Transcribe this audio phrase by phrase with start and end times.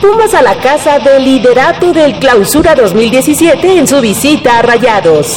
[0.00, 5.36] Pumas a la casa del liderato del Clausura 2017 en su visita a Rayados.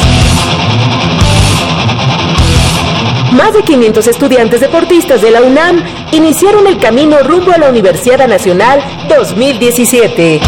[3.34, 8.26] Más de 500 estudiantes deportistas de la UNAM iniciaron el camino rumbo a la Universidad
[8.26, 10.40] Nacional 2017.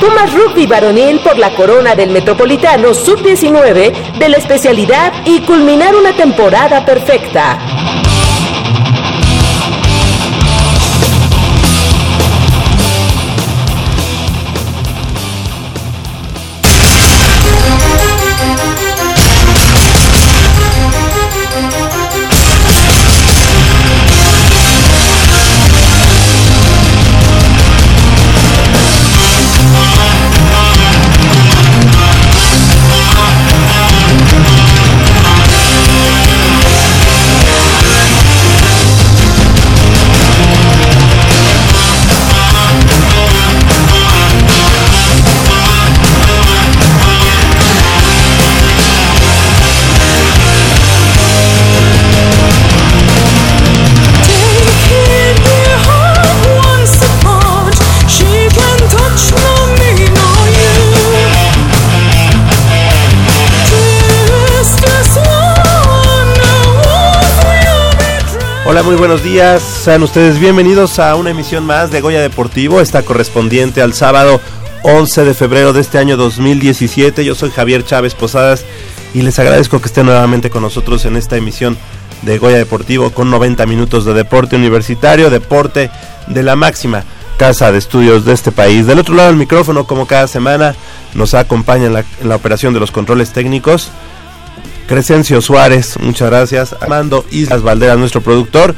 [0.00, 6.16] Pumas Rugby Varonil por la corona del Metropolitano Sub-19 de la especialidad y culminar una
[6.16, 7.77] temporada perfecta.
[68.84, 69.60] Muy buenos días.
[69.62, 74.40] Sean ustedes bienvenidos a una emisión más de Goya Deportivo, esta correspondiente al sábado
[74.82, 77.24] 11 de febrero de este año 2017.
[77.24, 78.64] Yo soy Javier Chávez Posadas
[79.14, 81.76] y les agradezco que estén nuevamente con nosotros en esta emisión
[82.22, 85.90] de Goya Deportivo con 90 minutos de deporte universitario, deporte
[86.28, 87.04] de la máxima
[87.36, 88.86] casa de estudios de este país.
[88.86, 90.76] Del otro lado del micrófono, como cada semana,
[91.14, 93.90] nos acompaña en la operación de los controles técnicos
[94.88, 96.74] Crescencio Suárez, muchas gracias.
[96.80, 98.74] Armando Islas Valderas, nuestro productor.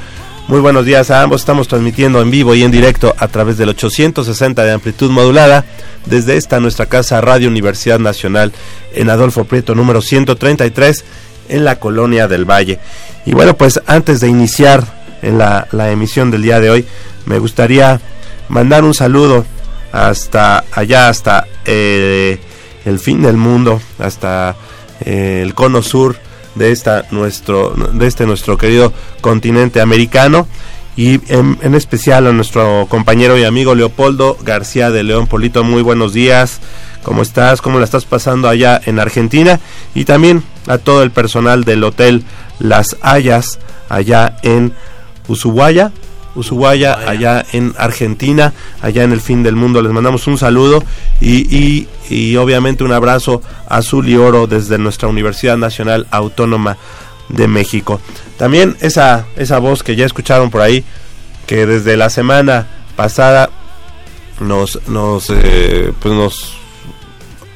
[0.48, 1.40] Muy buenos días a ambos.
[1.40, 5.64] Estamos transmitiendo en vivo y en directo a través del 860 de amplitud modulada
[6.06, 8.52] desde esta nuestra casa Radio Universidad Nacional
[8.92, 11.04] en Adolfo Prieto número 133
[11.48, 12.80] en la colonia del Valle.
[13.24, 14.82] Y bueno, pues antes de iniciar
[15.22, 16.86] en la, la emisión del día de hoy,
[17.24, 18.00] me gustaría
[18.48, 19.46] mandar un saludo
[19.92, 22.40] hasta allá, hasta eh,
[22.84, 24.56] el fin del mundo, hasta
[25.00, 26.16] eh, el cono sur
[26.54, 30.46] de esta nuestro de este nuestro querido continente americano.
[30.96, 35.28] Y en, en, especial a nuestro compañero y amigo Leopoldo García de León.
[35.28, 36.60] Polito muy buenos días.
[37.02, 39.60] Cómo estás cómo la estás pasando allá en Argentina
[39.94, 42.24] y también a todo el personal del hotel
[42.58, 44.74] Las Hayas allá en
[45.28, 45.92] Ushuaia
[46.34, 49.82] Ushuaia, allá en Argentina, allá en el fin del mundo.
[49.82, 50.82] Les mandamos un saludo
[51.20, 56.76] y, y, y, obviamente un abrazo azul y oro desde nuestra Universidad Nacional Autónoma
[57.28, 58.00] de México.
[58.36, 60.84] También esa, esa voz que ya escucharon por ahí,
[61.46, 62.66] que desde la semana
[62.96, 63.50] pasada
[64.40, 66.54] nos, nos, eh, pues nos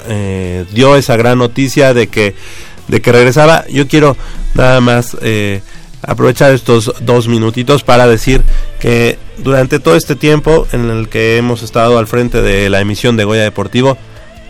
[0.09, 2.35] eh, dio esa gran noticia de que,
[2.89, 3.65] de que regresaba.
[3.69, 4.17] Yo quiero
[4.55, 5.17] nada más...
[5.23, 5.63] Eh,
[6.07, 8.43] aprovechar estos dos minutitos para decir
[8.81, 13.17] que durante todo este tiempo en el que hemos estado al frente de la emisión
[13.17, 13.97] de Goya Deportivo,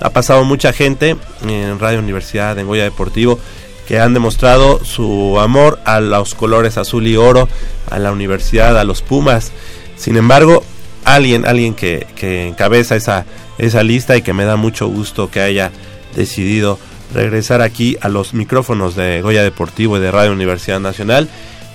[0.00, 1.16] ha pasado mucha gente
[1.46, 3.38] en Radio Universidad, en Goya Deportivo,
[3.86, 7.48] que han demostrado su amor a los colores azul y oro,
[7.90, 9.52] a la universidad, a los Pumas.
[9.96, 10.64] Sin embargo,
[11.04, 13.26] alguien, alguien que, que encabeza esa,
[13.58, 15.70] esa lista y que me da mucho gusto que haya
[16.16, 16.78] decidido
[17.14, 21.28] regresar aquí a los micrófonos de Goya Deportivo y de Radio Universidad Nacional.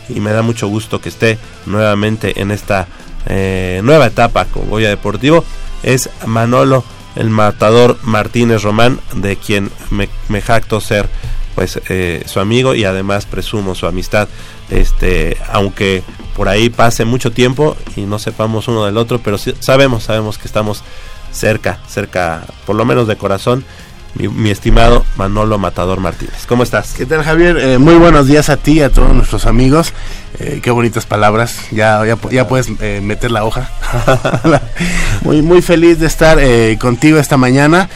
[0.10, 2.88] Y me da mucho gusto que esté nuevamente en esta
[3.26, 5.44] eh, nueva etapa con Goya Deportivo.
[5.82, 6.84] Es Manolo
[7.16, 11.10] el matador Martínez Román de quien me, jacto ser
[11.56, 14.28] pues eh, su amigo y además presumo su amistad.
[14.70, 16.04] Este aunque
[16.36, 20.48] por ahí pase mucho tiempo y no sepamos uno del otro pero sabemos sabemos que
[20.48, 20.84] estamos
[21.32, 23.66] cerca cerca por lo menos de corazón
[24.16, 26.46] mi, mi, estimado Manolo Matador Martínez.
[26.48, 26.94] ¿Cómo estás?
[26.94, 27.58] ¿Qué tal, Javier?
[27.58, 29.94] Eh, muy buenos días a ti y a todos nuestros amigos.
[30.40, 31.68] Eh, qué bonitas palabras.
[31.72, 33.70] Ya, ya, ya puedes eh, meter la hoja.
[35.22, 36.40] muy, muy feliz de estar
[36.80, 37.90] contigo esta mañana.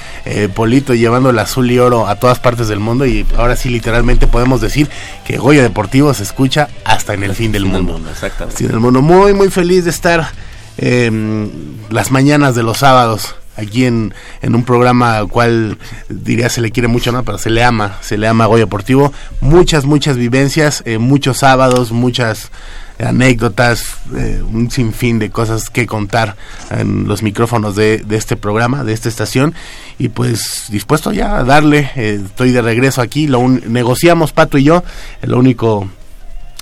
[0.53, 3.05] Polito llevando el azul y oro a todas partes del mundo.
[3.05, 4.89] Y ahora sí, literalmente podemos decir
[5.25, 7.93] que Goya Deportivo se escucha hasta en el fin del mundo.
[7.93, 8.57] mundo exactamente.
[8.57, 9.01] Sí, del mundo.
[9.01, 10.31] Muy, muy feliz de estar
[10.77, 11.49] em,
[11.89, 15.77] las mañanas de los sábados aquí en, en un programa al cual
[16.09, 17.23] diría se le quiere mucho, ¿no?
[17.23, 19.13] Pero se le ama, se le ama Goya Deportivo.
[19.41, 22.51] Muchas, muchas vivencias, eh, muchos sábados, muchas
[22.99, 26.35] anécdotas, eh, un sinfín de cosas que contar
[26.69, 29.53] en los micrófonos de, de, este programa, de esta estación.
[29.97, 34.63] Y pues dispuesto ya a darle, eh, estoy de regreso aquí, lo negociamos Pato y
[34.63, 34.83] yo,
[35.21, 35.89] lo único...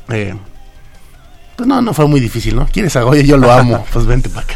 [0.09, 0.35] Eh,
[1.55, 2.67] pues no, no fue muy difícil, ¿no?
[2.67, 3.21] ¿Quieres a Goya?
[3.21, 4.55] Yo lo amo, pues vente para acá.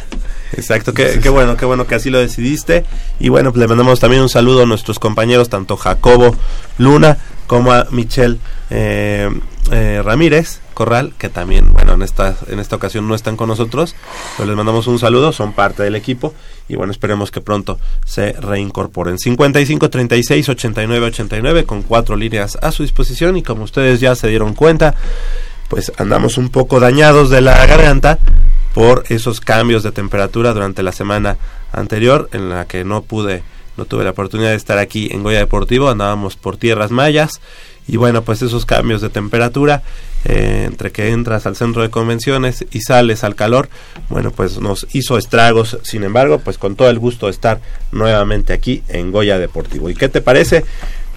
[0.58, 2.86] Exacto, qué, qué, bueno, qué bueno que así lo decidiste.
[3.20, 6.36] Y bueno, pues le mandamos también un saludo a nuestros compañeros, tanto Jacobo
[6.78, 7.18] Luna
[7.48, 9.30] como a Michelle eh,
[9.72, 13.96] eh, Ramírez Corral, que también, bueno, en esta, en esta ocasión no están con nosotros,
[14.38, 16.34] pero les mandamos un saludo, son parte del equipo
[16.68, 19.18] y bueno, esperemos que pronto se reincorporen.
[19.18, 24.28] 55 36 89 89 con cuatro líneas a su disposición y como ustedes ya se
[24.28, 24.96] dieron cuenta,
[25.68, 28.20] pues andamos un poco dañados de la garganta
[28.74, 31.38] por esos cambios de temperatura durante la semana
[31.72, 33.44] anterior en la que no pude
[33.78, 37.42] no tuve la oportunidad de estar aquí en Goya Deportivo, andábamos por tierras mayas
[37.88, 39.84] y bueno, pues esos cambios de temperatura
[40.24, 43.70] eh, entre que entras al centro de convenciones y sales al calor,
[44.10, 45.78] bueno, pues nos hizo estragos.
[45.84, 47.62] Sin embargo, pues con todo el gusto de estar
[47.92, 49.90] nuevamente aquí en Goya Deportivo.
[49.90, 50.66] ¿Y qué te parece?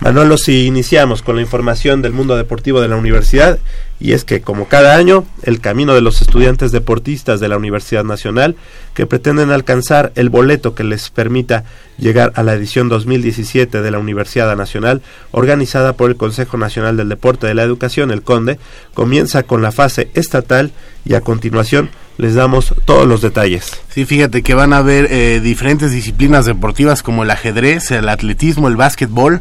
[0.00, 3.58] Manolo, si iniciamos con la información del mundo deportivo de la universidad,
[4.00, 8.04] y es que como cada año, el camino de los estudiantes deportistas de la Universidad
[8.04, 8.54] Nacional
[8.94, 11.64] que pretenden alcanzar el boleto que les permita
[11.98, 15.02] llegar a la edición 2017 de la Universidad Nacional,
[15.32, 18.58] organizada por el Consejo Nacional del Deporte de la Educación, el CONDE,
[18.94, 20.70] comienza con la fase estatal
[21.04, 23.80] y a continuación les damos todos los detalles.
[23.88, 28.68] Sí, fíjate que van a haber eh, diferentes disciplinas deportivas como el ajedrez, el atletismo,
[28.68, 29.40] el básquetbol,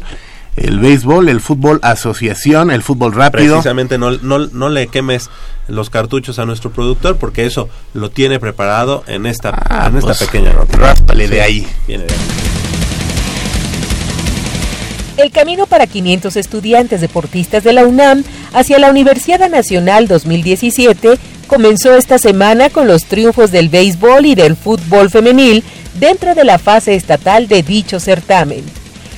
[0.62, 3.54] el béisbol, el fútbol asociación, el fútbol rápido.
[3.54, 5.30] Precisamente no, no, no le quemes
[5.68, 10.14] los cartuchos a nuestro productor porque eso lo tiene preparado en esta, ah, en esta
[10.14, 10.76] pues, pequeña nota.
[10.76, 11.66] Ráspale sí, de ahí.
[11.86, 12.20] Viene de ahí.
[15.18, 18.22] El camino para 500 estudiantes deportistas de la UNAM
[18.52, 21.18] hacia la Universidad Nacional 2017
[21.48, 25.64] comenzó esta semana con los triunfos del béisbol y del fútbol femenil
[25.98, 28.62] dentro de la fase estatal de dicho certamen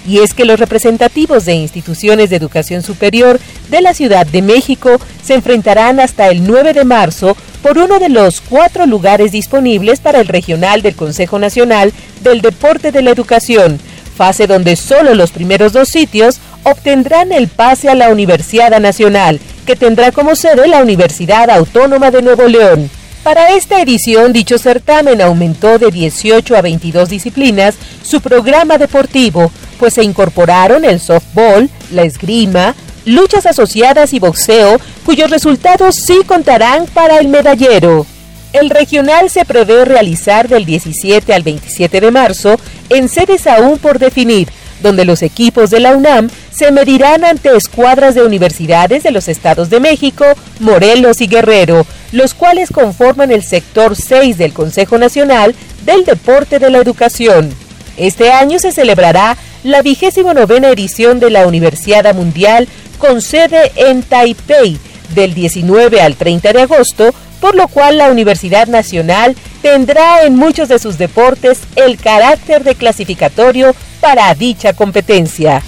[0.06, 4.99] y es que los representativos de instituciones de educación superior de la Ciudad de México
[5.23, 10.20] se enfrentarán hasta el 9 de marzo por uno de los cuatro lugares disponibles para
[10.20, 11.93] el regional del Consejo Nacional
[12.23, 13.79] del Deporte de la Educación,
[14.17, 19.76] fase donde solo los primeros dos sitios obtendrán el pase a la Universidad Nacional, que
[19.76, 22.91] tendrá como sede la Universidad Autónoma de Nuevo León.
[23.23, 29.94] Para esta edición, dicho certamen aumentó de 18 a 22 disciplinas su programa deportivo, pues
[29.94, 32.75] se incorporaron el softball, la esgrima,
[33.06, 38.06] luchas asociadas y boxeo, cuyos resultados sí contarán para el medallero.
[38.53, 42.61] El regional se prevé realizar del 17 al 27 de marzo
[42.91, 44.49] en sedes aún por definir,
[44.82, 49.71] donde los equipos de la UNAM se medirán ante escuadras de universidades de los estados
[49.71, 50.25] de México,
[50.59, 55.55] Morelos y Guerrero, los cuales conforman el sector 6 del Consejo Nacional
[55.87, 57.55] del Deporte de la Educación.
[57.97, 62.69] Este año se celebrará la vigésimo novena edición de la Universidad Mundial
[62.99, 64.79] con sede en Taipei
[65.15, 70.69] del 19 al 30 de agosto, por lo cual la Universidad Nacional tendrá en muchos
[70.69, 75.62] de sus deportes el carácter de clasificatorio para dicha competencia.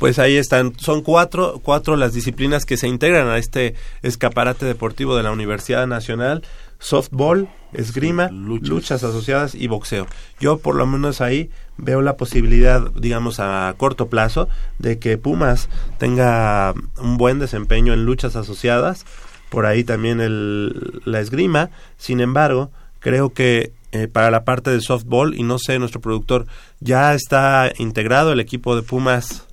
[0.00, 5.14] Pues ahí están, son cuatro, cuatro las disciplinas que se integran a este escaparate deportivo
[5.14, 6.42] de la Universidad Nacional
[6.80, 8.68] softball, esgrima, luchas.
[8.68, 9.04] luchas.
[9.04, 10.06] asociadas y boxeo.
[10.40, 15.68] Yo por lo menos ahí veo la posibilidad, digamos, a corto plazo de que Pumas
[15.98, 19.04] tenga un buen desempeño en luchas asociadas,
[19.50, 24.82] por ahí también el, la esgrima, sin embargo, creo que eh, para la parte del
[24.82, 26.46] softball, y no sé, nuestro productor,
[26.80, 29.48] ya está integrado el equipo de Pumas,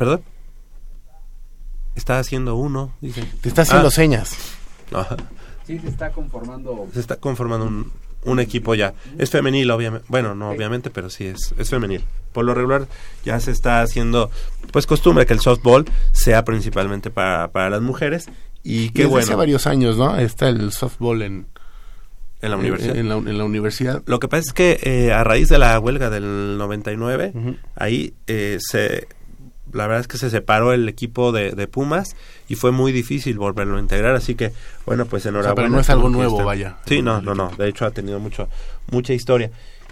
[0.00, 0.22] perdón,
[1.94, 3.22] está haciendo uno, dice.
[3.42, 3.90] Te está haciendo ah.
[3.90, 4.34] señas.
[5.66, 6.88] Sí, se está conformando.
[6.94, 7.92] Se está conformando un,
[8.24, 8.94] un equipo ya.
[9.18, 10.06] Es femenil, obviamente.
[10.08, 12.02] Bueno, no obviamente, pero sí es, es femenil.
[12.32, 12.88] Por lo regular
[13.26, 14.30] ya se está haciendo,
[14.72, 18.24] pues costumbre que el softball sea principalmente para, para las mujeres.
[18.62, 19.26] Y qué bueno.
[19.26, 20.16] Hace varios años, ¿no?
[20.16, 21.46] Está el softball en,
[22.40, 22.96] en la universidad.
[22.96, 24.02] En, la, en, la, universidad.
[24.06, 27.58] Lo que pasa es que eh, a raíz de la huelga del 99, uh -huh.
[27.76, 29.06] ahí eh, se
[29.72, 32.16] la verdad es que se separó el equipo de, de, Pumas
[32.48, 34.52] y fue muy difícil volverlo a integrar, así que
[34.86, 35.52] bueno, pues enhorabuena.
[35.52, 36.44] O sea, pero no es algo nuevo, este...
[36.44, 36.76] vaya.
[36.86, 38.48] Sí, no, no, no, de hecho ha tenido mucho
[38.90, 39.50] mucha historia.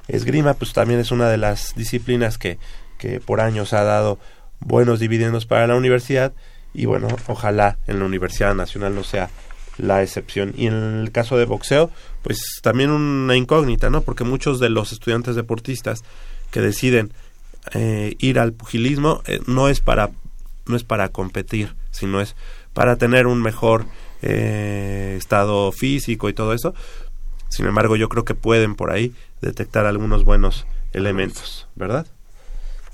[0.08, 2.58] Esgrima pues también es una de las disciplinas que,
[2.98, 4.18] que por años ha dado
[4.60, 6.32] buenos dividendos para la universidad
[6.74, 9.30] y bueno, ojalá en la Universidad Nacional no sea
[9.78, 10.54] la excepción.
[10.56, 11.90] Y en el caso de boxeo,
[12.22, 14.02] pues también una incógnita, ¿no?
[14.02, 16.02] Porque muchos de los estudiantes deportistas
[16.50, 17.12] que deciden
[17.74, 20.10] eh, ir al pugilismo eh, no es para
[20.66, 22.36] no es para competir, sino es
[22.74, 23.86] para tener un mejor
[24.22, 26.74] eh, estado físico y todo eso.
[27.48, 32.06] Sin embargo, yo creo que pueden por ahí detectar algunos buenos elementos, ¿verdad?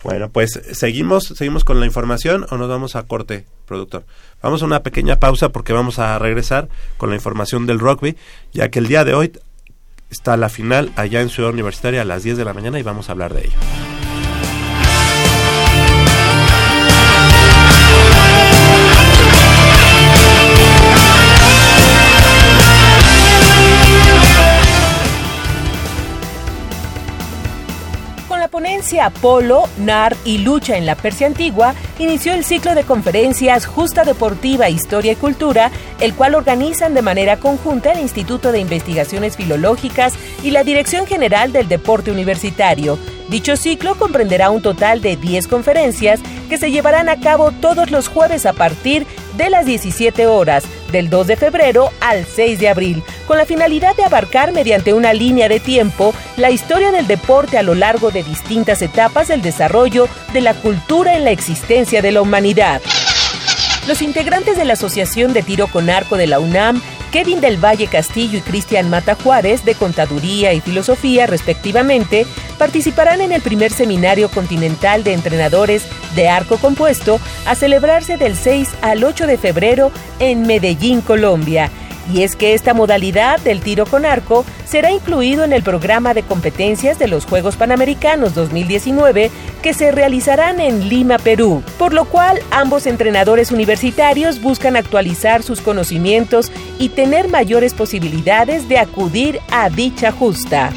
[0.05, 4.05] Bueno, pues seguimos, seguimos con la información o nos vamos a corte, productor.
[4.43, 8.17] Vamos a una pequeña pausa porque vamos a regresar con la información del rugby,
[8.53, 9.33] ya que el día de hoy
[10.11, 13.09] está la final allá en Ciudad Universitaria a las 10 de la mañana y vamos
[13.09, 13.94] a hablar de ello.
[28.95, 34.05] Ponencia Polo, NAR y Lucha en la Persia Antigua inició el ciclo de conferencias Justa
[34.05, 35.71] Deportiva, Historia y Cultura,
[36.01, 41.53] el cual organizan de manera conjunta el Instituto de Investigaciones Filológicas y la Dirección General
[41.53, 42.99] del Deporte Universitario.
[43.29, 48.09] Dicho ciclo comprenderá un total de 10 conferencias que se llevarán a cabo todos los
[48.09, 53.03] jueves a partir de las 17 horas, del 2 de febrero al 6 de abril,
[53.27, 57.63] con la finalidad de abarcar mediante una línea de tiempo la historia del deporte a
[57.63, 62.23] lo largo de distintas etapas del desarrollo de la cultura en la existencia de la
[62.23, 62.81] humanidad.
[63.87, 66.81] Los integrantes de la Asociación de Tiro con Arco de la UNAM
[67.15, 72.27] Kevin del Valle Castillo y Cristian Mata Juárez, de Contaduría y Filosofía, respectivamente,
[72.59, 78.69] participarán en el primer seminario continental de entrenadores de arco compuesto a celebrarse del 6
[78.83, 81.71] al 8 de febrero en Medellín, Colombia
[82.13, 86.23] y es que esta modalidad del tiro con arco será incluido en el programa de
[86.23, 89.31] competencias de los Juegos Panamericanos 2019
[89.63, 95.61] que se realizarán en Lima, Perú, por lo cual ambos entrenadores universitarios buscan actualizar sus
[95.61, 100.73] conocimientos y tener mayores posibilidades de acudir a dicha justa.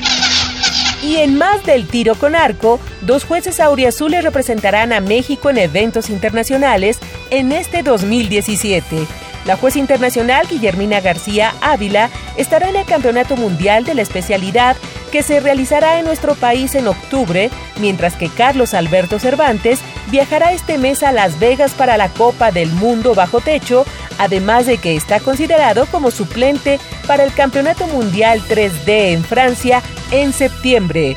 [1.04, 6.10] Y en más del tiro con arco, dos jueces auriazules representarán a México en eventos
[6.10, 9.06] internacionales en este 2017.
[9.48, 14.76] La jueza internacional Guillermina García Ávila estará en el Campeonato Mundial de la especialidad
[15.10, 17.50] que se realizará en nuestro país en octubre,
[17.80, 19.80] mientras que Carlos Alberto Cervantes
[20.12, 23.86] viajará este mes a Las Vegas para la Copa del Mundo bajo techo,
[24.18, 26.78] además de que está considerado como suplente
[27.08, 31.16] para el Campeonato Mundial 3D en Francia en septiembre.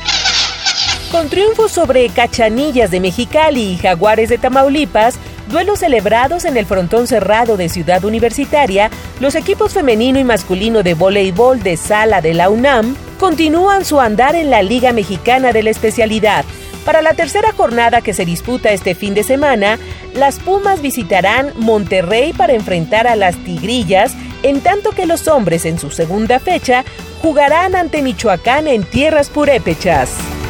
[1.11, 5.19] Con triunfos sobre Cachanillas de Mexicali y Jaguares de Tamaulipas,
[5.51, 8.89] duelos celebrados en el frontón cerrado de Ciudad Universitaria,
[9.19, 14.35] los equipos femenino y masculino de voleibol de sala de la UNAM continúan su andar
[14.35, 16.45] en la Liga Mexicana de la especialidad.
[16.85, 19.77] Para la tercera jornada que se disputa este fin de semana,
[20.15, 25.77] las Pumas visitarán Monterrey para enfrentar a las Tigrillas, en tanto que los hombres en
[25.77, 26.83] su segunda fecha
[27.21, 30.40] jugarán ante Michoacán en tierras purépechas.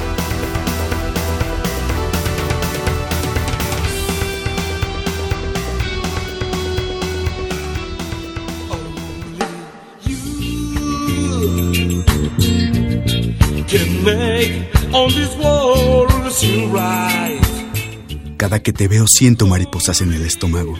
[18.36, 20.78] Cada que te veo siento mariposas en el estómago.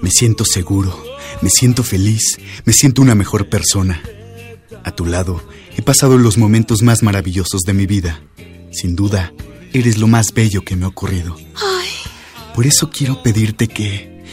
[0.00, 1.00] Me siento seguro,
[1.42, 4.02] me siento feliz, me siento una mejor persona.
[4.82, 8.20] A tu lado he pasado los momentos más maravillosos de mi vida.
[8.72, 9.32] Sin duda,
[9.72, 11.36] eres lo más bello que me ha ocurrido.
[12.52, 14.24] Por eso quiero pedirte que...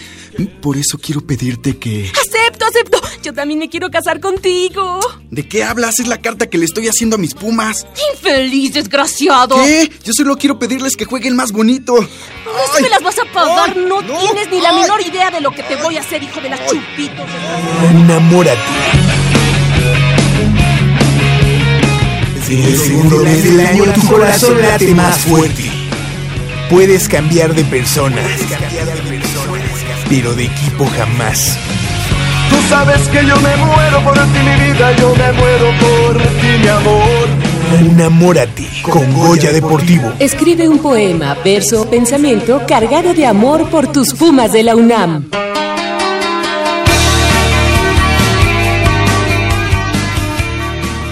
[0.59, 2.11] Por eso quiero pedirte que...
[2.61, 3.21] ¡Acepto, acepto!
[3.23, 4.99] Yo también me quiero casar contigo.
[5.29, 5.99] ¿De qué hablas?
[5.99, 7.87] Es la carta que le estoy haciendo a mis pumas.
[8.13, 9.55] ¡Infeliz, desgraciado!
[9.55, 9.91] ¿Qué?
[10.03, 11.97] Yo solo quiero pedirles que jueguen más bonito.
[11.97, 13.75] ¿Eso me las vas a pagar?
[13.77, 16.49] no, tienes ni la menor idea de lo que te voy a hacer, hijo de
[16.49, 17.25] las chupitos.
[17.89, 18.59] Enamórate.
[22.49, 25.71] En el segundo mes del año tu corazón late más fuerte.
[26.69, 28.25] Puedes cambiar de personas,
[30.09, 31.57] pero de equipo jamás.
[32.51, 36.47] Tú sabes que yo me muero por ti, mi vida, yo me muero por ti,
[36.61, 37.27] mi amor.
[37.79, 40.11] Enamórate con Goya Deportivo.
[40.19, 45.29] Escribe un poema, verso o pensamiento cargado de amor por tus Pumas de la UNAM.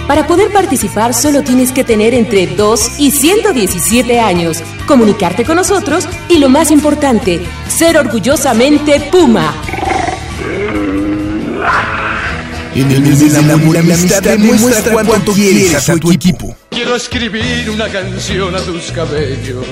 [0.09, 6.09] Para poder participar solo tienes que tener entre 2 y 117 años, comunicarte con nosotros
[6.27, 9.53] y lo más importante, ser orgullosamente Puma.
[12.75, 16.55] En el mes de la amistad demuestra cuánto quieres a tu equipo.
[16.69, 19.65] Quiero escribir una canción a tus cabellos,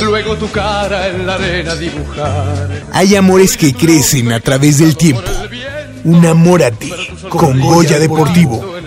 [0.00, 2.84] luego tu cara en la arena dibujar.
[2.92, 5.22] Hay amores que crecen a través del tiempo.
[6.04, 6.90] Unamórate
[7.28, 8.77] con Goya Deportivo.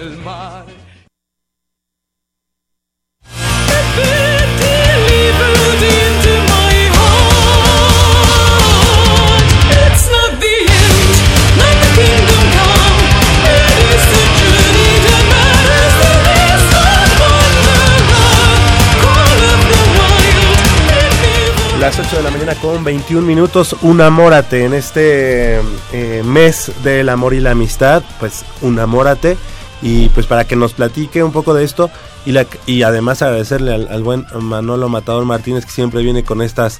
[21.97, 25.59] Las 8 de la mañana con 21 minutos, unamórate en este
[25.91, 29.35] eh, mes del amor y la amistad, pues unamórate
[29.81, 31.91] y pues para que nos platique un poco de esto
[32.25, 36.79] y, la, y además agradecerle al, buen Manolo Matador Martínez que siempre viene con estas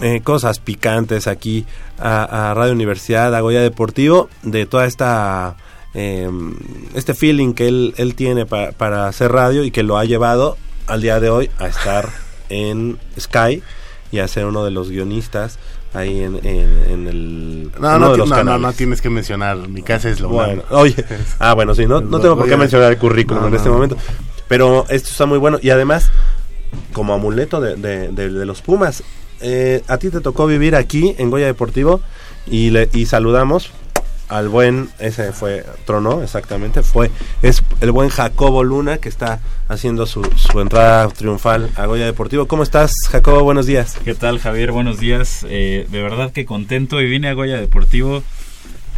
[0.00, 1.66] eh, cosas picantes aquí
[1.98, 5.56] a, Radio Universidad, a Goya Deportivo, de toda esta...
[5.94, 6.30] eh,
[6.94, 10.56] este feeling que él, él tiene pa- para hacer radio y que lo ha llevado
[10.86, 12.08] al día de hoy a estar
[12.50, 13.62] en Sky
[14.12, 15.58] y a ser uno de los guionistas
[15.94, 19.56] ahí en, en- en el No, no, no, no, no tienes que mencionar.
[19.68, 21.04] Mi casa es lo Bueno, oye,
[21.38, 23.96] ah, bueno, sí, no, no tengo por qué mencionar el currículum en este momento,
[24.48, 26.10] pero esto está muy bueno y además
[26.92, 29.02] como amuleto de, de- de- de los Pumas.
[29.40, 32.00] Eh, a ti te tocó vivir aquí en Goya Deportivo
[32.46, 33.70] y, le, y saludamos
[34.28, 37.10] al buen, ese fue, tronó exactamente, fue,
[37.42, 42.46] es el buen Jacobo Luna que está haciendo su, su entrada triunfal a Goya Deportivo.
[42.46, 43.42] ¿Cómo estás, Jacobo?
[43.42, 43.98] Buenos días.
[44.04, 44.72] ¿Qué tal, Javier?
[44.72, 45.46] Buenos días.
[45.48, 48.22] Eh, de verdad que contento y vine a Goya Deportivo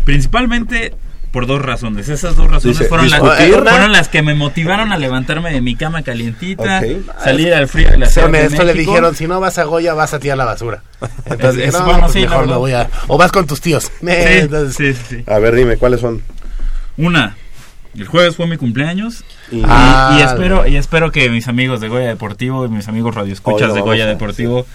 [0.04, 0.92] principalmente
[1.30, 2.08] por dos razones.
[2.08, 5.76] Esas dos razones Dice, fueron, las, fueron las que me motivaron a levantarme de mi
[5.76, 6.82] cama calientita,
[7.22, 10.12] salir al frío de la Ciudad de le dijeron, si no vas a Goya, vas
[10.14, 10.82] a tirar la basura.
[11.26, 12.88] Entonces, Es- no, bueno, pues sí, mejor me voy a...
[13.06, 13.84] O vas con tus tíos.
[13.84, 15.24] Sí, entonces- sí.
[15.26, 16.22] A ver, dime, ¿cuáles son?
[16.96, 17.36] Una,
[17.96, 21.88] el jueves fue mi cumpleaños Y- Ah, y espero y espero que mis amigos de
[21.88, 24.66] Goya Deportivo y mis amigos radioescuchas de Goya a Deportivo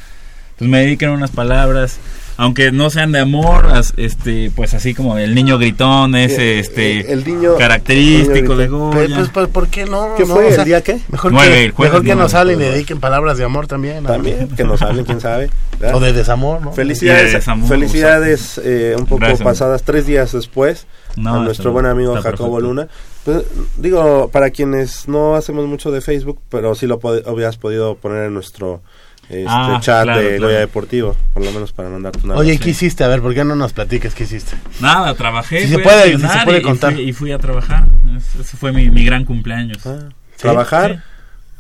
[0.57, 1.97] pues me dediquen unas palabras
[2.37, 6.99] aunque no sean de amor este pues así como el niño gritón ese Eh, este
[6.99, 10.15] eh, el niño- característico el de niño Pues, Goya pues, pues, ¿por qué no?
[10.17, 10.33] ¿Qué no?
[10.35, 10.47] fue?
[10.47, 10.99] O sea, ¿El día qué?
[11.09, 12.21] Mejor Nueve, que, el mejor que nueve.
[12.21, 14.03] nos hablen y dediquen palabras de amor también.
[14.03, 14.09] ¿no?
[14.09, 15.49] También, que nos hablen, quién sabe.
[15.79, 15.95] ¿verdad?
[15.95, 16.71] O de desamor, ¿no?
[16.71, 19.41] De Felicidades, desamor, felicidades eh, un poco Gracias.
[19.41, 22.59] pasadas tres días después No, a nuestro buen amigo Jacobo perfecto.
[22.59, 22.87] Luna.
[23.23, 23.43] Pues,
[23.77, 28.25] digo, para quienes no hacemos mucho de Facebook, pero sí lo pod- habías podido poner
[28.25, 28.81] en nuestro
[29.29, 30.43] este, Ah, chat claro, de claro.
[30.47, 32.57] Goya Deportivo, por lo menos para mandarte una Oye.
[32.59, 33.03] ¿qué hiciste?
[33.03, 34.55] A ver, ¿por qué no nos platiques qué hiciste?
[34.79, 36.93] nada trabajé Si se puede- si se puede y- y contar.
[36.93, 41.03] fui- y fui a trabajar Es- ese fue mi, mi gran cumpleaños Ah, ¿Trabajar?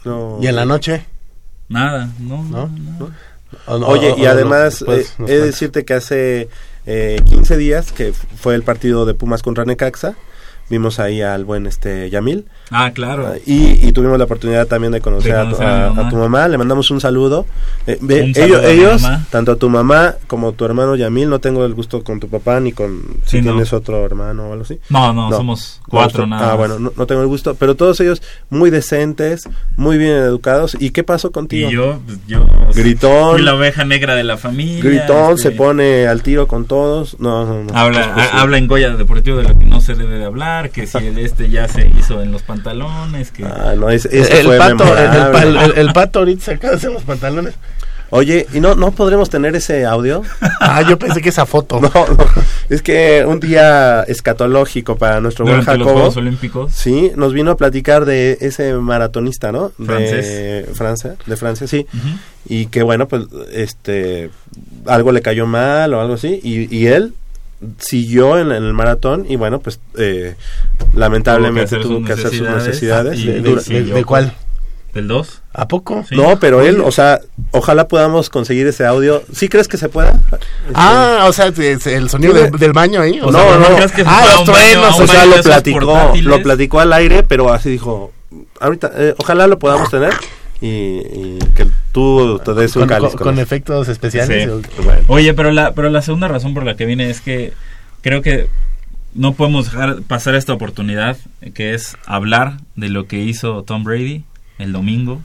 [0.03, 0.09] Sí.
[0.09, 0.37] No.
[0.41, 1.05] ¿Y en la noche?
[1.69, 2.67] nada no, ¿No?
[2.67, 3.11] no, no.
[3.67, 3.87] ¿O no?
[3.87, 6.49] Oye, O- y o además, eh, he de decirte que hace
[6.85, 10.13] eh, 15 días, que fue el partido de Pumas contra Necaxa,
[10.69, 12.45] vimos ahí al buen este Yamil.
[12.71, 15.87] ah claro Ah, Y, y tuvimos la oportunidad también de conocer, De a conocer a
[15.89, 16.47] a, tu mamá.
[16.47, 17.45] Le mandamos un saludo.
[17.87, 21.65] Eh, Un ellos, saludo tanto a tu mamá como a tu hermano Yamil, no tengo
[21.65, 23.51] el gusto con tu papá ni con si Sí, no.
[23.51, 24.79] tienes otro hermano o algo así.
[24.89, 27.55] no, no, somos cuatro nada Ah, bueno, no, no tengo el gusto.
[27.55, 29.47] Pero todos ellos muy decentes,
[29.77, 30.75] muy bien educados.
[30.79, 31.69] ¿Y qué pasó contigo?
[31.69, 33.33] y yo pues, yo Gritón.
[33.35, 37.19] fui la oveja negra de la familia Gritón, este, se pone al tiro con todos.
[37.19, 37.77] No, no, no.
[37.77, 38.29] Habla, Es posible.
[38.31, 40.97] ha- habla en Goya Deportivo de lo que no se debe de hablar, que si
[40.97, 44.85] el este ya se hizo en los pantalones, que Ah, no, ese el, fue pato,
[45.75, 47.53] el, pato ahorita se acaba de hacer los pantalones.
[48.11, 50.21] Oye, ¿y no, no podremos tener ese audio?
[50.59, 51.81] Ah, yo pensé que esa foto.
[51.81, 52.25] No, no,
[52.69, 55.99] es que un día escatológico para nuestro buen durante los Jacobo.
[55.99, 56.71] Juegos Olímpicos.
[56.73, 59.71] Sí, nos vino a platicar de ese maratonista, ¿no?
[59.77, 60.65] De Francés.
[60.73, 61.87] Francia, de Francia, sí.
[62.47, 64.29] Y que bueno, pues este
[64.85, 67.13] algo le cayó mal o algo así y, y él
[67.79, 70.35] siguió en, en el maratón y bueno, pues eh,
[70.93, 73.19] lamentablemente Tuvo que hacer hacer sus necesidades.
[73.19, 74.33] Y- ¿De, dura- de- sí, de yo- cuál?
[74.93, 75.41] ¿Del 2?
[75.53, 76.05] ¿A poco?
[76.07, 76.15] Sí.
[76.15, 77.19] No, pero él, o sea,
[77.51, 79.23] ojalá podamos conseguir ese audio.
[79.33, 80.17] ¿Sí crees que se pueda?
[80.73, 83.19] Ah, o sea, el sonido del baño ahí.
[83.21, 86.41] O no, sea, no, crees que se ah, los truenos, o sea, lo platicó, lo
[86.41, 88.13] platicó al aire, pero así dijo,
[88.61, 90.13] ahorita, eh, ojalá lo podamos tener
[90.61, 93.41] y, y que tú te des un con, cáliz con- con con eso.
[93.43, 94.43] efectos especiales.
[94.43, 94.49] Sí.
[94.49, 95.01] o- Bueno.
[95.07, 97.53] Oye, pero la, pero la segunda razón por la que vine es que
[98.01, 98.47] creo que
[99.13, 101.15] no podemos dejar pasar esta oportunidad,
[101.53, 104.23] que es hablar de lo que hizo Tom Brady
[104.59, 105.21] el domingo,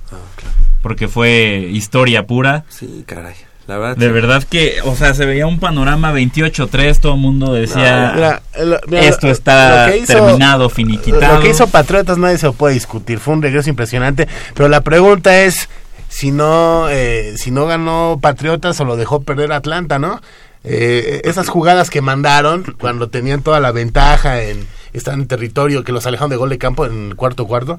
[0.82, 2.64] porque fue historia pura.
[2.68, 3.34] Sí, caray.
[3.66, 3.96] La verdad.
[3.96, 4.12] De sí.
[4.12, 8.80] verdad que, o sea, se veía un panorama 28-3, todo el mundo decía, Mira, lo-
[8.88, 11.36] mira, esto está hizo- terminado, finiquitado.
[11.36, 13.18] Lo que hizo Patriotas nadie se lo puede discutir.
[13.20, 14.26] Fue un regreso impresionante.
[14.54, 15.68] Pero la pregunta es
[16.10, 20.20] si no, eh, si no ganó Patriotas o lo dejó perder Atlanta, ¿no?
[20.64, 25.92] Eh, esas jugadas que mandaron cuando tenían toda la ventaja en estar en territorio que
[25.92, 27.78] los alejaron de gol de campo en el cuarto cuarto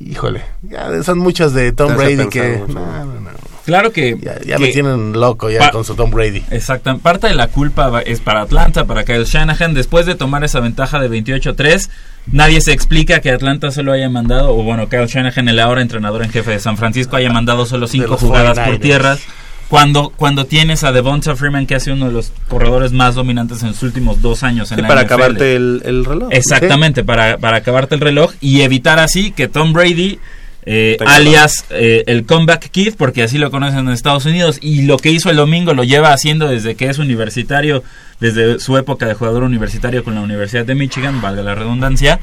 [0.00, 2.58] híjole, ya son muchos de Tom Brady que...
[2.66, 2.72] mucho.
[2.74, 3.26] no, no, no.
[3.64, 4.16] Claro que...
[4.22, 6.44] Ya, ya que- me tienen loco ya Pa- con su Tom Brady.
[6.52, 6.98] Exacto.
[6.98, 9.74] Parte de la culpa va- es para Atlanta, para Kyle Shanahan.
[9.74, 11.90] Después de tomar esa ventaja de 28-3,
[12.30, 16.22] nadie se explica que Atlanta solo haya mandado, o bueno, Kyle Shanahan, el ahora entrenador
[16.22, 18.66] en jefe de San Francisco, haya mandado solo cinco jugadas 49ers.
[18.66, 19.18] por tierra.
[19.68, 23.62] Cuando, cuando tienes a Devonta Freeman, que ha sido uno de los corredores más dominantes
[23.62, 25.12] en los últimos dos años en Sí, la para NFL.
[25.12, 26.28] acabarte el, el reloj.
[26.30, 30.20] Exactamente, para, para acabarte el reloj y evitar así que Tom Brady,
[30.66, 34.98] eh, alias eh, el Comeback Kid, porque así lo conocen en Estados Unidos, y lo
[34.98, 37.82] que hizo el domingo lo lleva haciendo desde que es universitario,
[38.20, 42.20] desde su época de jugador universitario con la Universidad de Michigan, valga la redundancia,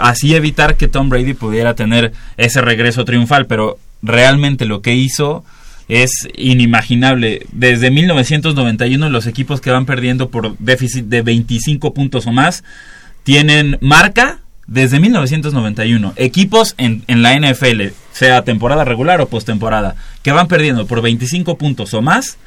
[0.00, 5.44] así evitar que Tom Brady pudiera tener ese regreso triunfal, pero realmente lo que hizo
[6.00, 7.46] es inimaginable.
[7.52, 12.64] Desde 1991 los equipos que van perdiendo por déficit de 25 puntos o más
[13.24, 16.14] tienen marca desde 1991.
[16.16, 21.58] Equipos en, en la NFL, sea temporada regular o postemporada, que van perdiendo por 25
[21.58, 22.38] puntos o más,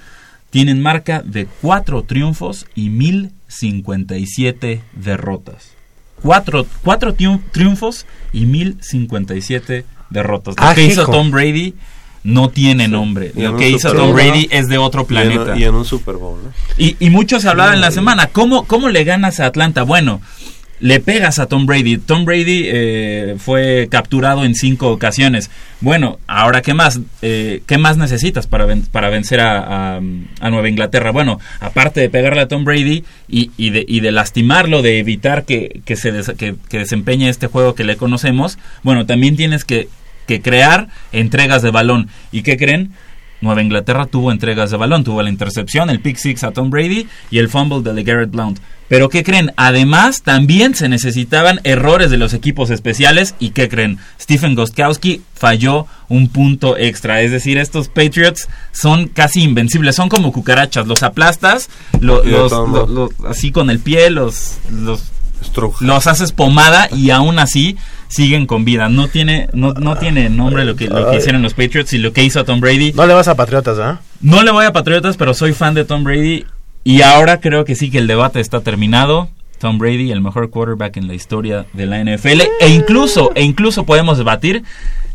[0.49, 5.71] tienen marca de 4 triunfos y 1057 derrotas.
[6.21, 10.55] 4 cuatro triun- triunfos y 1057 derrotas.
[10.57, 11.05] Lo Ah, que hizo.
[11.05, 11.73] Tom Brady
[12.25, 13.31] no tiene nombre.
[13.35, 15.57] Lo que hizo Tom Brady es de otro Y en- planeta.
[15.57, 16.51] Y en, un Super Bowl, ¿no?
[16.77, 18.27] Y, y mucho se hablaba en la semana.
[18.27, 19.83] ¿Cómo, ¿Cómo le ganas a Atlanta?
[19.83, 20.21] Bueno,
[20.81, 21.97] le pegas a Tom Brady.
[21.99, 25.49] Tom Brady eh, fue capturado en cinco ocasiones.
[25.81, 29.59] Bueno, ahora qué más, Eh, qué más necesitas para, ven- para vencer a,
[29.97, 30.01] a-
[30.41, 31.11] a Nueva Inglaterra.
[31.11, 35.45] Bueno, aparte de pegarle a Tom Brady y, y de, y de lastimarlo, de evitar
[35.45, 38.57] que, que se des- que, que desempeñe este juego que le conocemos.
[38.83, 39.87] Bueno, también tienes que,
[40.27, 42.09] que crear entregas de balón.
[42.31, 42.91] ¿Y qué creen?
[43.41, 47.07] Nueva Inglaterra tuvo entregas de balón, tuvo la intercepción, el pick six a Tom Brady
[47.29, 48.59] y el fumble de LeGarrette Blount.
[48.87, 49.51] Pero ¿qué creen?
[49.57, 53.97] Además, también se necesitaban errores de los equipos especiales y ¿qué creen?
[54.21, 57.21] Stephen Gostkowski falló un punto extra.
[57.21, 60.85] Es decir, estos Patriots son casi invencibles, son como cucarachas.
[60.87, 65.03] Los aplastas, lo- los, lo- lo- así con el pie, los, los
[65.79, 68.89] Los haces pomada y aún así siguen con vida.
[68.89, 72.13] No tiene, no, no tiene nombre lo que, lo que hicieron los Patriots y lo
[72.13, 72.93] que hizo Tom Brady.
[72.93, 73.99] No le vas a Patriotas, ¿ah?
[74.21, 76.45] No le voy a Patriotas, pero soy fan de Tom Brady.
[76.83, 79.29] Y ahora creo que sí que el debate está terminado.
[79.59, 82.41] Tom Brady, el mejor quarterback en la historia de la NFL.
[82.59, 84.63] E incluso, e incluso podemos debatir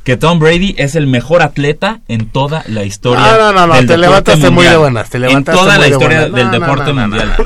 [0.02, 3.20] que Tom Brady es el mejor atleta en toda la historia.
[3.20, 5.82] No, no, no, no, del te levantaste muy de buenas, te En levantaste toda muy
[5.82, 7.36] la historia del deporte mundial.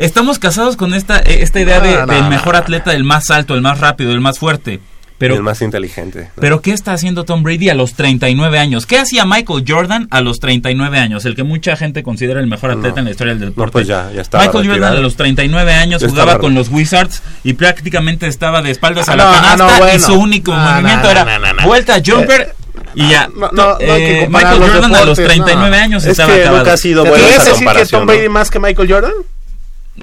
[0.00, 3.60] Estamos casados con esta, esta idea de- No, del mejor atleta, el más alto, el
[3.60, 4.80] más rápido, el más fuerte.
[5.18, 6.30] Pero, el más inteligente.
[6.40, 8.86] pero ¿qué está haciendo Tom Brady a los 39 años?
[8.86, 11.26] ¿Qué hacía Michael Jordan a los 39 años?
[11.26, 12.98] El que mucha gente considera el mejor atleta No.
[13.00, 13.66] en la historia del deporte.
[13.68, 16.70] No, pues ya, ya estaba Michael Jordan a los 39 años Ya jugaba con los
[16.70, 19.94] Wizards y prácticamente estaba de espaldas Ah, a la no, ah, canasta no, bueno.
[19.94, 21.66] y su único No, movimiento no, era no, no, no.
[21.66, 22.54] vuelta jumper
[22.94, 23.28] y ya.
[23.28, 25.82] no, no, no hay que Eh, Michael los Jordan a los deportes, 39 no.
[25.84, 26.58] años Es estaba que acabado.
[26.64, 27.84] nunca ha sido buena ¿Quieres decir que.
[27.86, 28.06] Tom ¿no?
[28.06, 29.12] Brady más que Michael Jordan?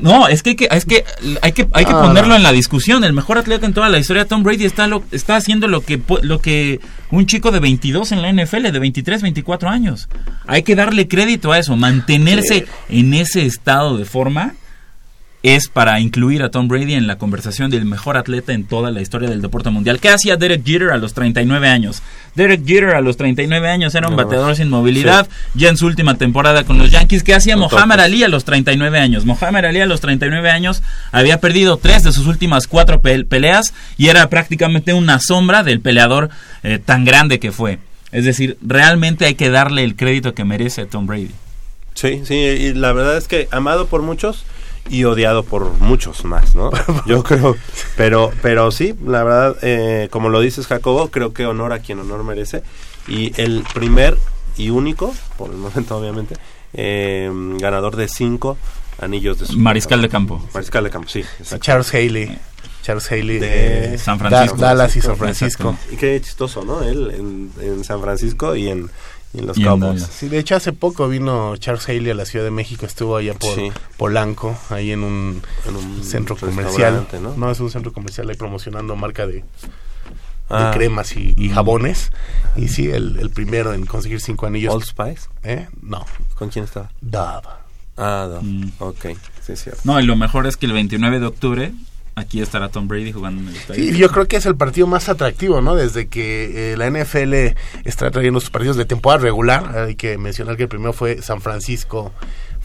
[0.02, 1.04] No, es que hay que, es que,
[1.42, 2.36] hay que, hay que No, ponerlo no.
[2.36, 3.04] en la discusión.
[3.04, 6.00] El mejor atleta en toda la historia, Tom Brady, está, lo, está haciendo lo que,
[6.22, 6.80] lo que
[7.12, 10.10] un chico de 22 en la NFL, de 23, 24 años.
[10.46, 11.76] Hay que darle crédito a eso.
[11.76, 14.54] Mantenerse en ese estado de forma
[15.56, 19.02] es para incluir a Tom Brady en la conversación del mejor atleta en toda la
[19.02, 20.00] historia del deporte mundial.
[20.00, 22.02] ¿Qué hacía Derek Jeter a los 39 años?
[22.36, 25.86] Derek Jeter a los 39 años era un No, bateador sin movilidad, ya en su
[25.86, 27.24] última temporada con los Yankees.
[27.24, 28.00] ¿Qué hacía Mohamed.
[28.00, 29.26] Ali a los 39 años?
[29.26, 33.74] Mohamed Ali a los 39 años había perdido tres de sus últimas cuatro pe- peleas
[33.98, 36.30] y era prácticamente una sombra del peleador
[36.64, 37.80] eh, tan grande que fue.
[38.12, 41.32] Es decir, realmente hay que darle el crédito que merece a Tom Brady.
[41.94, 44.46] Sí, sí, y la verdad es que amado por muchos
[44.90, 46.72] y odiado por muchos más, ¿no?
[47.06, 47.56] Yo creo,
[47.96, 52.00] pero, pero sí, la verdad, eh, como lo dices Jacobo, creo que honor a quien
[52.00, 52.64] honor merece.
[53.08, 54.18] Y el primer
[54.58, 56.36] y único, por el momento obviamente,
[56.74, 58.58] eh, ganador de cinco
[59.00, 60.44] anillos de Super Mariscal de campo.
[60.54, 61.20] Mariscal de campo, sí.
[61.40, 61.64] exacto.
[61.64, 62.38] Charles Haley.
[62.84, 64.58] Charles Haley De de San Francisco.
[64.58, 65.76] Da- Dallas y San Francisco.
[65.92, 66.82] Y qué chistoso, ¿no?
[66.84, 68.90] Él en, en San Francisco y en,
[69.34, 70.04] y en los Y en Cowboys.
[70.12, 73.34] Sí, de hecho hace poco vino Charles Haley a la Ciudad de México, estuvo allá
[73.34, 73.72] por Sí.
[73.98, 77.08] Polanco, ahí en un, En un centro comercial.
[77.38, 77.52] ¿no?
[77.52, 79.44] es un centro comercial ahí promocionando marca de, de
[80.50, 80.72] Ah.
[80.74, 82.12] cremas y, y jabones.
[82.56, 84.74] Y sí, el, el primero en conseguir cinco anillos.
[84.74, 85.28] Old Spice.
[85.44, 85.68] ¿Eh?
[85.82, 86.90] No, ¿Con quién estaba?
[87.02, 87.48] Dove.
[87.98, 88.42] Ah, no.
[88.42, 88.72] Mm.
[88.80, 89.06] Ok,
[89.46, 89.82] sí, cierto.
[89.84, 91.74] No, y lo mejor es que el 29 de octubre
[92.18, 93.84] aquí estará Tom Brady jugando en el estadio.
[93.94, 95.76] Sí, yo creo que es el partido más atractivo, ¿no?
[95.76, 99.78] Desde que eh, la NFL está trayendo sus partidos de temporada regular.
[99.78, 102.12] Hay que mencionar que el primero fue San Francisco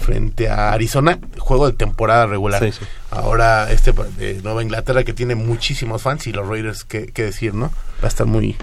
[0.03, 2.63] frente a Arizona, juego de temporada regular.
[2.63, 2.85] Sí, sí.
[3.11, 7.55] Ahora este de Nueva Inglaterra que tiene muchísimos fans y los Raiders, qué, qué decir,
[7.55, 7.71] ¿no?
[8.03, 8.57] Va a estar muy,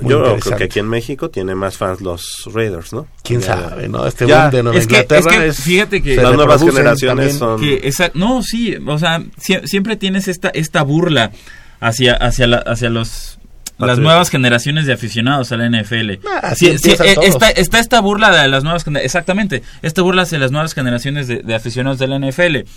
[0.00, 3.06] muy Yo creo que aquí en México tiene más fans los Raiders, ¿no?
[3.24, 4.06] ¿Quién Ya- sabe, no?
[4.06, 7.60] Este Ya, de Nueva es que- Inglaterra es que fíjate que- Las nuevas generaciones son...
[7.60, 11.32] Que esa- no, sí, o sea, sie- siempre tienes esta esta burla
[11.80, 13.39] hacia hacia la- hacia los
[13.86, 16.12] las nuevas generaciones de aficionados a la NFL.
[16.42, 20.38] Ah, Sí, sí, eh, está, está esta burla de las nuevas exactamente, esta burla hacia
[20.38, 22.68] las nuevas generaciones de, de aficionados de la NFL.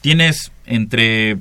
[0.00, 1.38] Tienes entre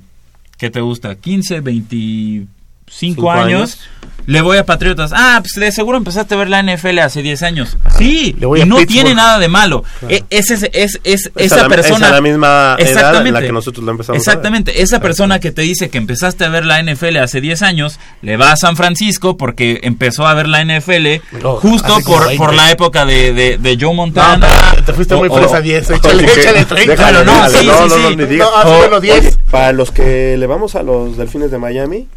[0.58, 1.16] ¿qué te gusta?
[1.16, 2.61] 15, 25
[2.92, 3.46] Cinco años.
[3.46, 3.80] años.
[4.28, 5.12] Le voy a Patriotas.
[5.16, 7.76] Ah, pues de seguro empezaste a ver la NFL hace 10 años.
[7.98, 8.94] Sí, Le voy y a no Pittsburgh.
[8.94, 9.84] tiene nada de malo.
[10.08, 12.06] E- ese es, es, es- Es esa a la- persona.
[12.06, 13.42] es a la misma edad en la Exactamente.
[13.48, 14.20] que nosotros lo empezamos a ver.
[14.20, 14.82] Exactamente.
[14.84, 18.38] Esa persona que te dice que empezaste a ver la NFL hace 10 años, le
[18.38, 22.38] va a San Francisco porque empezó a ver la NFL No, justo por, 20.
[22.38, 24.48] por la época de, de, de Joe No, Montana.
[24.86, 26.92] te fuiste muy fresa o- 10, Oye, échale, échale 30.
[26.96, 28.48] déjalo, no, sí, no, sí, no, no, ni digas.
[28.52, 29.38] No, hace O- menos 10.
[29.50, 32.08] Para los que le vamos a los delfines de Miami,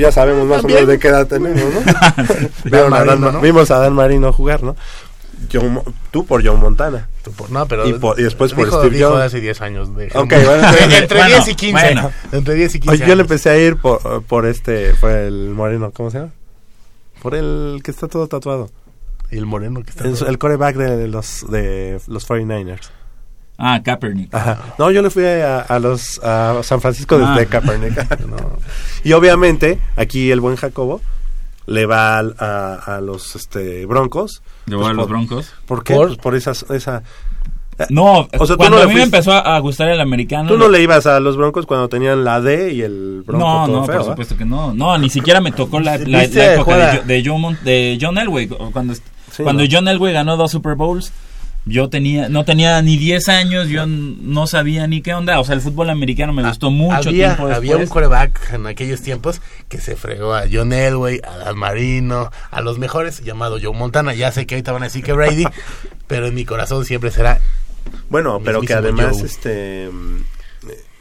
[0.00, 0.78] pues ya sabemos más También.
[0.78, 1.80] o menos de qué edad tenemos, ¿no?
[2.64, 3.40] Vieron a Dan- Marino, ¿no?
[3.40, 4.76] Vimos a Dan Marino jugar, ¿no?
[5.70, 7.08] Mo- tú por John Montana.
[7.24, 9.24] Tú por- no, pero Y por- y después por Steve dijo Jones.
[9.26, 9.96] hace 10 años.
[9.96, 11.72] de- Ok, bueno, entre, bueno, 10 y 15.
[11.82, 12.12] bueno.
[12.32, 15.50] Entre 10 y 15 Oye, yo le empecé a ir por, por este, por el
[15.50, 16.30] moreno, ¿cómo se llama?
[17.22, 18.70] Por el que está todo tatuado.
[19.30, 20.04] Y el moreno que está...
[20.04, 22.90] El, el coreback de los, de los 49ers.
[23.60, 24.34] Ah, Kaepernick.
[24.34, 24.58] Ajá.
[24.78, 27.46] No, yo le fui a, a los a San Francisco desde Ah.
[27.46, 28.20] Kaepernick.
[28.26, 28.36] No.
[29.04, 31.00] Y obviamente, aquí el buen Jacobo
[31.66, 34.42] le va al- a, a los este Broncos.
[34.66, 35.52] Llevó Pues a los Broncos.
[35.66, 35.94] ¿Por qué?
[35.94, 36.06] ¿Por?
[36.08, 37.02] Pues por esas, esa...
[37.88, 40.48] No, O sea, cuando no le a mí me empezó a, gustar el americano.
[40.50, 43.66] Tú no le ibas a los Broncos cuando tenían la D y el Bronco no,
[43.66, 44.08] todo no, feo, por ¿eh?
[44.10, 44.74] supuesto que no.
[44.74, 47.96] No, ni siquiera me tocó la, la- ¿Viste la época de, de, Joe Mon- de
[47.98, 48.50] John Elway.
[48.58, 49.68] o Cuando, Sí, cuando no.
[49.72, 51.10] John Elway ganó dos Super Bowls,
[51.66, 55.40] yo tenía no tenía ni 10 años, yo no sabía ni qué onda.
[55.40, 57.56] O sea, el fútbol americano me gustó mucho había, tiempo después.
[57.56, 62.30] había un coreback en aquellos tiempos que se fregó a John Elway, a Dan Marino,
[62.50, 64.14] a los mejores, llamado Joe Montana.
[64.14, 65.44] Ya sé que ahorita van a decir que Brady,
[66.06, 67.40] pero en mi corazón siempre será
[68.08, 69.26] Bueno, pero que además, Joe.
[69.26, 69.90] este...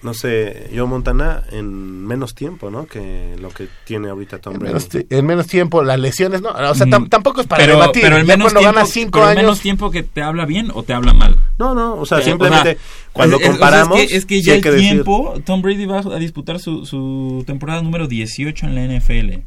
[0.01, 2.85] No sé, Joe Montana en menos tiempo, ¿no?
[2.85, 4.73] Que lo que tiene ahorita Tom en Brady.
[4.73, 6.51] menos, en menos tiempo las lesiones, ¿no?
[6.51, 8.01] O sea, Mm, tam- tampoco es para pero, debatir.
[8.03, 10.71] pero el menos cuando tiempo, 5 pero el años, menos tiempo que te habla bien
[10.73, 11.35] o te habla mal.
[11.57, 12.81] No, no, o sea, Eh, simplemente o sea,
[13.11, 13.99] cuando es- es- o sea, comparamos...
[13.99, 16.59] es que, es que sí ya el que decir- tiempo, Tom Brady va a disputar
[16.59, 19.43] su, su temporada número 18 en la NFL.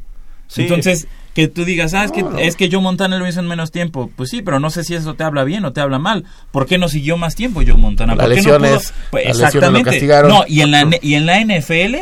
[0.53, 0.61] Sí.
[0.63, 3.71] Entonces, que tú digas, ah, es que, es que Joe Montana lo hizo en menos
[3.71, 4.11] tiempo.
[4.15, 6.25] Pues sí, pero no sé si eso te habla bien o te habla mal.
[6.51, 8.15] ¿Por qué no siguió más tiempo Joe Montana?
[8.15, 9.09] ¿Por qué no lesiones, pudo?
[9.11, 9.89] Pues, las lesiones lo exactamente.
[9.89, 10.31] castigaron.
[10.31, 11.95] No, y en, la, y en la NFL,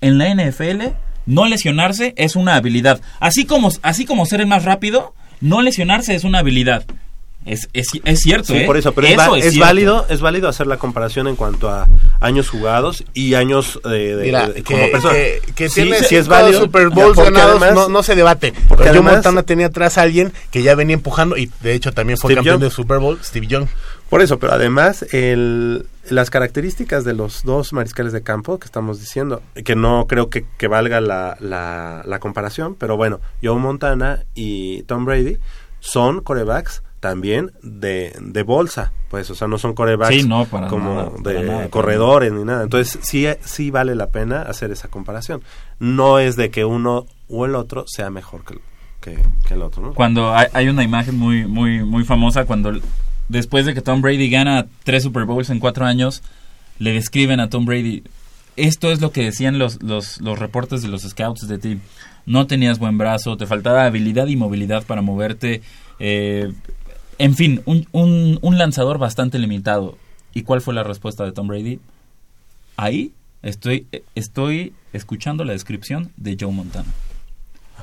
[0.00, 0.94] en la NFL,
[1.26, 3.00] no lesionarse es una habilidad.
[3.18, 6.84] Así como, así como ser el más rápido, no lesionarse es una habilidad.
[7.46, 8.66] Es, es, es cierto, Sí, ¿eh?
[8.66, 11.88] por eso, pero es, Eso es válido, es válido hacer la comparación en cuanto a
[12.20, 15.14] años jugados y años eh, de, Mira, de- que, como persona.
[15.14, 18.14] que, que Sí, tiene sí es válido, Super Bowls porque ganados, además- no, no se
[18.16, 18.52] debate.
[18.68, 22.18] porque Joe Montana tenía atrás a alguien que ya venía empujando y de hecho también
[22.18, 22.68] fue Steve campeón Young.
[22.70, 23.66] de Super Bowl, Steve Young.
[24.10, 29.00] Por eso, pero además el, las características de los dos mariscales de campo que estamos
[29.00, 34.24] diciendo, que no creo que, que valga la, la, la comparación, pero bueno, Joe Montana
[34.34, 35.38] y Tom Brady
[35.80, 40.68] son corebacks también de, de bolsa, pues, o sea, no son corebacks Sí, no, para
[40.68, 42.64] como nada, de nada, corredores ni nada.
[42.64, 45.42] Entonces, sí, sí vale la pena hacer esa comparación.
[45.78, 48.58] No es de que uno o el otro sea mejor que,
[49.00, 49.94] que, que el otro, ¿no?
[49.94, 52.72] cuando hay, hay una imagen muy muy muy famosa cuando
[53.28, 56.22] después de que Tom Brady gana tres Super Bowls en cuatro años
[56.78, 58.02] le describen a Tom Brady
[58.56, 61.78] esto es lo que decían los los, los reportes de los scouts de ti
[62.24, 65.62] no tenías buen brazo te faltaba habilidad y movilidad para moverte
[65.98, 66.52] eh,
[67.18, 69.96] en fin un, un, un lanzador bastante limitado
[70.34, 71.80] y cuál fue la respuesta de Tom Brady
[72.76, 76.92] ahí estoy estoy escuchando la descripción de Joe Montana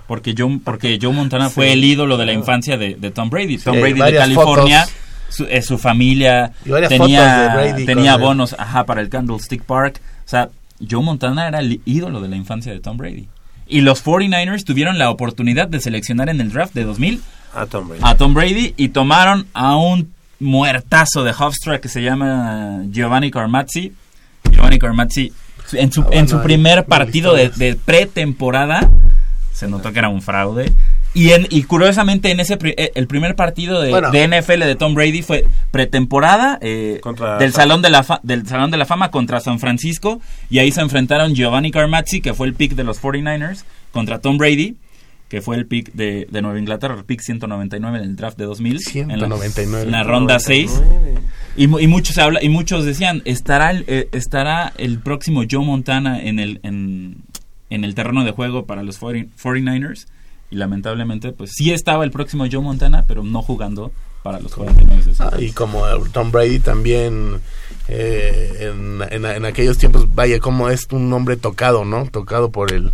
[0.08, 3.58] porque Joe, porque Joe Montana fue el ídolo de la infancia de, de Tom Brady.
[3.58, 4.95] Tom Brady de California, fotos.
[5.30, 6.52] su, eh, su familia
[6.88, 10.00] tenía, tenía bonos ajá, para el Candlestick Park.
[10.26, 10.50] O sea,
[10.88, 13.28] Joe Montana era el ídolo de la infancia de Tom Brady.
[13.67, 17.21] Y los 49ers tuvieron la oportunidad de seleccionar en el draft de 2000
[17.55, 18.01] A Tom Brady.
[18.03, 23.93] a Tom Brady y tomaron a un muertazo de Hofstra que se llama Giovanni Carmazzi.
[24.51, 25.31] Giovanni Carmazzi,
[25.73, 27.49] en su, Ah, en su primer hay partido de,
[27.85, 28.89] pretemporada,
[29.53, 30.71] se notó que era un fraude.
[31.13, 34.11] Y, en, y curiosamente, en ese pri- eh, el primer partido de, Bueno.
[34.11, 36.99] de NFL de Tom Brady fue pretemporada eh,
[37.39, 40.19] del, Salón de la Fa- del Salón de la Fama contra San Francisco.
[40.49, 43.63] Y ahí se enfrentaron Giovanni Carmazzi, que fue el pick de los 49ers,
[43.93, 44.75] contra Tom Brady,
[45.36, 48.45] que fue el pick de, de Nueva Inglaterra, el pick 199 en el draft de
[48.45, 48.80] 2000.
[48.95, 49.84] en la- 199.
[49.84, 50.82] En la, ronda 6.
[51.58, 56.21] Y, y muchos habla y muchos decían estará el, eh, estará el próximo Joe Montana
[56.21, 57.17] en el en,
[57.69, 60.06] en el terreno de juego para los 40 49ers
[60.52, 63.91] y lamentablemente pues sí estaba el próximo Joe Montana pero no jugando
[64.24, 65.04] para los 49ers.
[65.04, 67.41] de San Ah, y como eh, Tom Brady también
[67.89, 72.06] eh, en, en- en aquellos tiempos, vaya, como es un hombre tocado, ¿no?
[72.08, 72.91] Tocado por el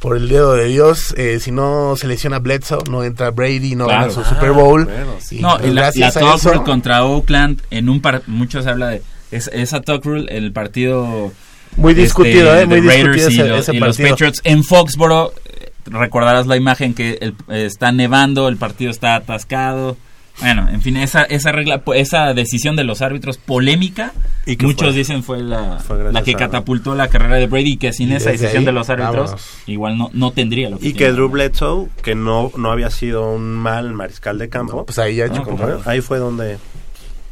[0.00, 1.14] por el dedo de Dios.
[1.16, 4.00] eh, si no se lesiona Bledsoe, no entra Brady, no Claro.
[4.02, 4.84] gana su Super Bowl.
[4.84, 5.38] bueno, sí.
[5.38, 9.02] Y, No, pues, y la, la eso- contra Oakland en un par muchos habla de
[9.30, 11.32] es- esa Tuck Rule el partido
[11.76, 12.66] Muy discutido, este, ¿eh?
[12.66, 13.96] Muy de Raiders discutido y, ese, lo- ese y los.
[13.98, 19.14] Patriots en Foxboro eh, recordarás la imagen que el- eh, está nevando el partido está
[19.16, 19.96] atascado
[20.40, 24.12] bueno en fin esa esa regla esa decisión de los árbitros polémica
[24.46, 24.96] ¿Y muchos fue?
[24.96, 28.10] dicen fue la, Fue la que a- catapultó la carrera de Brady y que sin
[28.10, 29.46] Y esa decisión ahí, de los árbitros vámonos.
[29.66, 31.12] igual no no tendría lo que Y que.
[31.12, 35.26] Drew Bledsoe, que no, no había sido un mal mariscal de campo, Pues ahí ya
[35.28, 35.50] No, chocó.
[35.50, 36.56] como- ahí fue donde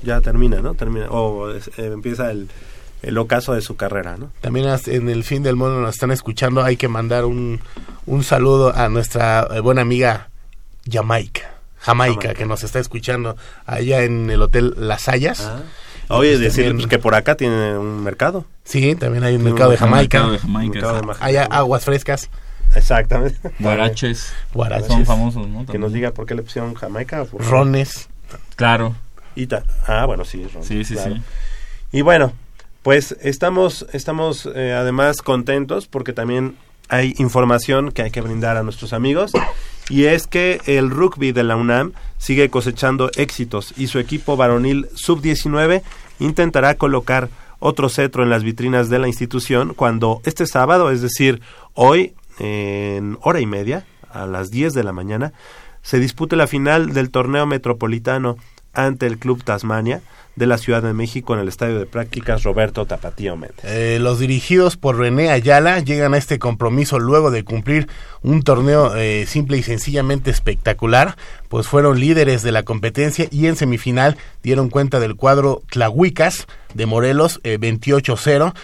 [0.03, 0.75] ya termina, ¿no?
[0.75, 2.49] Termina, o eh, empieza el,
[3.03, 4.31] el ocaso de su carrera, ¿no?
[4.43, 6.63] También en el fin del mundo nos están escuchando.
[6.63, 7.61] Hay que mandar un,
[8.05, 10.29] un saludo a nuestra eh, buena amiga
[10.91, 11.53] Jamaica.
[11.87, 12.35] Jamaica, Jamaica.
[12.35, 15.41] que nos está escuchando allá en el Hotel Las Hayas.
[15.41, 15.63] Ah.
[16.09, 18.45] Oye, Pues decir también- que por acá tiene un mercado.
[18.65, 20.19] Sí, también hay un mercado de Jamaica.
[20.19, 20.73] mercado de Jamaica.
[20.75, 22.31] Mercado de Maja- Hay aguas frescas.
[22.75, 23.39] Exactamente.
[23.59, 24.89] Guaraches Guaraches.
[24.89, 27.25] son famosos no Que nos diga por qué le pusieron Jamaica.
[27.25, 28.09] por- Rones.
[28.57, 28.95] claro
[29.35, 31.15] Y ta- ah, bueno, sí, ron, sí sí claro.
[31.17, 31.23] sí
[31.93, 32.33] Y bueno,
[32.83, 36.57] pues estamos, estamos eh, además contentos porque también
[36.89, 39.33] hay información que hay que brindar a nuestros amigos
[39.89, 44.89] y es que el rugby de la UNAM sigue cosechando éxitos y su equipo varonil
[44.95, 45.83] sub-19
[46.19, 51.41] intentará colocar otro cetro en las vitrinas de la institución cuando este sábado, es decir,
[51.75, 55.33] hoy en hora y media, a las 10 de la mañana,
[55.83, 58.37] se dispute la final del torneo metropolitano
[58.73, 60.03] ante el Club Tasmania
[60.37, 63.65] de la Ciudad de México en el Estadio de Prácticas Roberto Tapatío Méndez.
[63.65, 67.89] Eh, los dirigidos por René Ayala llegan a este compromiso luego de cumplir
[68.23, 71.17] un torneo eh, simple y sencillamente espectacular,
[71.49, 76.87] pues fueron líderes de la competencia y en semifinal dieron cuenta del cuadro Tlahuicas de
[76.87, 78.55] Morelos eh, 28-0.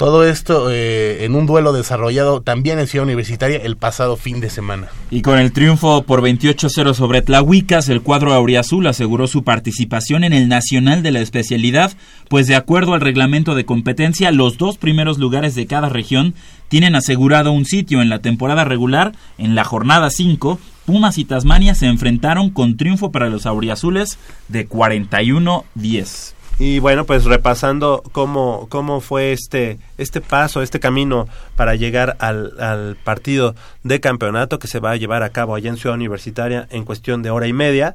[0.00, 4.48] Todo esto eh, en un duelo desarrollado también en Ciudad Universitaria el pasado fin de
[4.48, 4.88] semana.
[5.10, 10.32] Y con el triunfo por 28-0 sobre Tlahuicas, el cuadro auriazul aseguró su participación en
[10.32, 11.92] el Nacional de la especialidad,
[12.30, 16.32] pues de acuerdo al reglamento de competencia, los dos primeros lugares de cada región
[16.68, 19.12] tienen asegurado un sitio en la temporada regular.
[19.36, 24.66] En la jornada 5, Pumas y Tasmania se enfrentaron con triunfo para los auriazules de
[24.66, 26.32] 41-10.
[26.60, 32.52] Y bueno, pues repasando cómo, cómo fue este, este paso, este camino para llegar al,
[32.60, 36.68] al partido de campeonato que se va a llevar a cabo allá en Ciudad Universitaria
[36.70, 37.94] en cuestión de hora y media.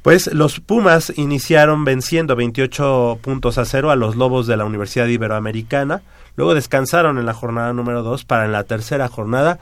[0.00, 5.06] Pues los Pumas iniciaron venciendo 28 puntos a cero a los Lobos de la Universidad
[5.06, 6.00] Iberoamericana.
[6.36, 9.58] Luego descansaron en la jornada número 2 para en la tercera jornada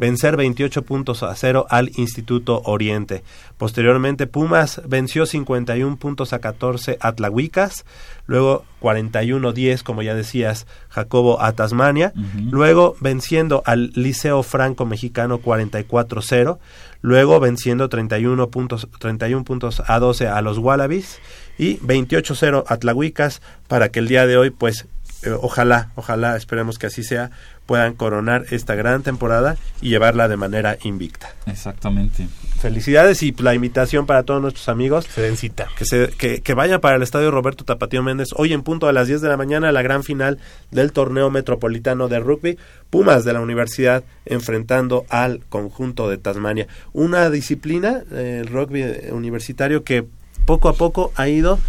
[0.00, 3.22] vencer 28 puntos a cero al Instituto Oriente.
[3.58, 7.84] Posteriormente Pumas venció 51 puntos a 14 a Tlahuicas,
[8.26, 12.50] luego 41-10, como ya decías, Jacobo a Tasmania, Ujú.
[12.50, 16.58] luego venciendo al Liceo Franco Mexicano 44-0,
[17.02, 21.18] luego venciendo 31 puntos, 31 puntos a 12 a los Wallabies
[21.58, 24.86] y 28-0 a Tlahuicas para que el día de hoy pues
[25.22, 27.30] eh, ojalá, ojalá, esperemos que así sea,
[27.70, 31.32] puedan coronar esta gran temporada y llevarla de manera invicta.
[31.46, 32.26] Exactamente.
[32.58, 35.68] Felicidades y la invitación para todos nuestros amigos Ferencita.
[35.78, 38.92] que, se, que, que vayan para el estadio Roberto Tapatío Méndez hoy en punto a
[38.92, 40.38] las 10 de la mañana la gran final
[40.72, 42.58] del torneo metropolitano de rugby
[42.90, 49.84] Pumas de la universidad enfrentando al conjunto de Tasmania una disciplina eh, el rugby universitario
[49.84, 50.06] que
[50.44, 51.60] poco a poco ha ido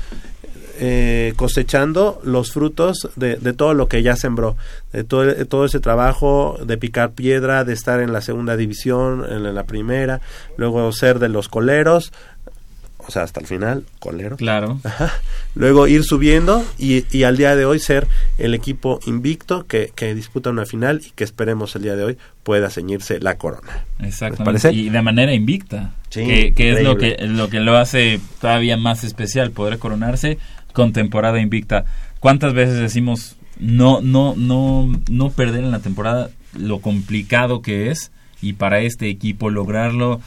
[0.84, 4.58] eh, cosechando los frutos de, de todo lo que ya sembró,
[4.92, 9.24] de todo, de todo ese trabajo de picar piedra, de estar en la segunda división,
[9.30, 10.22] en la primera,
[10.58, 12.12] luego ser de los coleros,
[12.98, 14.38] o sea, hasta el final, colero.
[14.38, 14.80] Claro.
[14.84, 15.12] Ajá.
[15.54, 18.08] Luego ir subiendo y, y al día de hoy ser
[18.40, 22.18] el equipo invicto que, que disputa una final y que esperemos el día de hoy
[22.44, 23.86] pueda ceñirse la corona.
[24.00, 24.72] Exactamente.
[24.74, 25.94] Y de manera invicta.
[26.10, 30.38] Sí, que, que es lo que, lo que lo hace todavía más especial, poder coronarse
[30.74, 31.86] con temporada invicta.
[32.20, 38.12] ¿Cuántas veces decimos no, no, no, no perder en la temporada lo complicado que es?
[38.42, 40.20] Y para este equipo lograrlo,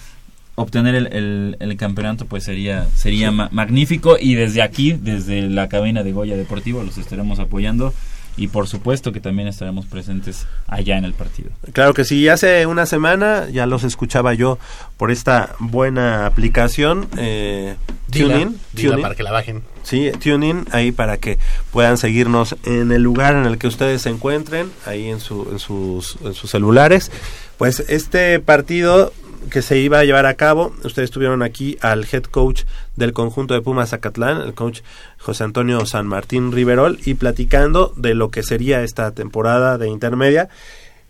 [0.55, 4.17] obtener el, el- el campeonato, pues sería, sería ma- magnífico.
[4.21, 7.93] Y desde aquí, desde la cabina de Goya Deportivo, los estaremos apoyando
[8.37, 11.51] y por supuesto que también estaremos presentes allá en el partido.
[11.73, 14.59] Claro que sí, hace una semana ya los escuchaba yo
[14.97, 17.77] por esta buena aplicación eh,
[18.11, 18.59] TuneIn.
[18.73, 19.63] Dila para que la bajen.
[19.83, 21.39] Sí, TuneIn, ahí para que
[21.71, 25.59] puedan seguirnos en el lugar en el que ustedes se encuentren, ahí en, su, en,
[25.59, 27.11] sus, en sus celulares.
[27.59, 29.13] Pues este partido
[29.51, 30.75] que se iba a llevar a cabo.
[30.85, 32.65] Ustedes tuvieron aquí al head coach
[32.97, 34.81] del conjunto de Pumas Zacatlán, el coach
[35.19, 40.49] José Antonio San Martín Riverol, y platicando de lo que sería esta temporada de intermedia.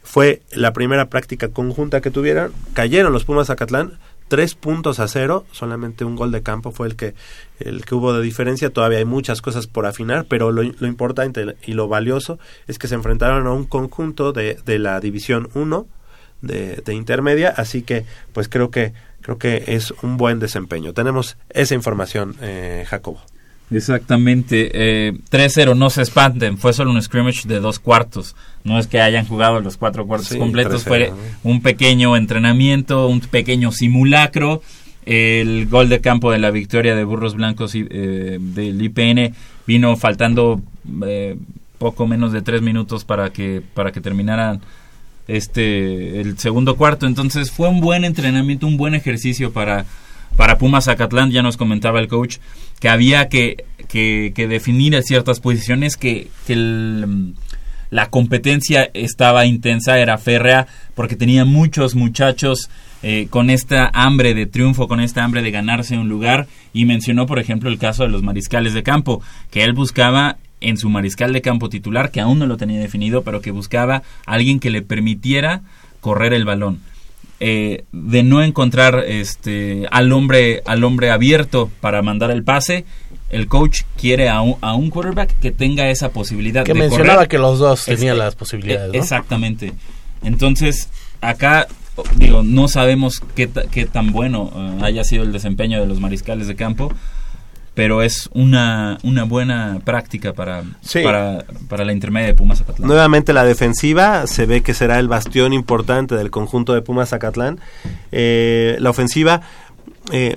[0.02, 2.52] Fue la primera práctica conjunta que tuvieron.
[2.74, 6.96] Cayeron los Pumas Zacatlán, tres puntos a cero, solamente un gol de campo fue el
[6.96, 7.14] que,
[7.60, 11.72] el que hubo de diferencia, todavía hay muchas cosas por afinar, pero lo, importante y
[11.72, 15.86] lo valioso es que se enfrentaron a un conjunto de, de la División 1,
[16.46, 20.92] de, de, intermedia, así que pues creo que creo que es un buen desempeño.
[20.92, 23.20] Tenemos esa información, eh, Jacobo.
[23.70, 28.86] Exactamente, eh, 3-0, no se espanten, fue solo un scrimmage de dos cuartos, no es
[28.86, 31.10] que hayan jugado los cuatro cuartos sí, completos, fue
[31.42, 34.60] un pequeño entrenamiento, un pequeño simulacro,
[35.06, 39.34] el gol de campo de la victoria de Burros Blancos eh, del IPN
[39.66, 40.60] vino faltando
[41.06, 41.36] eh,
[41.78, 44.60] poco menos de tres minutos para que, para que terminaran
[45.28, 47.06] este el segundo cuarto.
[47.06, 49.86] Entonces fue un buen entrenamiento un buen ejercicio para
[50.36, 51.30] para Pumas Zacatlán.
[51.30, 52.38] Ya nos comentaba el coach
[52.80, 56.56] que había que, que, definir ciertas posiciones que, que
[57.90, 62.68] la competencia estaba intensa era férrea porque tenía muchos muchachos
[63.02, 66.46] eh, con esta hambre de triunfo con esta hambre de ganarse un lugar.
[66.72, 70.38] Y mencionó por ejemplo el caso de los mariscales de campo que él buscaba
[70.68, 74.02] en su mariscal de campo titular, que aún no lo tenía definido, pero que buscaba
[74.26, 75.62] alguien que le permitiera
[76.00, 76.80] correr el balón.
[77.40, 82.84] Eh, de no encontrar este al hombre al hombre abierto para mandar el pase
[83.28, 87.16] el coach quiere a un, a un quarterback que tenga esa posibilidad que de mencionaba
[87.16, 87.28] correr.
[87.28, 88.98] que los dos tenían Este, las posibilidades ¿no?
[89.00, 89.72] exactamente
[90.22, 90.88] entonces
[91.20, 91.66] acá
[92.16, 96.46] digo no sabemos qué, qué tan bueno eh, haya sido el desempeño de los mariscales
[96.46, 96.92] de campo
[97.74, 101.00] pero es una, una buena práctica para, Sí.
[101.02, 102.86] para, para la intermedia de Pumas Zacatlán.
[102.88, 107.58] Nuevamente la defensiva se ve que será el bastión importante del conjunto de Pumas Zacatlán.
[108.12, 109.42] Eh, la ofensiva
[110.12, 110.36] eh,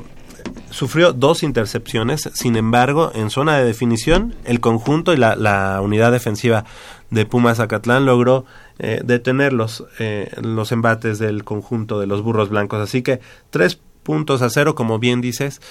[0.71, 6.11] sufrió dos intercepciones, sin embargo, en zona de definición, el conjunto y la, la unidad
[6.11, 6.65] defensiva
[7.09, 8.45] de Pumas Zacatlán logró
[8.79, 12.81] eh, detener los, eh, los embates del conjunto de los burros blancos.
[12.81, 13.19] Así que
[13.49, 15.61] tres puntos a cero, como bien dices,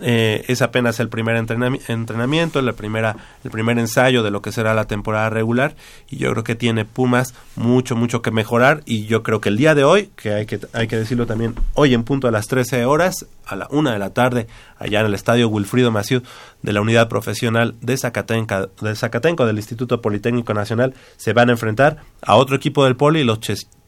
[0.00, 4.50] eh, es apenas el primer entrenami- entrenamiento, la primera, el primer ensayo de lo que
[4.52, 5.74] será la temporada regular
[6.08, 9.56] y yo creo que tiene Pumas mucho, mucho que mejorar y yo creo que el
[9.56, 12.46] día de hoy, que hay que, hay que decirlo también, hoy en punto a las
[12.48, 14.46] 13 horas, a la una de la tarde,
[14.78, 16.22] allá en el estadio Wilfrido Maciú
[16.62, 21.52] de la Unidad Profesional de Zacatenca, de Zacatenco del Instituto Politécnico Nacional, se van a
[21.52, 23.40] enfrentar a otro equipo del Poli, los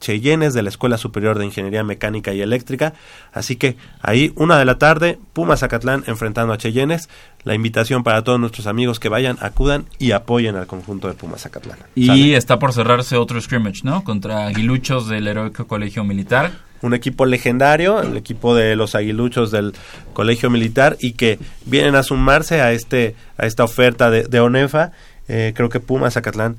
[0.05, 2.92] Cheyennes de la Escuela Superior de Ingeniería Mecánica y Eléctrica.
[3.32, 7.09] Así que ahí, una de la tarde, Pumas Zacatlán enfrentando a Cheyennes.
[7.42, 11.42] La invitación para todos nuestros amigos que vayan, acudan y apoyen al conjunto de Pumas
[11.42, 11.78] Zacatlán.
[11.94, 12.36] Y ¿Sale?
[12.36, 14.05] está por cerrarse otro scrimmage, ¿no?
[14.05, 16.52] Contra Aguiluchos del Heroico Colegio Militar.
[16.82, 19.72] un equipo legendario, el equipo de los aguiluchos del
[20.12, 24.92] Colegio Militar y que vienen a sumarse a este a esta oferta de, de ONEFA.
[25.26, 26.59] Eh, creo que Pumas Zacatlán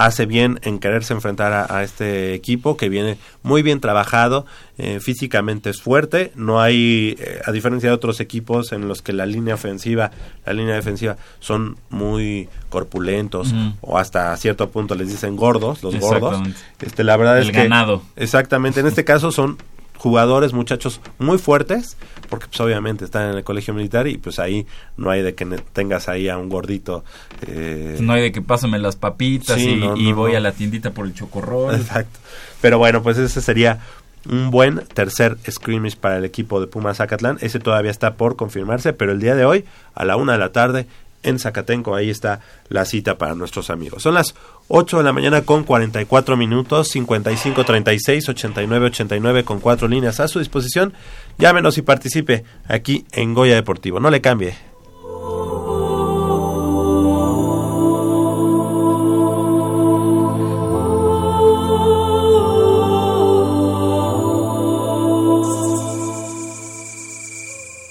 [0.00, 4.46] hace bien en quererse enfrentar a, a este equipo que viene muy bien trabajado,
[4.78, 9.12] eh, físicamente es fuerte, no hay, eh, a diferencia de otros equipos en los que
[9.12, 10.10] la línea ofensiva,
[10.46, 16.40] la línea defensiva son muy corpulentos o hasta cierto punto les dicen gordos, los gordos.
[16.80, 18.02] Este, la verdad El es que ganado.
[18.16, 19.58] Exactamente, en este caso son
[20.00, 21.98] jugadores, muchachos muy fuertes,
[22.30, 25.44] porque pues obviamente están en el colegio militar y pues ahí no hay de que
[25.74, 27.04] tengas ahí a un gordito.
[27.46, 30.38] eh, No hay de que pásame las papitas Sí, y, no, y no, voy no.
[30.38, 31.74] a la tiendita por el chocorrol.
[31.74, 32.18] Exacto.
[32.62, 33.80] Pero bueno, pues ese sería
[34.26, 37.36] un buen tercer scrimmage para el equipo de Pumas Zacatlán.
[37.42, 40.50] Ese todavía está por confirmarse, pero el día de hoy, a la una de la
[40.52, 40.86] tarde,
[41.22, 44.02] en Zacatenco, ahí está la cita para nuestros amigos.
[44.02, 44.34] Son las
[44.68, 50.28] 8 de la mañana con 44 minutos, 55 36 89 89 con cuatro líneas a
[50.28, 50.94] su disposición.
[51.38, 54.00] Llámenos y participe aquí en Goya Deportivo.
[54.00, 54.54] No le cambie.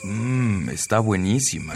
[0.03, 1.75] Mmm, está buenísima.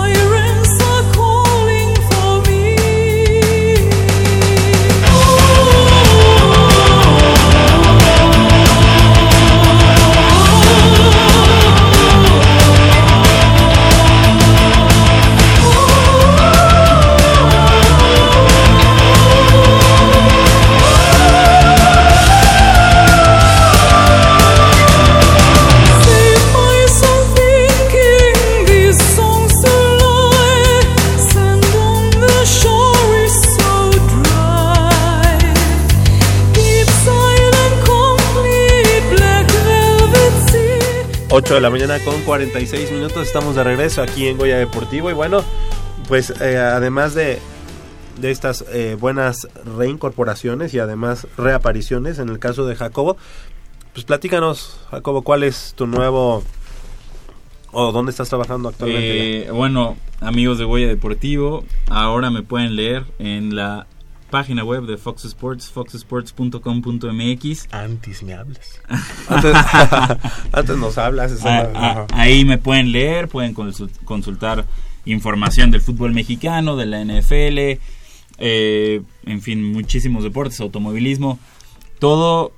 [41.43, 43.25] 8 de la mañana con 46 minutos.
[43.25, 45.09] Estamos de regreso aquí en Goya Deportivo.
[45.09, 45.43] Y bueno,
[46.07, 47.39] pues eh, además de,
[48.19, 53.17] de estas eh, buenas reincorporaciones y además reapariciones en el caso de Jacobo,
[53.91, 56.43] pues platícanos, Jacobo, ¿cuál es tu nuevo
[57.71, 59.47] o dónde estás trabajando actualmente?
[59.47, 63.87] Eh, bueno, amigos de Goya Deportivo, ahora me pueden leer en la
[64.31, 67.67] página web de Fox Sports, foxsports.com.mx.
[67.71, 68.81] Antes me hablas.
[69.29, 69.53] Antes,
[70.51, 71.31] antes nos hablas.
[71.31, 74.65] eso Ah, no- ah, ahí me pueden leer, pueden consul- consultar
[75.05, 77.79] información del fútbol mexicano, de la NFL,
[78.37, 81.39] eh, en fin, muchísimos deportes, automovilismo,
[81.99, 82.51] todo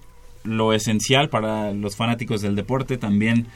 [0.43, 3.47] lo esencial para los fanáticos del deporte, también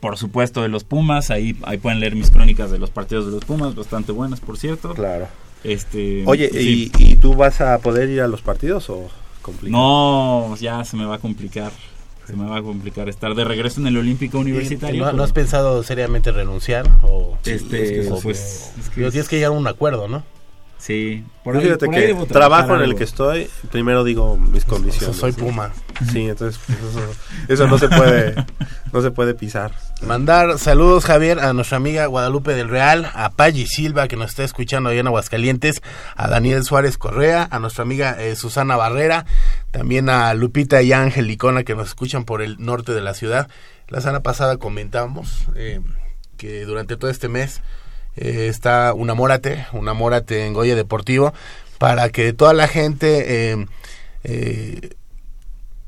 [0.00, 3.32] por supuesto de los Pumas, ahí, ahí pueden leer mis crónicas de los partidos de
[3.32, 4.92] los Pumas, bastante buenas por cierto.
[4.94, 5.28] Claro.
[5.66, 6.92] Este, Oye, sí.
[6.98, 9.08] ¿y, ¿y tú vas a poder ir a los partidos o
[9.42, 9.82] complicado?
[9.82, 11.72] No, ya se me va a complicar.
[12.26, 15.12] Se me va a complicar estar de regreso en el Olímpico Universitario.
[15.12, 16.84] ¿No, has pensado seriamente renunciar?
[17.02, 20.24] O, Este, o- pues, es que- Digo, tienes que llegar a un acuerdo, ¿no?
[20.86, 25.16] Sí, Yo fíjate que trabajo en el que estoy, primero digo mis condiciones.
[25.16, 25.72] soy Puma.
[26.12, 27.00] Sí, entonces pues, eso,
[27.48, 28.36] eso no se puede
[28.92, 29.72] no se puede pisar.
[30.06, 34.44] Mandar saludos, Javier, a nuestra amiga Guadalupe del Real, a Paggi Silva, que nos está
[34.44, 35.82] escuchando allá en Aguascalientes,
[36.14, 39.26] a Daniel Suárez Correa, a nuestra amiga eh, Susana Barrera,
[39.72, 43.48] también a Lupita y Ángel Licona, que nos escuchan por el norte de la ciudad.
[43.88, 45.80] La semana pasada comentamos eh,
[46.36, 47.60] que durante todo este mes
[48.16, 51.32] eh, está Unamórate, Unamórate en Goya Deportivo,
[51.78, 53.52] para que toda la gente...
[53.52, 53.66] eh,
[54.24, 54.90] eh,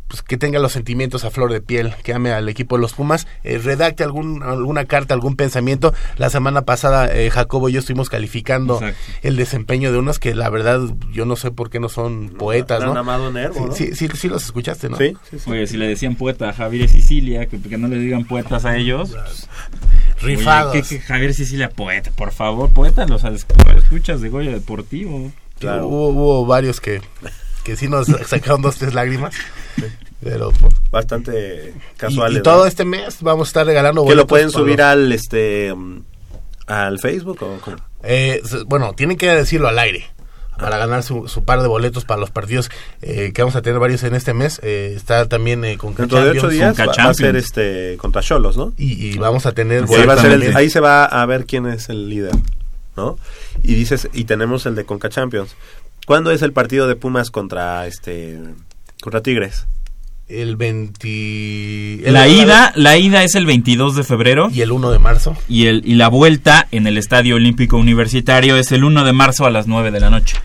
[0.08, 2.94] pues, que tenga los sentimientos a flor de piel, que ame al equipo de los
[2.94, 5.92] Pumas, eh, redacte algún, alguna carta, algún pensamiento.
[6.16, 8.98] La semana pasada eh, Jacobo y yo estuvimos calificando Exacto.
[9.20, 10.80] el desempeño de unos que la verdad
[11.12, 12.96] yo no sé por qué no son poetas, ¿no?
[12.98, 13.74] amado Nervo, ¿no?
[13.74, 14.96] Sí, sí, sí los escuchaste, ¿no?
[14.96, 15.50] Sí, sí, sí.
[15.50, 18.64] Oye, si le decían poeta a Javier y Sicilia, que, que no le digan poetas
[18.64, 19.10] a ellos.
[19.10, 19.46] pues,
[20.20, 20.72] Rifados.
[20.72, 23.46] Oye, ¿qué- qué Javier y Sicilia, poeta, por favor, poeta, los es-
[23.76, 25.30] escuchas de Goya Deportivo.
[25.58, 25.86] Claro.
[25.88, 27.00] Hubo, hubo varios que,
[27.64, 29.34] que sí nos sacaron dos, tres lágrimas.
[30.22, 30.52] Pero
[30.90, 32.36] Bastante y, casual.
[32.36, 35.72] y todo este mes vamos a estar regalando que lo pueden subir los- al este
[36.66, 37.76] al Facebook o cómo?
[38.02, 40.06] Eh, bueno, tienen que decirlo al aire
[40.58, 43.78] para ganar su, su par de boletos para los partidos eh, que vamos a tener
[43.78, 44.60] varios en este mes.
[44.62, 48.20] Eh, está también eh, con Dentro de ocho días va, va a ser este contra
[48.22, 48.72] Cholos, ¿no?
[48.76, 51.24] y, y vamos a tener ahí, va a ser el- boletos ahí se va a
[51.26, 52.32] ver quién es el líder,
[52.96, 53.16] ¿no?
[53.62, 55.54] Y dices y tenemos el de Conca Champions.
[56.06, 58.38] ¿Cuándo es el partido de Pumas contra este
[59.02, 59.66] contra Tigres?
[60.28, 64.90] El 20 el- La ida, la ida es el 22 de febrero y el 1
[64.90, 65.36] de marzo.
[65.48, 69.46] y, el, y la vuelta en el Estadio Olímpico Universitario es el 1 de marzo
[69.46, 70.36] a las 9 de la noche.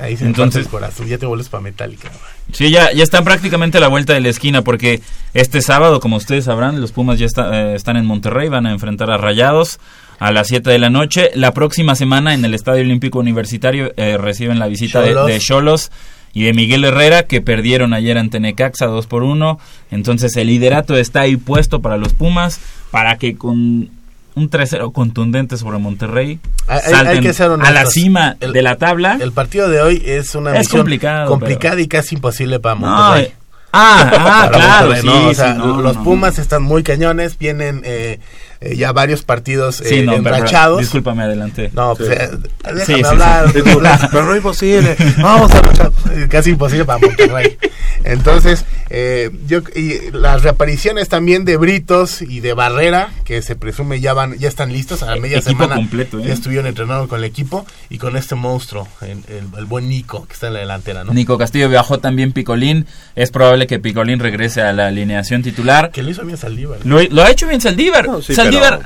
[0.00, 1.08] Ahí se Entonces- el corazón.
[1.08, 2.10] Ya te vuelves para Metallica.
[2.52, 5.00] Sí, ya, ya están prácticamente a la vuelta de la esquina porque
[5.34, 8.70] este sábado, como ustedes sabrán, los Pumas ya está- eh, están en Monterrey, van a
[8.72, 9.78] enfrentar a Rayados
[10.18, 11.30] a las 7 de la noche.
[11.34, 15.26] La próxima semana en el Estadio Olímpico Universitario eh, reciben la visita Xolos.
[15.26, 15.90] de Cholos
[16.32, 19.58] y de Miguel Herrera que perdieron ayer ante Necaxa 2 por 1.
[19.90, 22.60] Entonces el liderato está ahí puesto para los Pumas
[22.90, 23.90] para que con
[24.36, 28.62] un 3-0 contundente sobre Monterrey Hay- salten hay que ser a la cima El- de
[28.62, 29.18] la tabla.
[29.20, 33.24] El partido de hoy es una Es misión complicado, complicada y casi imposible para Monterrey.
[33.24, 33.34] eh,
[33.72, 35.26] Ah, ah, claro, Monterrey, sí, ¿no?
[35.26, 38.18] O sí, sea, no, los Pumas están muy cañones, vienen eh,
[38.60, 40.80] eh, ya varios partidos eh, Sí, no, pero- enrachados.
[40.80, 41.70] discúlpame, adelante.
[41.72, 42.14] No, pues, Sí.
[42.18, 42.28] eh,
[42.74, 43.58] déjame Sí, sí, hablar, sí.
[43.70, 44.08] hablar.
[44.10, 44.96] pero no imposible.
[45.22, 45.92] Vamos a luchar.
[46.12, 47.56] Eh, Casi imposible para Monterrey.
[48.04, 54.00] Entonces, eh, yo y las reapariciones también de Britos y de Barrera, que se presume
[54.00, 55.74] ya van, ya están listos a la media Equipo semana.
[55.76, 56.24] completo, ¿eh?
[56.26, 60.26] Ya estuvieron entrenando con el equipo y con este monstruo, el, el- el buen Nico,
[60.26, 61.12] que está en la delantera, ¿no?
[61.12, 62.86] Nico Castillo viajó también Picolín.
[63.16, 65.90] Es probable que Picolín regrese a la alineación titular.
[65.90, 66.78] Que lo hizo bien Saldívar.
[66.84, 68.06] Lo, lo ha hecho bien Saldívar.
[68.22, 68.80] sí, Saldívar, pero-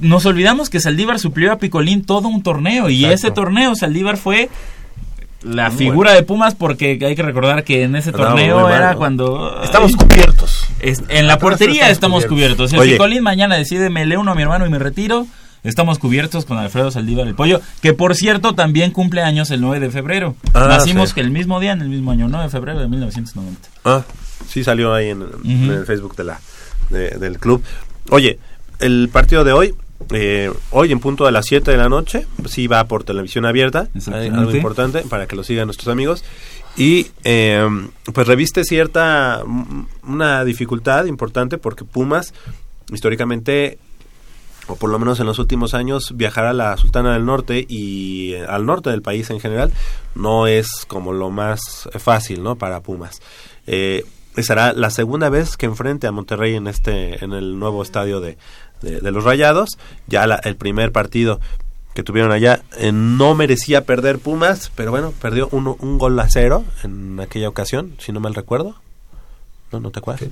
[0.00, 3.14] nos olvidamos que Saldívar suplió a Picolín todo un torneo y Exacto.
[3.14, 4.48] ese torneo Saldívar fue
[5.42, 8.92] la Muy figura de Pumas porque hay que recordar que en ese torneo mal, era
[8.92, 8.98] ¿no?
[8.98, 10.66] cuando Estamos cubiertos.
[10.80, 12.70] es- en la portería estamos estamos cubiertos.
[12.70, 12.76] Si.
[12.78, 15.26] Picolín mañana decide me le uno a mi hermano y me retiro,
[15.62, 19.78] estamos cubiertos con Alfredo Saldívar el pollo, que por cierto también cumple años el 9
[19.78, 20.34] de febrero.
[20.54, 21.20] Ah, Nacimos sí.
[21.20, 23.68] el mismo día en el mismo año, 9 de febrero de 1990.
[23.84, 24.02] Ah,
[24.48, 26.40] sí salió ahí en, en el Facebook de la
[26.90, 27.62] de- del club.
[28.10, 28.40] Oye,
[28.80, 29.74] el partido de hoy,
[30.12, 33.88] eh, hoy en punto de las 7 de la noche, sí va por televisión abierta,
[34.12, 36.24] algo importante para que lo sigan nuestros amigos.
[36.76, 37.66] Y eh,
[38.14, 42.32] pues reviste cierta, mm, una dificultad importante porque Pumas,
[42.92, 43.78] históricamente,
[44.68, 48.34] o por lo menos en los últimos años, viajar a la Sultana del Norte y
[48.34, 49.72] eh, al norte del país en general
[50.14, 52.54] no es como lo más fácil, ¿no?
[52.54, 53.20] Para Pumas.
[53.66, 54.04] Eh,
[54.42, 58.38] será la segunda vez que enfrente a Monterrey en este, en el nuevo estadio de,
[58.82, 59.78] de, de los Rayados.
[60.06, 61.40] Ya la- el primer partido
[61.94, 66.28] que tuvieron allá eh, no merecía perder Pumas, pero bueno, perdió uno, un gol a
[66.30, 68.76] cero en aquella ocasión, si no mal recuerdo.
[69.72, 70.28] No, no te acuerdas.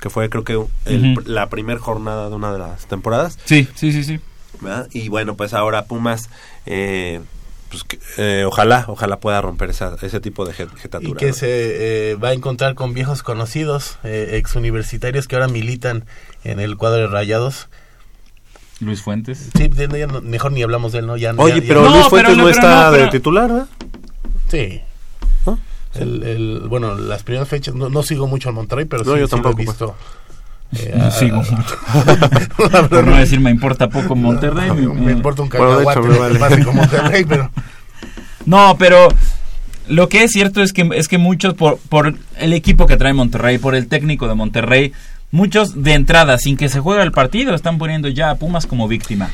[0.00, 3.38] Que fue creo que el- la primera jornada de una de las temporadas.
[3.44, 4.18] Sí, sí, sí, sí.
[4.60, 4.88] ¿verdad?
[4.92, 6.28] Y bueno, pues ahora Pumas,
[6.66, 7.20] eh,
[7.68, 11.18] pues, que- eh, ojalá, ojalá pueda romper esa, ese tipo de jet- Y jetatura.
[11.18, 11.32] que ¿no?
[11.34, 16.04] se eh, va a encontrar con viejos conocidos, eh, ex universitarios que ahora militan
[16.44, 17.68] en el cuadro de Rayados.
[18.80, 19.48] Luis Fuentes.
[19.56, 21.16] Sí, de- ya no- mejor ni hablamos de él, ¿no?
[21.16, 23.66] Ya, Oye, ya- ya- pero Luis Fuentes no, está de titular, ¿verdad?
[24.48, 24.80] Sí.
[25.94, 29.18] El, el- bueno, las primeras fechas, no, no sigo mucho al Monterrey, pero No, sí,
[29.20, 29.96] yo sí lo he tampoco, visto.
[30.76, 32.88] eh, No a- sigo a- mucho.
[32.88, 34.70] Por no decir me importa poco Monterrey.
[34.70, 36.64] me, me importa un Bueno, de hecho, cacahuate lo que vale.
[36.64, 37.50] con Monterrey, pero...
[38.46, 39.08] No, pero
[39.88, 43.12] lo que es cierto es que es que muchos por por el equipo que trae
[43.12, 44.92] Monterrey, por el técnico de Monterrey,
[45.30, 48.88] muchos de entrada sin que se juegue el partido están poniendo ya a Pumas como
[48.88, 49.30] víctima.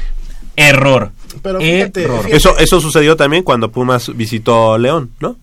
[0.56, 1.12] Error.
[1.42, 2.24] Pero Error.
[2.30, 5.36] Eso, eso sucedió también cuando Pumas visitó León, ¿no?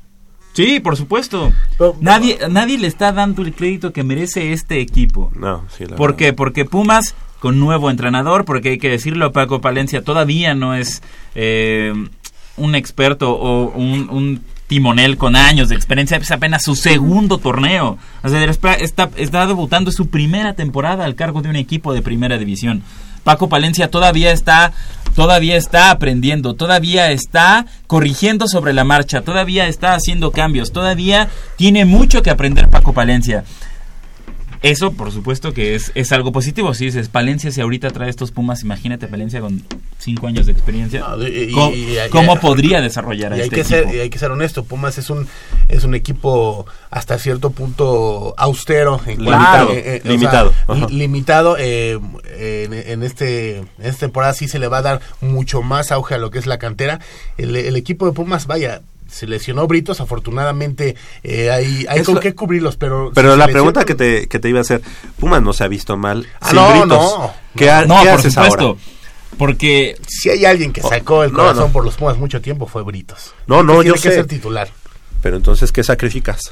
[0.54, 1.52] Sí, por supuesto.
[2.00, 5.32] nadie, nadie le está dando el crédito que merece este equipo.
[5.36, 6.18] No, sí, la ¿Por verdad.
[6.18, 6.34] qué?
[6.34, 11.02] Porque Pumas, con nuevo entrenador, porque hay que decirlo, Paco Palencia todavía no es
[11.34, 11.94] eh,
[12.56, 17.98] un experto o un, un timonel con años de experiencia, es apenas su segundo torneo.
[18.24, 22.84] Está, está debutando su primera temporada al cargo de un equipo de primera división.
[23.24, 24.74] Paco Palencia todavía está
[25.16, 31.86] todavía está aprendiendo, todavía está corrigiendo sobre la marcha, todavía está haciendo cambios, todavía tiene
[31.86, 33.44] mucho que aprender Paco Palencia.
[34.64, 36.74] Eso, por supuesto, que es, es algo positivo.
[36.74, 39.62] Si dices, Palencia, si ahorita trae estos Pumas, imagínate Palencia con
[40.00, 41.02] cinco años de experiencia.
[41.02, 43.76] No, y- ¿Cómo, y- y- cómo y- podría desarrollar y hay este que equipo?
[43.90, 45.28] ser y hay que ser honesto Pumas es un
[45.68, 50.54] es un equipo hasta cierto punto austero en Limitado, cuanto- eh, eh, o sea, limitado,
[50.90, 52.00] limitado eh,
[52.38, 56.16] en, en este en esta temporada sí se le va a dar mucho más auge
[56.16, 57.00] a lo que es la cantera
[57.38, 58.82] el, el equipo de Pumas vaya
[59.14, 63.86] se lesionó Britos afortunadamente eh, hay, hay con lo- qué cubrirlos pero Pero la pregunta
[63.86, 64.82] que te, que te iba a hacer,
[65.20, 66.28] Pumas no se ha visto mal.
[66.42, 66.90] Ah, sin no, Britos.
[66.90, 67.34] no.
[67.56, 68.62] ¿Qué, ha- No, qué por haces supuesto.
[68.66, 68.80] ahora?
[69.38, 71.72] Porque si hay alguien que sacó el No, corazón no.
[71.72, 74.12] por los Pumas mucho tiempo fue Britos No, no, Tiene yo que sé.
[74.16, 74.68] ser titular
[75.22, 76.52] Pero entonces, ¿qué sacrificas?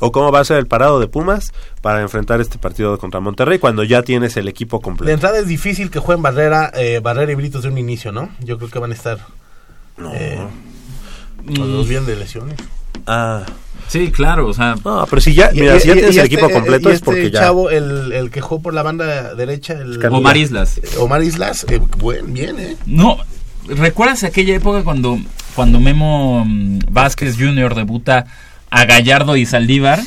[0.00, 3.58] ¿O cómo va a ser el parado de Pumas para enfrentar este partido contra Monterrey
[3.58, 5.12] cuando ya tienes el equipo De completo?
[5.12, 8.28] entrada es difícil que jueguen Barrera, eh, Barrera y Britos de un inicio, ¿no?
[8.40, 9.18] Yo creo que van a estar.
[10.14, 10.38] eh,
[11.48, 12.58] los dos bien de lesiones.
[13.06, 13.44] Ah.
[13.88, 14.74] Sí, claro, o sea.
[14.84, 17.04] No, pero si ya, mira, si ya tienes el este- equipo completo y es este
[17.06, 17.40] porque ya.
[17.40, 20.04] chavo, el, el que jugó por la banda derecha, el.
[20.04, 20.78] Omar Islas.
[20.98, 22.76] Omar Islas, eh, buen, bien, ¿eh?
[22.84, 23.18] No,
[23.66, 25.18] ¿recuerdas aquella época cuando,
[25.54, 27.74] cuando Memo mm, Vázquez Jr.
[27.74, 28.26] debuta
[28.70, 30.00] a Gallardo y Saldívar?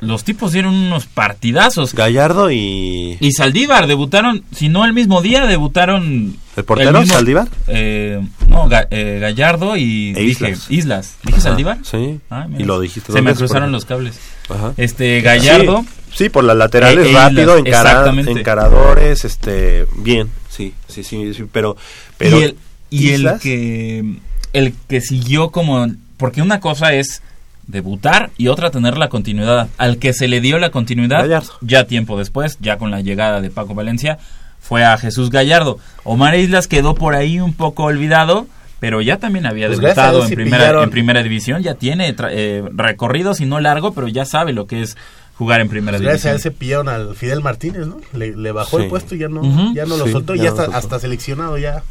[0.00, 1.92] Los tipos dieron unos partidazos.
[1.92, 3.16] Gallardo y.
[3.20, 6.36] Y Saldívar debutaron, si no el mismo día, debutaron.
[6.56, 7.48] ¿El portero, mismo- Saldívar?
[7.66, 10.70] Eh, no, Ga- eh, Gallardo y E dije, Islas.
[10.70, 11.16] Islas.
[11.24, 11.78] ¿Dije Ajá, Saldívar?
[11.82, 12.20] sí.
[12.30, 12.46] Ah.
[12.56, 14.18] Y lo dijiste Se me cruzaron los cables.
[14.48, 14.72] Ajá.
[14.76, 15.84] Este, Gallardo.
[16.12, 18.30] Sí, sí, por las laterales, E- rápido, encara- exactamente.
[18.32, 21.76] encaradores, este, bien, sí, sí, sí, sí, pero,
[22.16, 22.56] pero y el,
[22.90, 24.14] y el que
[24.52, 25.86] el que siguió como
[26.16, 27.20] porque una cosa es
[27.68, 29.68] debutar y otra tener la continuidad.
[29.78, 31.52] Al que se le dio la continuidad, Gallardo.
[31.60, 34.18] ya tiempo después, ya con la llegada de Paco Valencia,
[34.60, 35.78] fue a Jesús Gallardo.
[36.04, 38.46] Omar Islas quedó por ahí un poco olvidado,
[38.80, 40.84] pero ya también había Pues debutado en primera, pillaron.
[40.84, 44.82] en primera división, ya tiene eh, recorrido, si no largo, pero ya sabe lo que
[44.82, 44.96] es
[45.36, 46.34] jugar en primera Pues gracias a división.
[46.34, 47.98] él se pillaron al Fidel Martínez, ¿no?
[48.12, 48.84] Le, le bajó Sí.
[48.84, 49.42] el puesto y ya no,
[49.74, 50.78] ya no lo Sí, soltó, ya ya no está soltó.
[50.78, 51.82] hasta seleccionado ya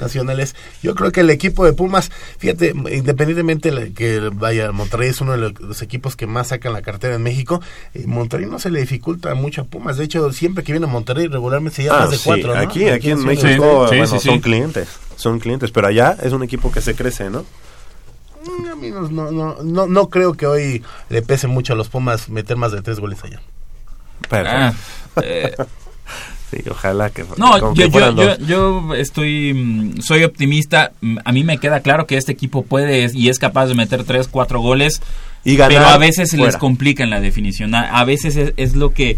[0.00, 0.54] nacionales.
[0.82, 5.32] Yo creo que el equipo de Pumas, fíjate, independientemente de que vaya, Monterrey es uno
[5.32, 7.60] de los, equipos que más sacan la cartera en México,
[7.94, 9.96] eh, Monterrey no se le dificulta mucho a Pumas.
[9.96, 12.54] De hecho, siempre que viene a Monterrey regularmente se lleva Ah, más de sí, cuatro,
[12.54, 12.60] ¿no?
[12.60, 13.48] Aquí, aquí en México,
[13.88, 14.28] Sí, bueno, sí, sí.
[14.28, 17.44] son clientes, son clientes, pero allá es un equipo que se crece, ¿no?
[18.44, 21.76] Mm, A mí no, no, no, no, no creo que hoy le pese mucho a
[21.76, 23.40] los Pumas meter más de tres goles allá.
[24.28, 24.72] Pero, Ah,
[25.22, 25.54] eh,
[26.50, 30.92] sí, ojalá que No, yo, que yo, yo, yo estoy, mm, soy optimista.
[31.00, 34.04] Mm, A mí me queda claro que este equipo puede y es capaz de meter
[34.04, 35.02] 3, 4 goles,
[35.44, 37.74] y ganar pero a veces se les complica en la definición.
[37.74, 39.16] A, a veces es, es lo que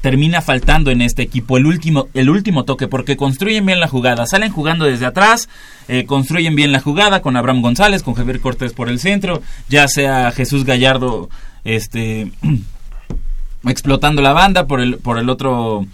[0.00, 4.24] termina faltando en este equipo, el último, el último toque, porque construyen bien la jugada,
[4.26, 5.48] salen jugando desde atrás,
[5.88, 9.88] eh, construyen bien la jugada con Abraham González, con Javier Cortés por el centro, ya
[9.88, 11.28] sea Jesús Gallardo,
[11.64, 12.30] este
[13.66, 15.86] explotando la banda por el, por el otro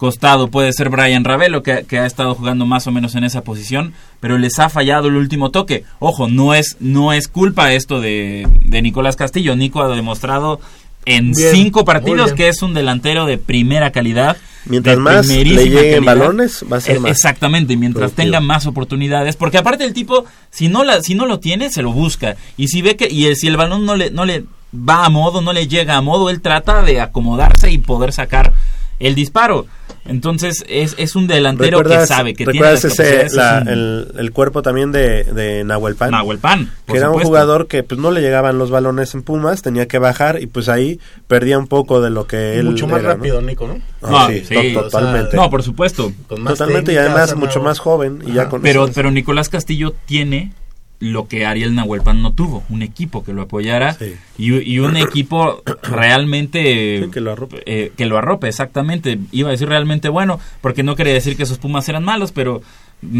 [0.00, 3.42] costado puede ser Brian Ravelo que, que ha estado jugando más o menos en esa
[3.44, 5.84] posición pero les ha fallado el último toque.
[5.98, 9.54] Ojo no es no es culpa esto de, de Nicolás Castillo.
[9.56, 10.58] Nico ha demostrado
[11.04, 14.36] en Bien, cinco partidos que es un delantero de primera calidad
[14.66, 16.02] Mientras de más le lleguen calidad.
[16.02, 18.24] balones, va a ser Eh, más exactamente mientras productivo.
[18.26, 21.82] tenga más oportunidades porque aparte el tipo si no la si no lo tiene se
[21.82, 22.36] lo busca.
[22.56, 24.44] Y si ve que y el- si el balón no le no le
[24.74, 28.52] va a modo no le llega a modo él trata de acomodarse y poder sacar
[28.98, 29.66] el disparo
[30.06, 33.62] entonces es, es un delantero que ¿Recuerdas- sabe que tiene recuerdas las ese, la- es
[33.62, 36.10] un el, el cuerpo también de, de Nahuel Pan?
[36.10, 39.62] Nahuel Pan, que era un jugador que pues no le llegaban los balones en Pumas,
[39.62, 40.98] tenía que bajar y pues ahí
[41.28, 43.14] perdía un poco de lo que él Mucho más era, ¿no?
[43.16, 43.78] rápido, Nico, ¿no?
[44.02, 45.36] Ah, No, sí, sí, to- o totalmente.
[45.36, 48.22] no por supuesto Con más totalmente y técnica, además o sea, mucho no- más joven
[48.26, 50.52] y ya con pero pero Nicolás Castillo tiene
[51.00, 54.14] lo que Ariel Nahuelpan no tuvo, un equipo que lo apoyara Sí.
[54.38, 57.62] y, y un equipo realmente Sí, que lo arrope.
[57.66, 59.18] eh, que lo arrope, exactamente.
[59.32, 62.60] Iba a decir realmente bueno, porque no quería decir que sus Pumas eran malos, pero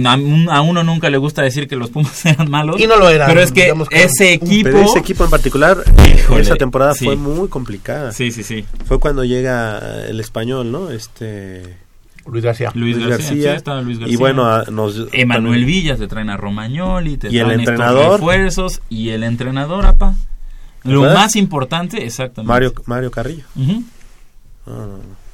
[0.04, 2.78] a, a uno nunca le gusta decir que los Pumas eran malos.
[2.80, 4.68] Y no lo eran, Pero es que, ese equipo...
[4.70, 5.78] pero ese equipo en particular
[6.14, 7.04] Híjole, esa temporada sí.
[7.06, 8.64] fue muy complicada Sí, sí, sí.
[8.84, 11.76] fue cuando llega el español no este
[12.30, 12.70] Luis García.
[12.74, 13.50] Luis, Luis García, García.
[13.52, 14.14] sí, estaba Luis García.
[14.14, 17.72] y bueno a- nos Emanuel Villas le traen a Romagnoli, te ¿Y el traen estos
[17.72, 18.20] entrenador?
[18.20, 20.14] refuerzos y el entrenador, apa.
[20.84, 21.14] Lo ¿Recuerdas?
[21.18, 22.48] más importante, exactamente.
[22.48, 23.82] Mario Mario Carrillo Ujú.
[24.66, 24.86] Ah,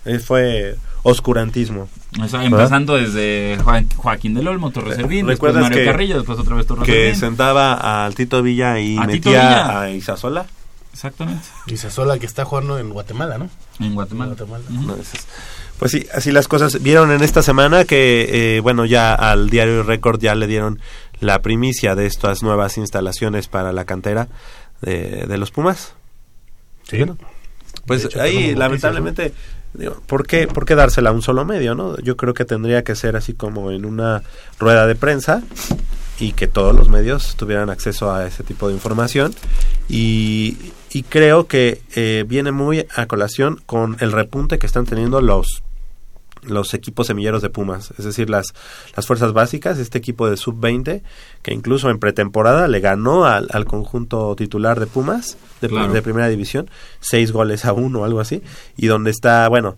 [0.04, 1.88] eh, fue oscurantismo
[2.20, 6.16] O sea, empezando desde Joa- Joaquín del Olmo, Torres Servín, después ¿Recuerdas Mario que- Carrillo,
[6.16, 7.16] después otra vez Torres que Servín.
[7.20, 9.80] sentaba al Tito Villa y A metía Villa.
[9.82, 10.46] a Isasola
[10.92, 11.42] Exactamente.
[11.66, 13.50] Y Sasola que está jugando en Guatemala, ¿no?
[13.80, 14.32] En Guatemala.
[14.32, 14.64] En Guatemala.
[14.70, 14.86] Ujú.
[14.86, 15.26] No, esas-
[15.78, 16.82] Pues sí, así las cosas.
[16.82, 20.80] Vieron en esta semana que, eh, bueno, ya al diario Record ya le dieron
[21.20, 24.28] la primicia de estas nuevas instalaciones para la cantera
[24.80, 25.94] de, de los Pumas.
[26.84, 27.04] Sí.
[27.86, 29.32] Pues De hecho, ahí, lamentablemente,
[29.74, 31.98] digo, ¿por, qué, ¿por qué dársela a un solo medio, no?
[31.98, 34.22] Yo creo que tendría que ser así como en una
[34.58, 35.42] rueda de prensa
[36.18, 39.34] y que todos los medios tuvieran acceso a ese tipo de información
[39.88, 40.56] y,
[40.90, 45.62] y creo que eh, viene muy a colación con el repunte que están teniendo los
[46.46, 48.54] los equipos semilleros de Pumas, es decir, las,
[48.96, 51.02] las fuerzas básicas, este equipo de sub-20,
[51.42, 55.92] que incluso en pretemporada le ganó al, al conjunto titular de Pumas, de, Claro.
[55.92, 56.70] de primera división,
[57.00, 58.42] seis goles a uno o algo así,
[58.76, 59.76] y donde está, bueno,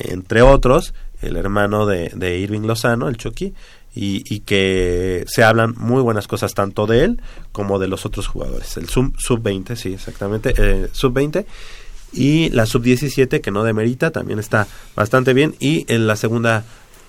[0.00, 3.54] entre otros, el hermano de, de Irving Lozano, el Chucky,
[3.96, 8.26] y, y que se hablan muy buenas cosas tanto de él como de los otros
[8.26, 8.76] jugadores.
[8.76, 11.44] El sub- sub-20, sí, exactamente, eh, sub-20
[12.14, 16.64] y la sub-17 que no demerita también está bastante bien y en la segunda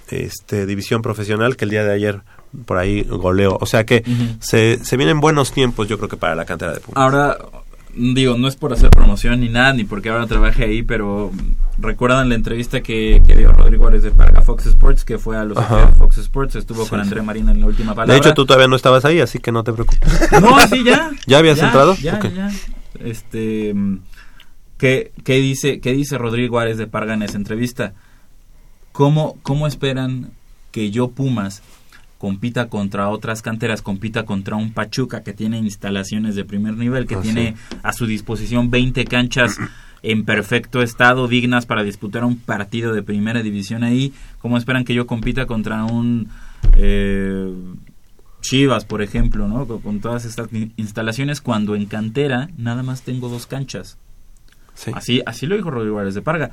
[0.09, 2.21] este, división profesional que el día de ayer
[2.65, 3.57] por ahí goleó.
[3.59, 4.03] O sea que
[4.39, 6.97] se, se vienen buenos tiempos yo creo que para la cantera de Pumas.
[6.97, 7.37] Ahora,
[7.95, 11.31] digo, no es por hacer promoción ni nada, ni porque ahora trabaje ahí, pero
[11.77, 15.43] recuerdan la entrevista que, que dio Rodrigo Árez de Parga Fox Sports, que fue a
[15.43, 15.89] los Ajá.
[15.97, 17.03] Fox Sports, estuvo Sí, con sí.
[17.03, 18.13] André Marina en la última palabra.
[18.13, 20.31] de hecho tú todavía no estabas ahí, así que no te preocupes.
[20.41, 21.11] No, sí, ya.
[21.27, 21.95] ¿Ya habías entrado?
[21.97, 22.51] Ya, ya.
[23.03, 23.73] Este,
[24.77, 27.93] ¿qué, qué dice, ¿Qué dice Rodrigo Árez de Parga en esa entrevista?
[28.91, 30.31] ¿Cómo, ¿Cómo esperan
[30.71, 31.61] que yo, Pumas,
[32.17, 37.15] compita contra otras canteras, compita contra un Pachuca que tiene instalaciones de primer nivel, que
[37.15, 39.57] Ah, tiene a su disposición 20 canchas
[40.01, 44.13] en perfecto estado, dignas para disputar un partido de primera división ahí?
[44.39, 46.29] ¿Cómo esperan que yo compita contra un...
[46.77, 47.53] eh,
[48.41, 49.65] Chivas, por ejemplo, ¿no?
[49.67, 53.97] Con, con todas estas in- instalaciones, cuando en cantera nada más tengo dos canchas.
[54.93, 56.51] Así, así lo dijo Rodrigo Álvarez de Parga.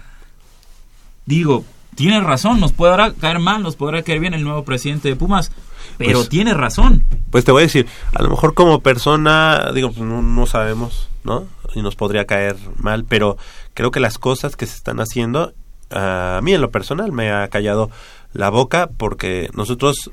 [1.26, 1.64] Digo,
[1.94, 5.52] tiene razón, nos podrá caer mal, nos podrá caer bien el nuevo presidente de Pumas,
[5.98, 7.04] pero Pues- tiene razón.
[7.30, 11.08] Pues te voy a decir, a lo mejor como persona, digo, pues no, no sabemos,
[11.24, 11.44] ¿no?
[11.74, 13.36] Y nos podría caer mal, pero
[13.74, 15.52] creo que las cosas que se están haciendo,
[15.90, 17.90] a mí en lo personal me ha callado
[18.32, 20.10] la boca porque nosotros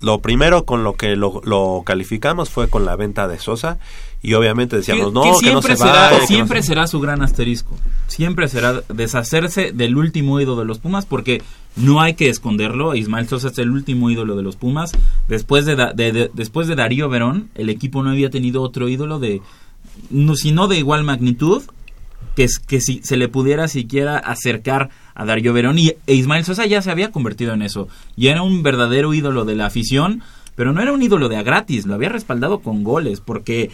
[0.00, 3.78] lo primero con lo que lo, lo calificamos fue con la venta de Sosa
[4.22, 6.62] y obviamente decíamos, Que- no, que que, no siempre se será, vaya, que no siempre
[6.62, 7.76] se- será su gran asterisco.
[8.06, 11.42] Siempre será deshacerse del último ídolo de los Pumas, porque
[11.76, 12.94] no hay que esconderlo.
[12.94, 14.92] Ismael Sosa es el último ídolo de los Pumas.
[15.28, 19.18] Después de, de- de- después de Darío Verón, el equipo no había tenido otro ídolo
[19.18, 19.42] de,
[20.10, 21.62] no, si no de igual magnitud,
[22.36, 25.78] que, es- que si se le pudiera siquiera acercar a Darío Verón.
[25.78, 27.88] Y e Ismael Sosa ya se había convertido en eso.
[28.16, 30.22] Ya era un verdadero ídolo de la afición,
[30.54, 33.70] pero no era un ídolo de a gratis, lo había respaldado con goles, porque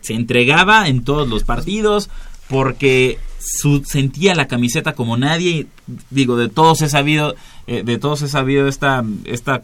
[0.00, 2.10] se entregaba en todos los partidos,
[2.48, 5.66] porque su- sentía la camiseta como nadie.
[6.10, 7.34] Digo, de todos he sabido,
[7.66, 9.62] eh, de todos he sabido esta, esta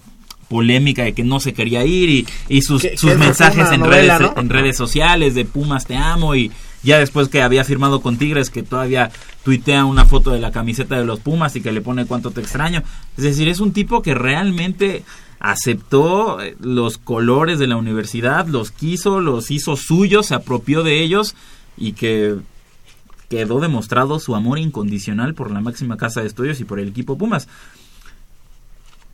[0.49, 3.81] polémica de que no se quería ir y, y sus, Que- sus que mensajes en
[3.81, 4.41] novela, redes, ¿no?
[4.41, 6.53] en redes sociales de Pumas te amo y
[6.83, 9.11] ya después que había firmado con Tigres que todavía
[9.43, 12.43] tuitea una foto de la camiseta de los Pumas y que le pone cuánto te
[12.43, 12.83] extraño.
[13.17, 15.03] Es decir, es un tipo que realmente
[15.45, 21.03] aceptó eh, los colores de la universidad, los quiso, los hizo suyos, se apropió de
[21.03, 21.37] ellos
[21.77, 22.37] y que
[23.29, 27.19] quedó demostrado su amor incondicional por la máxima casa de estudios y por el equipo
[27.19, 27.47] Pumas.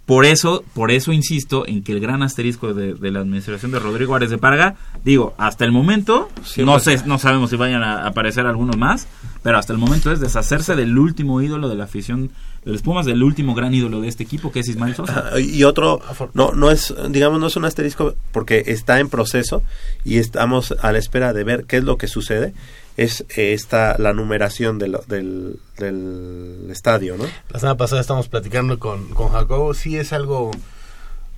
[0.07, 3.81] Por eso, por eso insisto en que el gran asterisco de, de la administración de
[3.81, 6.29] Rodrigo Árez de Parga, digo, hasta el momento,
[6.59, 9.09] no sé, no sabemos si vayan a aparecer algunos más,
[9.43, 12.31] pero hasta el momento es deshacerse del último ídolo de la afición
[12.65, 15.31] de los Pumas, del último gran ídolo de este equipo, que es Ismael Sosa.
[15.33, 16.01] Ah, y otro
[16.35, 19.63] no no es digamos no es un asterisco porque está en proceso
[20.05, 22.53] y estamos a la espera de ver qué es lo que sucede
[22.97, 28.29] es eh, esta la numeración de lo- del, del estadio no La semana pasada estamos
[28.29, 29.73] platicando con, con Jacobo.
[29.75, 30.51] Sí es algo,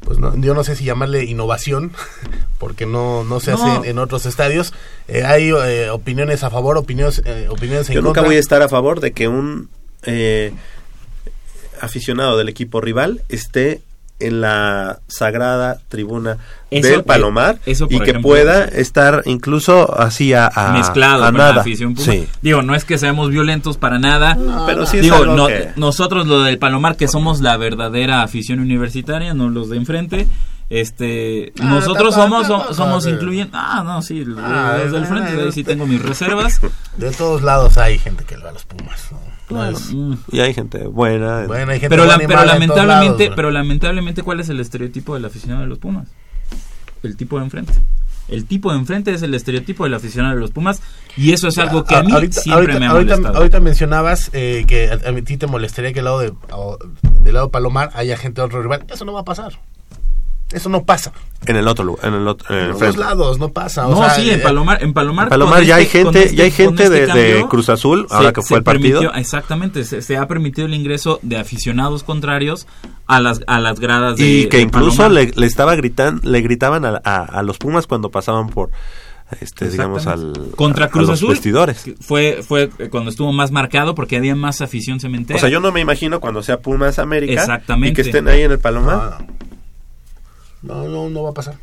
[0.01, 1.93] pues no, yo no sé si llamarle innovación,
[2.59, 3.63] porque no, no se No.
[3.63, 4.73] hace en, en otros estadios.
[5.09, 8.25] Eh, hay eh, opiniones a favor, opiniones, eh, opiniones en yo nunca contra.
[8.25, 9.69] voy a estar a favor de que un
[10.05, 10.53] eh,
[11.83, 13.83] aficionado del equipo rival esté
[14.21, 16.37] en la sagrada tribuna
[16.71, 21.25] Eso, del eh, Palomar eso, y que ejemplo, pueda estar incluso así a, a- mezclado
[21.25, 21.97] a con nada la afición.
[21.97, 22.29] Sí.
[22.41, 24.39] Digo, no es que seamos violentos para nada.
[24.65, 28.23] pero sí es Digo, algo no- que- nosotros lo del Palomar que somos la verdadera
[28.23, 30.29] afición universitaria, no los de enfrente.
[30.71, 33.11] Este, Ah, nosotros somos tampoco, somos sí.
[33.11, 35.87] incluyendo, ah, no, sí, los, Ah, los del eh, frente, de ahí sí eh, tengo
[35.87, 36.61] mis reservas.
[36.97, 39.09] De todos lados hay gente que le va a los Pumas.
[39.11, 39.19] ¿no?
[39.51, 39.77] No Claro.
[39.77, 40.15] es- Mm.
[40.33, 44.49] y hay gente buena Bueno, hay gente pero, buena lamentablemente, lados, pero lamentablemente, ¿cuál es
[44.49, 46.09] el estereotipo del aficionado de los Pumas?
[47.03, 47.73] El tipo de enfrente.
[48.29, 50.81] El tipo de enfrente es el estereotipo del aficionado de los Pumas
[51.17, 53.37] y eso es algo que a mí ahorita, siempre ahorita- me ha ahorita- molestado.
[53.39, 56.79] ahorita mencionabas eh, que a, a ti te molestaría que al lado de, o-
[57.25, 58.85] del lado Palomar haya gente de otro rival.
[58.89, 59.59] Eso no va a pasar.
[60.53, 61.13] Eso no pasa.
[61.47, 63.87] en el otro lugar en el otro en el En los lados no pasa.
[63.89, 65.99] o no, sea, sí, en eh, Palomar, en Palomar, En Palomar con ya hay este-
[66.05, 69.01] gente- este- ya hay gente este de- Cruz Azul, se- ahora que fue el partido.
[69.01, 72.67] permitió- exactamente, se, se ha permitido el ingreso de aficionados contrarios
[73.09, 76.41] a las a las gradas de y que de incluso le, le estaba gritan le
[76.43, 78.71] gritaban a, a- a los Pumas cuando pasaban por
[79.41, 83.51] este digamos al contra a- a Cruz los Azul vestidores fue fue cuando estuvo más
[83.51, 85.39] marcado porque había más afición cementera.
[85.39, 87.89] o sea yo no me imagino cuando sea Pumas América Exactamente.
[87.89, 89.25] y que estén ahí en el Palomar
[90.63, 91.55] No, no, no va a pasar.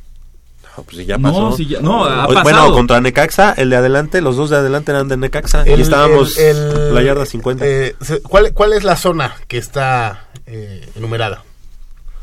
[0.77, 1.51] No, pues si ya No, pasó.
[1.57, 2.73] sí, ya- no, ha O- Bueno, pasado.
[2.73, 5.67] contra Necaxa, el de adelante, los dos de adelante eran de Necaxa.
[5.67, 7.65] y estábamos el- el- la yarda 50.
[7.65, 7.95] eh,
[8.27, 11.43] ¿cuál, ¿Cuál es la zona que está eh, enumerada?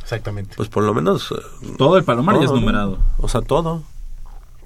[0.02, 0.54] Exactamente.
[0.56, 1.32] pues por lo menos.
[1.32, 2.60] eh, Todo el Palomar ya es ¿no?
[2.60, 2.98] numerado.
[3.18, 3.82] O sea, todo.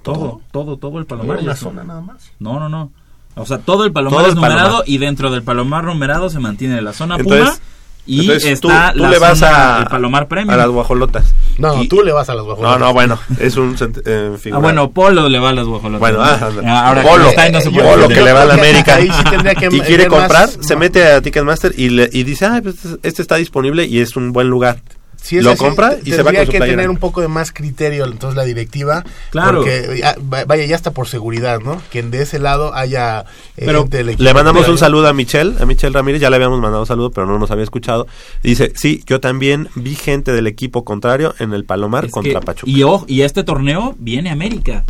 [0.03, 1.37] Todo, todo, todo el Palomar.
[1.37, 2.31] Una ya es- zona nada más.
[2.39, 2.91] No, no, no.
[3.35, 4.89] O sea, todo el Palomar Todo es el numerado Palomar.
[4.89, 7.59] y dentro del Palomar numerado se mantiene la zona Entonces- Puma
[8.05, 10.49] y entonces tú- está tú la le vas zona a, Palomar Premium.
[10.53, 11.33] a las guajolotas.
[11.57, 12.79] No, Y- tú le vas a las guajolotas.
[12.79, 13.75] No, no, bueno, es un
[14.05, 15.99] eh, Ah, bueno, Polo le va a las guajolotas.
[15.99, 16.23] Bueno, ¿no?
[16.23, 16.87] ah, anda.
[16.87, 18.53] ahora Polo, no está y no se eh, puede Polo que le va a la
[18.55, 21.89] América Ahí sí tendría que y quiere ver más- comprar, se mete a Ticketmaster y,
[21.89, 24.77] le, y dice, ah, pues este está disponible y es un buen lugar.
[25.21, 26.77] Si es lo así, compra y se va tendría con su que playera.
[26.77, 29.57] tener un poco de más criterio entonces la directiva Claro.
[29.59, 30.03] porque
[30.33, 33.21] va- vaya ya está por seguridad no que de ese lado haya
[33.55, 36.29] eh, Pero gente del equipo le mandamos un saludo a Michelle, a Michelle Ramírez, ya
[36.31, 38.07] le habíamos mandado un saludo, pero no nos había escuchado.
[38.41, 42.45] Dice, sí, yo también vi gente del equipo contrario en el Palomar Es contra que-
[42.45, 42.71] Pachuca.
[42.71, 44.83] y, ojo, y este torneo viene América.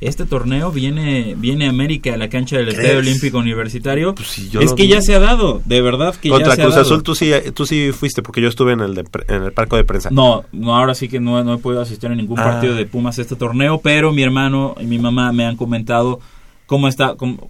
[0.00, 2.68] Este torneo viene viene América a la cancha del.
[2.68, 4.14] Estadio Olímpico Universitario.
[4.50, 4.88] yo es no que vi.
[4.90, 6.88] ya se ha dado, de verdad que Contra ya se Cruz ha dado.
[6.88, 9.76] Azul tú sí, tú sí fuiste porque yo estuve en el, de en el parco
[9.76, 10.10] de prensa.
[10.10, 12.44] No, no, ahora sí que no, no he podido asistir a ningún Ah.
[12.44, 16.20] partido de Pumas este torneo, pero mi hermano y mi mamá me han comentado
[16.66, 17.48] cómo está, cómo-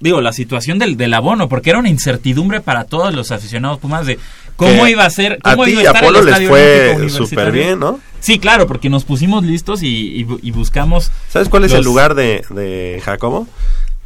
[0.00, 4.06] digo, la situación del, del abono, porque era una incertidumbre para todos los aficionados Pumas
[4.06, 4.18] de
[4.56, 7.08] cómo Que iba a ser, a cómo ti iba a estar Polo el les fue
[7.10, 8.00] súper bien, ¿no?
[8.20, 11.10] Sí, claro, porque nos pusimos listos y, y bu- y buscamos.
[11.28, 13.46] ¿Sabes cuál es los- el lugar de, de Jacobo?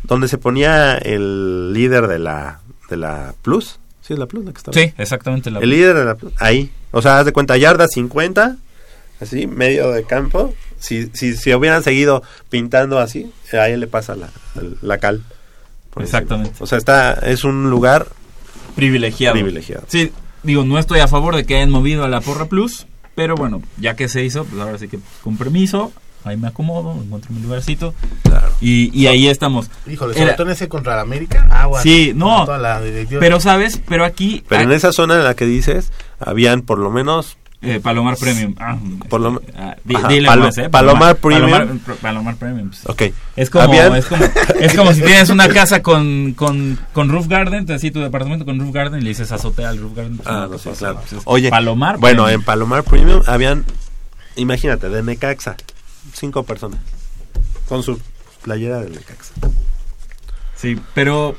[0.03, 3.79] Donde se ponía el líder de la, de la Plus.
[4.03, 4.75] Sí, es la Plus la que estaba.
[4.77, 5.51] Sí, exactamente.
[5.51, 6.33] La El líder de la Plus.
[6.39, 6.71] Ahí.
[6.91, 8.57] O sea, haz de cuenta, yarda 50.
[9.21, 10.53] Así, medio de campo.
[10.79, 14.29] Si, si, si hubieran seguido pintando así, a él le pasa la,
[14.83, 15.23] la cal.
[15.97, 16.55] Exactamente.
[16.61, 18.07] O sea, está, es un lugar
[18.75, 19.35] privilegiado.
[19.35, 19.85] privilegiado.
[19.89, 20.13] Sí,
[20.43, 23.63] digo, no estoy a favor de que hayan movido a la Porra Plus, pero bueno,
[23.79, 25.93] ya que se hizo, pues ahora sí que con permiso,
[26.25, 27.95] ahí me acomodo, encuentro mi lugarcito.
[28.61, 29.69] Y, y ahí estamos.
[29.91, 31.83] Híjole, Era- sobre todo en ese contra la América, agua.
[31.83, 32.45] Sí, no.
[32.45, 33.21] Toda la directiva.
[33.21, 36.79] Pero sabes, pero aquí Pero ah, en esa zona en la que dices, habían por
[36.79, 37.37] lo menos...
[37.63, 38.55] eh, Palomar Premium.
[38.59, 38.77] Ah,
[39.57, 41.51] ah, di- Ajá, dile Palo- más, eh, Palomar Premium.
[41.51, 42.69] Palomar, Palomar Premium.
[42.71, 42.87] pues.
[42.87, 43.15] Ok.
[43.37, 44.25] Es como, es como,
[44.61, 48.59] es como si tienes una casa con, con, con roof garden, así tu departamento con
[48.59, 50.17] roof garden y le dices azotea al roof garden.
[50.17, 50.57] pues, Ah, no.
[50.59, 50.83] Pues es
[51.25, 51.99] Oye, Palomar.
[51.99, 52.41] bueno, Premium.
[52.41, 53.65] en Palomar Premium habían,
[54.37, 55.57] imagínate, de Necaxa,
[56.15, 56.81] cinco personas,
[57.69, 58.01] con su
[58.43, 59.35] playera del Necaxa.
[60.57, 61.37] Sí, pero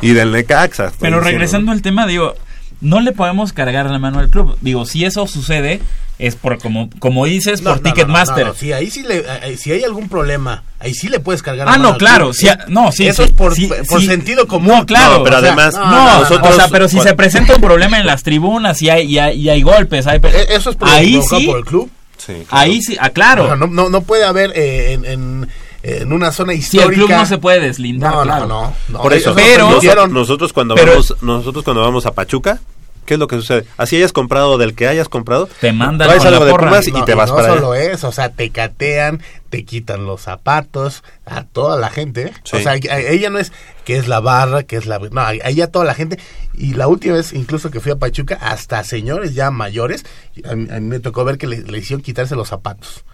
[0.00, 0.84] Y del Necaxa.
[1.00, 2.34] Pero diciendo, regresando al tema, digo,
[2.80, 4.56] no le podemos cargar la mano al club.
[4.60, 5.80] Digo, si eso sucede,
[6.18, 8.46] es por, como, como dices, No, por no, no, Ticketmaster.
[8.46, 11.42] no, no, sí, ahí sí le, eh, si hay algún problema, ahí sí le puedes
[11.42, 11.66] cargar.
[11.68, 12.50] Ah, la mano no, al claro, club.
[12.50, 14.06] ah, no, sí, Eso sí, es por, sí, por sí.
[14.06, 14.68] sentido común.
[14.78, 15.18] No, claro.
[15.18, 17.60] No, pero O sea, además, no, No, nosotros- o sea, pero si se presenta un
[17.62, 20.76] problema en las tribunas y hay, y hay, y hay golpes, hay E- Eso es
[20.76, 21.90] por, ahí por el club.
[22.18, 22.46] Sí, claro.
[22.50, 23.44] ahí sí, ah, claro.
[23.44, 25.48] O sea, no, no, no puede haber eh, en, en,
[25.82, 26.88] en una zona si histórica.
[26.88, 28.46] el club no se puede deslindar, No, claro.
[28.46, 29.02] no, no, no.
[29.02, 29.70] Por eso, pero-
[30.08, 32.60] nosotros cuando pero- vamos, nosotros cuando vamos a Pachuca,
[33.06, 33.64] ¿qué es lo que sucede?
[33.76, 36.68] Así hayas comprado del que hayas comprado, Te mandan traes con algo la de porra.
[36.68, 37.92] Pumas y No, te vas no para solo allá.
[37.92, 42.32] eso, o sea, te catean, te quitan los zapatos, a toda la gente.
[42.44, 42.56] Sí.
[42.58, 43.52] O sea, ella no es
[43.84, 44.98] que es la barra, que es la...
[44.98, 46.18] No, a ella toda la gente.
[46.54, 50.04] Y la última vez, incluso que fui a Pachuca, hasta señores ya mayores,
[50.48, 53.04] a mí, a mí me tocó ver que le, le hicieron quitarse los zapatos.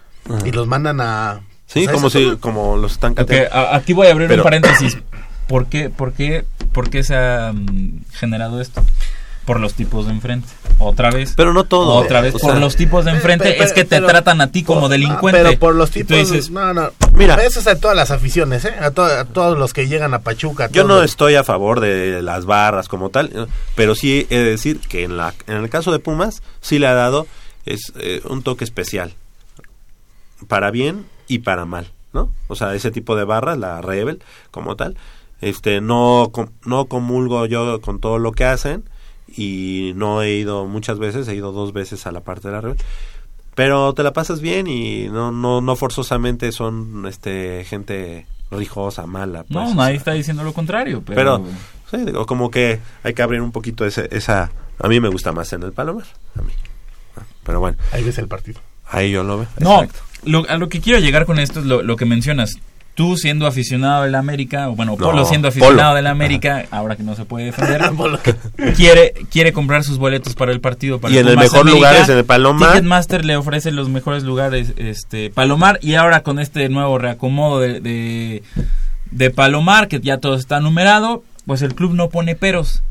[0.45, 1.41] Y los mandan a...
[1.67, 3.55] Sí, o sea, como si, todo- como los están Ok, cateando.
[3.55, 4.97] a- aquí voy a abrir Pero- un paréntesis.
[5.47, 6.43] ¿Por qué, por qué,
[6.73, 8.83] por qué se ha mm, generado esto?
[9.45, 10.45] Por los tipos de enfrente.
[10.77, 11.33] Otra vez.
[11.37, 11.93] Pero no todo.
[11.95, 12.35] Otra vez.
[12.35, 14.63] O por sea, los tipos de enfrente Pero- es que te pero- tratan a ti
[14.63, 15.41] como por- delincuente.
[15.41, 16.17] pero por los tipos...
[16.17, 16.91] dices, no, no.
[17.13, 17.35] Mira.
[17.35, 18.73] Eso es a todas las aficiones, ¿eh?
[18.81, 20.65] A, to- a todos los que llegan a Pachuca.
[20.65, 23.45] a Yo no los- estoy a favor de las barras como tal, eh,
[23.75, 26.87] pero sí he de decir que en, la, en el caso de Pumas sí le
[26.87, 27.25] ha dado
[27.65, 29.13] es, eh, un toque especial,
[30.49, 32.31] para bien y para mal, ¿no?
[32.47, 34.21] O sea, ese tipo de barras, la Rebel
[34.51, 34.97] como tal,
[35.41, 38.83] este no, com- no comulgo yo con todo lo que hacen
[39.27, 42.61] y no he ido muchas veces, he ido dos veces a la parte de la
[42.61, 42.77] Rebel.
[43.55, 49.43] Pero te la pasas bien y no no no forzosamente son este gente rijosa, mala.
[49.43, 49.97] pues, no, o nadie sea.
[49.97, 51.01] está diciendo lo contrario.
[51.05, 51.43] Pero, Pero,
[51.91, 54.51] sí, digo, como que hay que abrir un poquito ese, esa...
[54.79, 56.05] A mí me gusta más en el Palomar.
[56.37, 56.53] A mí.
[57.17, 58.61] Ah, Pero bueno, Ahí ves el partido.
[58.89, 59.47] ahí yo lo veo.
[59.59, 59.99] no, Exacto.
[60.25, 62.57] Lo, a lo que quiero llegar con esto es lo, lo que mencionas.
[62.95, 67.03] Tú siendo aficionado del América, o bueno, No, Polo siendo aficionado del América, ahora que
[67.03, 67.79] no se puede defender,
[68.75, 70.99] quiere, quiere comprar sus boletos para el partido.
[70.99, 71.75] Para Y en el mejor América.
[71.77, 72.71] lugar es en el Palomar.
[72.71, 77.81] Ticketmaster le ofrece los mejores lugares, este Palomar, y ahora con este nuevo reacomodo de,
[77.81, 78.41] de,
[79.11, 82.81] de Palomar, que ya todo está numerado, pues el club no pone peros.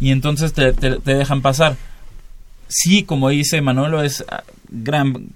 [0.00, 1.76] Y entonces te, te- te dejan pasar.
[2.68, 5.28] Sí, como dice Manolo, es ah, gran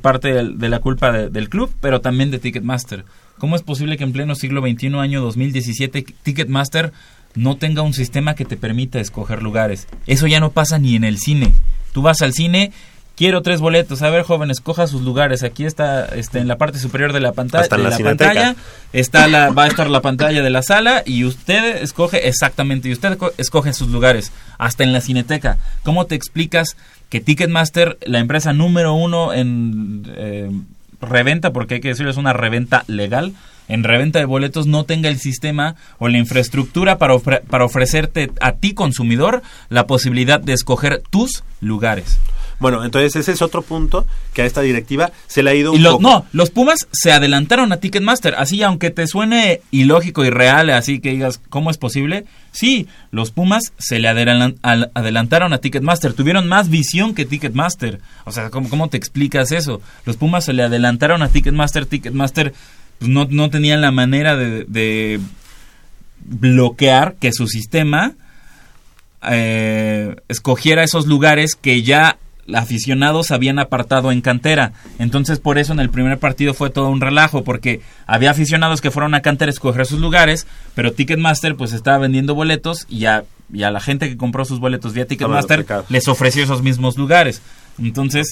[0.00, 3.04] parte del- de, la culpa de- del club, pero también de Ticketmaster.
[3.38, 6.92] ¿Cómo es posible que en pleno siglo XXI, año 2017, Ticketmaster
[7.34, 9.88] no tenga un sistema que te permita escoger lugares?
[10.06, 11.52] Eso ya no pasa ni en el cine.
[11.92, 12.72] Tú vas al cine,
[13.16, 14.02] quiero tres boletos.
[14.02, 15.42] A ver, joven, escoja sus lugares.
[15.42, 17.62] Aquí está este, en la parte superior de la pantalla.
[17.64, 18.56] Hasta en de la la pantalla
[18.92, 22.92] está la, va a estar la pantalla de la sala y usted escoge exactamente, y
[22.92, 25.58] usted co- escoge sus lugares, hasta en la cineteca.
[25.82, 26.76] ¿Cómo te explicas
[27.08, 30.50] que Ticketmaster, la empresa número uno en eh,
[31.00, 33.32] reventa, porque hay que decirlo, es una reventa legal,
[33.68, 38.30] en reventa de boletos no tenga el sistema o la infraestructura para, ofre- para ofrecerte
[38.40, 42.18] a ti, consumidor, la posibilidad de escoger tus lugares?
[42.58, 45.78] Bueno, entonces ese es otro punto que a esta directiva se le ha ido Y
[45.78, 46.02] un poco.
[46.02, 48.34] no, los Pumas se adelantaron a Ticketmaster.
[48.36, 52.24] Así, aunque te suene ilógico y real, así que digas, ¿cómo es posible?
[52.52, 56.12] Sí, los Pumas se le adelantaron a Ticketmaster.
[56.14, 58.00] Tuvieron más visión que Ticketmaster.
[58.24, 59.80] O sea, ¿cómo, ¿cómo te explicas eso?
[60.06, 61.86] Los Pumas se le adelantaron a Ticketmaster.
[61.86, 62.54] Ticketmaster
[62.98, 65.20] pues, no, no tenían la manera de, de
[66.24, 68.12] bloquear que su sistema
[69.30, 72.18] eh, escogiera esos lugares que ya
[72.52, 74.72] aficionados habían apartado en cantera.
[74.98, 78.90] Entonces por eso en el primer partido fue todo un relajo, porque había aficionados que
[78.90, 83.24] fueron a cantera a escoger sus lugares, pero Ticketmaster pues estaba vendiendo boletos y a,
[83.52, 87.40] y a la gente que compró sus boletos vía Ticketmaster les ofreció esos mismos lugares.
[87.78, 88.30] Entonces,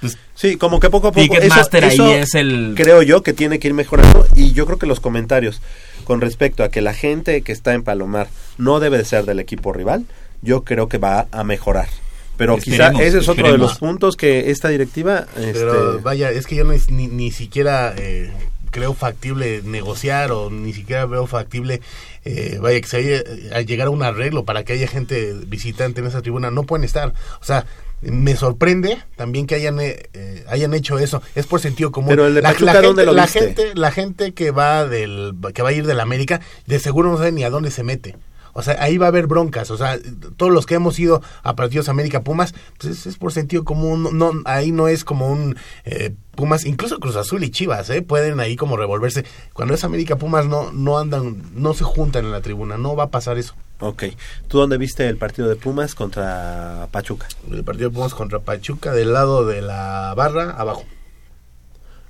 [0.00, 1.22] pues Sí, como que poco a poco.
[1.22, 2.74] Ticketmaster eso- ahí eso es el...
[2.76, 4.26] Creo yo que tiene que ir mejorando.
[4.36, 5.62] Y yo creo que los comentarios
[6.04, 9.40] con respecto a que la gente que está en Palomar no debe de ser del
[9.40, 10.04] equipo rival,
[10.42, 11.88] yo creo que va a mejorar.
[12.36, 15.26] Pero quizá ese es otro de los puntos que esta directiva.
[15.34, 18.32] Pero este, vaya, es que yo ni, ni, ni siquiera eh,
[18.74, 21.80] creo factible negociar o ni siquiera veo factible,
[22.24, 23.22] eh, vaya, que se haya,
[23.56, 26.50] a llegar a un arreglo para que haya gente visitante en esa tribuna.
[26.50, 27.14] No pueden estar.
[27.40, 27.66] O sea,
[28.02, 31.22] me sorprende también que hayan eh, eh, hayan hecho eso.
[31.36, 32.10] Es por sentido común.
[32.10, 33.40] Pero el de la, Pachuca, la ¿dónde gente, lo la viste?
[33.40, 37.12] gente, la gente que va del que va a ir de la América, de seguro
[37.12, 38.16] no sabe ni a dónde se mete.
[38.54, 39.70] O sea, ahí va a haber broncas.
[39.70, 39.98] O sea,
[40.36, 44.08] todos los que hemos ido a partidos América Pumas, pues es, es por sentido común.
[44.16, 48.02] No, ahí no es como un eh, Pumas, incluso Cruz Azul y Chivas, ¿eh?
[48.02, 49.24] pueden ahí como revolverse.
[49.52, 52.78] Cuando es América Pumas no, no andan, no se juntan en la tribuna.
[52.78, 53.54] No va a pasar eso.
[53.80, 54.04] Ok.
[54.48, 57.26] ¿Tú dónde viste el partido de Pumas contra Pachuca?
[57.50, 60.84] El partido de Pumas contra Pachuca del lado de la barra abajo.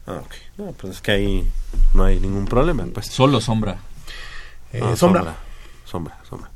[0.07, 0.35] Ah, ok.
[0.59, 1.49] No, pues es que ahí
[1.95, 2.85] no hay ningún problema.
[2.93, 3.07] Pues.
[3.07, 3.79] Solo sombra.
[4.73, 5.21] Eh, Ah, sombra.
[5.23, 5.37] Sombra,
[6.29, 6.51] sombra.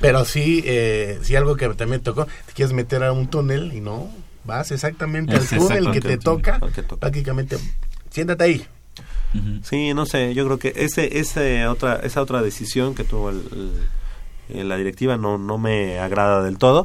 [0.00, 3.80] Pero sí, eh, sí algo que también tocó, te quieres meter a un túnel y
[3.80, 4.08] no,
[4.44, 7.00] vas exactamente Es al túnel que te toca, al que toca.
[7.00, 7.58] prácticamente,
[8.10, 8.66] siéntate ahí.
[9.62, 13.42] Sí, no sé, yo creo que ese, ese otra, esa otra decisión que tuvo el-
[14.48, 16.84] el- la directiva no, no me agrada del todo,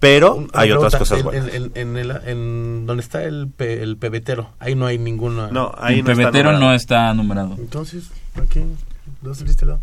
[0.00, 1.48] pero hay otras cosas en, buenas.
[1.54, 5.48] En, en, en el, en donde está el, pe- el pebetero, ahí no hay ninguna.
[5.48, 6.70] No, ahí el no está pebetero numerado.
[6.70, 7.54] no está numerado.
[7.58, 8.64] Entonces, ¿por qué?
[9.20, 9.80] ¿Dónde está este lado?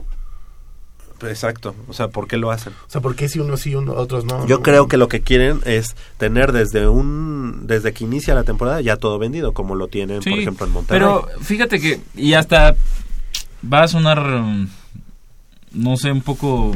[1.28, 2.74] Exacto, o sea, ¿por qué lo hacen?
[2.88, 4.46] O sea, ¿por qué si uno sí, uno, otros no?
[4.48, 4.62] Yo No.
[4.64, 8.96] creo que lo que quieren es tener desde un desde que inicia la temporada ya
[8.98, 11.00] todo vendido, como lo tienen, por ejemplo, en Monterrey.
[11.00, 12.76] Pero fíjate que, y hasta
[13.72, 14.70] va a sonar, mm,
[15.74, 16.76] no sé, un poco,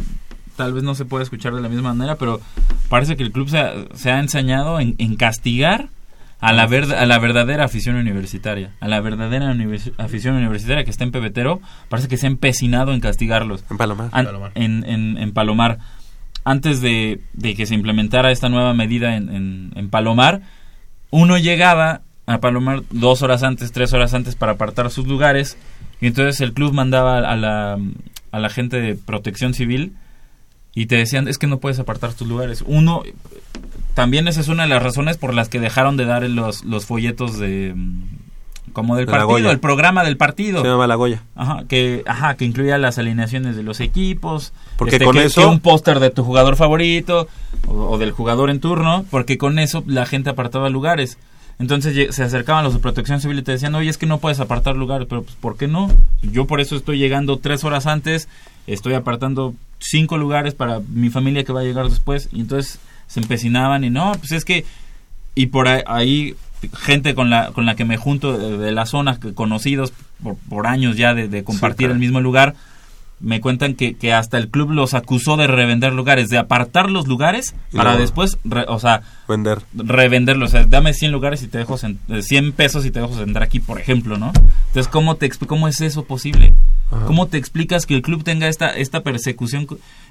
[0.55, 2.41] tal vez no se puede escuchar de la misma manera, pero
[2.89, 5.89] parece que el club se ha, se ha ensañado en, en castigar
[6.43, 10.91] a la, verd- a la verdadera afición universitaria, a la verdadera univers- afición universitaria que
[10.91, 13.63] está en Pebetero, parece que se ha empecinado en castigarlos.
[13.71, 14.09] En Palomar.
[14.11, 14.51] An- Palomar.
[14.55, 15.77] En, en- en Palomar.
[16.45, 20.41] Antes de, de que se implementara esta nueva medida en, en- en Palomar,
[21.09, 25.57] uno llegaba a Palomar dos horas antes, tres horas antes para apartar sus lugares
[26.01, 27.77] y entonces el club mandaba a la,
[28.31, 29.93] a la gente de protección civil
[30.75, 32.63] y te decían es que no puedes apartar tus lugares.
[32.67, 33.03] Uno,
[33.93, 36.85] también esa es una de las razones por las que dejaron de dar los, los
[36.85, 39.51] folletos de mm, como del la partido, Goya.
[39.51, 40.61] el programa del partido.
[40.63, 41.21] Se llama La Goya.
[41.35, 44.51] Ajá, que, ajá, que incluía las alineaciones de los equipos.
[44.77, 47.27] Porque este, con que- eso- que un póster de tu jugador favorito
[47.67, 51.19] o, o del jugador en turno, porque con eso la gente apartaba lugares.
[51.59, 54.39] Entonces se acercaban los de protección civil y te decían, oye, es que no puedes
[54.39, 55.89] apartar lugares, pero pues, ¿por qué no?
[56.21, 58.27] Yo por eso estoy llegando tres horas antes,
[58.67, 63.19] estoy apartando cinco lugares para mi familia que va a llegar después, y entonces se
[63.19, 64.65] empecinaban y no, pues es que,
[65.35, 66.35] y por ahí,
[66.73, 69.93] gente con la, con la que me junto de, de la zona, conocidos
[70.23, 71.93] por, por años ya de, de compartir claro.
[71.93, 72.55] el mismo lugar,
[73.23, 77.07] me cuentan que, que hasta el club los acusó de revender lugares, de apartar los
[77.07, 79.59] lugares Y para luego- después, re- o sea, Vender.
[79.73, 80.49] revenderlos.
[80.49, 83.15] O sea, dame 100 lugares y te dejo sen- eh, 100 pesos y te dejo
[83.15, 84.33] sentar aquí, por ejemplo, ¿no?
[84.67, 86.53] Entonces, ¿cómo, te, cómo es eso posible?
[86.91, 87.05] Ajá.
[87.05, 89.65] ¿Cómo te explicas que el club tenga esta, esta persecución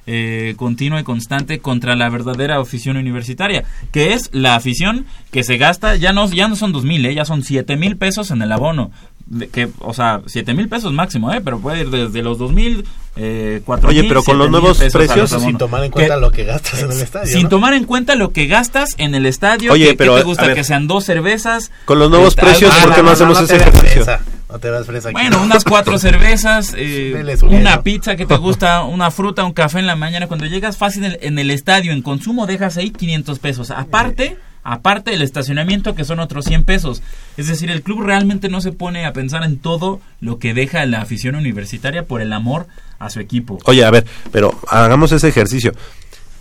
[0.06, 3.64] eh, continua y constante contra la verdadera afición universitaria?
[3.92, 7.14] Que es la afición que se gasta, ya no, ya no son dos mil, ¿eh?
[7.14, 8.90] ya son siete mil pesos en el abono.
[9.26, 11.40] De- que, o sea, siete mil pesos máximo, ¿eh?
[11.42, 12.84] pero puede ir desde los dos mil,
[13.16, 16.44] eh, cuatro Oye, pero con los nuevos precios, Sin tomar en Que- cuenta lo que
[16.44, 17.32] gastas en el estadio.
[17.32, 17.48] sin ¿no?
[17.48, 20.24] tomar en cuenta lo que gastas en el estadio, Oye, que, que pero, te a
[20.24, 20.54] gusta ver.
[20.54, 21.70] que sean dos cervezas.
[21.84, 24.04] Con los nuevos Este, precios, algo- ¿por qué no hacemos te ese ejercicio?
[24.04, 24.20] fresa,
[24.50, 25.14] no te veas fresa aquí.
[25.14, 29.86] Bueno, unas cuatro cervezas, eh, una pizza que te gusta, una fruta, un café en
[29.86, 30.26] la mañana.
[30.26, 33.70] Cuando llegas fácil en, en el estadio, en consumo, dejas ahí 500 pesos.
[33.70, 37.02] Aparte, aparte el estacionamiento, que son otros 100 pesos.
[37.36, 40.84] Es decir, el club realmente no se pone a pensar en todo lo que deja
[40.86, 42.66] la afición universitaria por el amor
[42.98, 43.59] a su equipo.
[43.64, 45.72] Oye, a ver, pero hagamos ese ejercicio.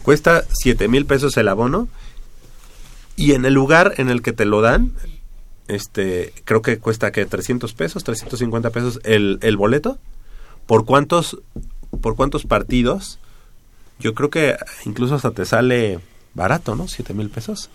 [0.03, 1.87] Cuesta 7 mil pesos el abono
[3.15, 4.93] y en el lugar en el que te lo dan,
[5.67, 9.99] este, creo que cuesta que 300 pesos, 350 pesos el, el boleto.
[10.65, 11.39] ¿Por cuántos,
[12.01, 13.19] por cuántos partidos?
[13.99, 15.99] Yo creo que incluso hasta te sale
[16.33, 16.87] barato, ¿no?
[16.87, 17.69] 7 mil pesos.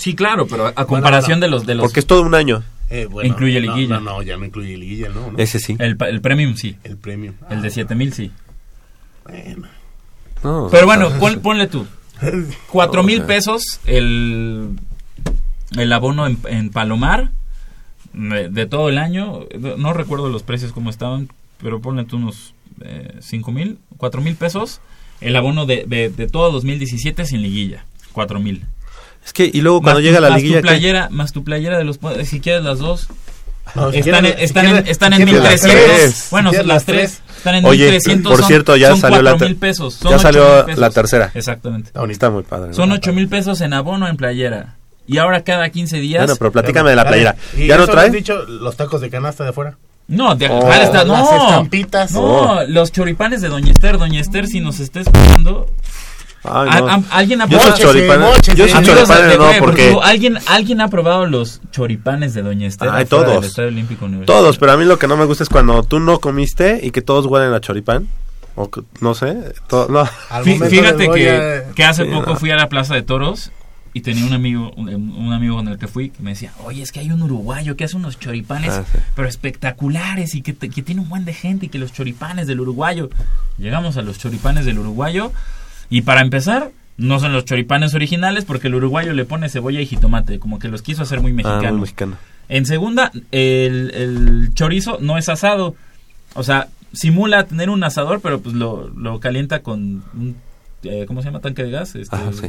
[0.00, 2.62] Sí, claro, pero a, comparación de los de los Porque es todo un año.
[2.88, 4.00] Eh, bueno, incluye no, liguilla.
[4.00, 5.30] No, no, ya no incluye liguilla, ¿no?
[5.30, 5.38] ¿no?
[5.38, 5.76] Ese sí.
[5.78, 6.76] El, el premium sí.
[6.84, 7.34] El premium.
[7.50, 8.30] El de 7000 sí.
[9.24, 9.68] Bueno.
[10.42, 11.86] No, Pero bueno, pon- ponle tú.
[12.72, 14.70] Cuatro mil pesos el,
[15.76, 17.30] el abono en, en Palomar
[18.14, 19.40] de, de todo el año.
[19.58, 21.28] No, no recuerdo los precios como estaban,
[21.62, 24.80] pero ponle tú unos eh, cinco mil, cuatro mil pesos.
[25.20, 27.84] El abono de, de, de todo 2017 sin liguilla.
[28.12, 28.64] Cuatro mil.
[29.24, 30.56] Es que, y luego cuando Más llega tu- la más liguilla...
[30.60, 30.68] Tu ¿qué?
[30.68, 31.98] playera, más tu playera de los...
[32.24, 33.08] Si quieres las dos.
[33.74, 35.96] No, si están están si en, quieres- están si en quieres las 1300.
[35.96, 36.28] tres.
[36.30, 37.20] Bueno, Si las tres.
[37.36, 38.30] Están en Oye, 1300.
[38.32, 39.94] por son- cierto, ya son salió la 4,000 ter- pesos.
[39.94, 40.80] son ya 8,000 salió pesos.
[40.80, 41.30] la tercera.
[41.34, 41.90] Exactamente.
[42.10, 42.74] Está muy padre.
[42.74, 44.76] Son 8 mil pesos en abono en playera.
[45.06, 46.22] Y ahora cada 15 días.
[46.24, 47.36] Bueno, pero platícame de la playera.
[47.56, 48.06] ¿Y ¿Ya no eso trae?
[48.06, 49.76] has dicho los tacos de canasta de afuera?
[50.08, 50.58] No, de Oh.
[50.60, 51.04] ¿cuál está?
[51.04, 52.12] No, Las estampitas.
[52.12, 52.60] No, Oh.
[52.66, 53.98] los choripanes de Doña Esther.
[53.98, 55.66] Doña Esther, si nos está escuchando.
[56.42, 56.88] Ay, a- no.
[56.88, 57.76] a- ¿Alguien ha Yo probado?
[58.54, 58.66] yo
[59.38, 62.88] no, porque ¿alguien, ¿Alguien ha probado los choripanes de Doña Esther?
[62.92, 63.26] Ay, todos.
[63.34, 64.40] del Estadio Olímpico Universitario?
[64.42, 66.90] todos, pero a mí lo que no me gusta es cuando tú no comiste y
[66.92, 68.08] que todos huelen a choripán.
[68.56, 69.36] O que- no sé,
[69.70, 70.06] no.
[70.44, 71.08] Fíjate
[71.74, 72.36] que, hace Sí, poco no.
[72.36, 73.52] fui a la Plaza de Toros
[73.92, 76.82] y tenía un amigo un, un amigo con el que fui que me decía, oye,
[76.82, 78.98] es que hay un uruguayo que hace unos choripanes, Ah, sí.
[79.14, 82.46] pero espectaculares y que, te- que tiene un buen de gente y que los choripanes
[82.46, 83.08] del uruguayo.
[83.58, 85.32] Llegamos a los choripanes del uruguayo
[85.90, 89.86] y para empezar, no son los choripanes originales porque el uruguayo le pone cebolla y
[89.86, 92.16] jitomate, como que los quiso hacer muy Ah, muy mexicano.
[92.48, 95.74] En segunda, el, el chorizo no es asado.
[96.34, 100.36] O sea, simula tener un asador, pero pues lo, lo calienta con un,
[100.82, 101.40] eh, ¿cómo se llama?
[101.40, 101.94] Tanque de gas.
[101.94, 102.48] Este, Ajá, sí.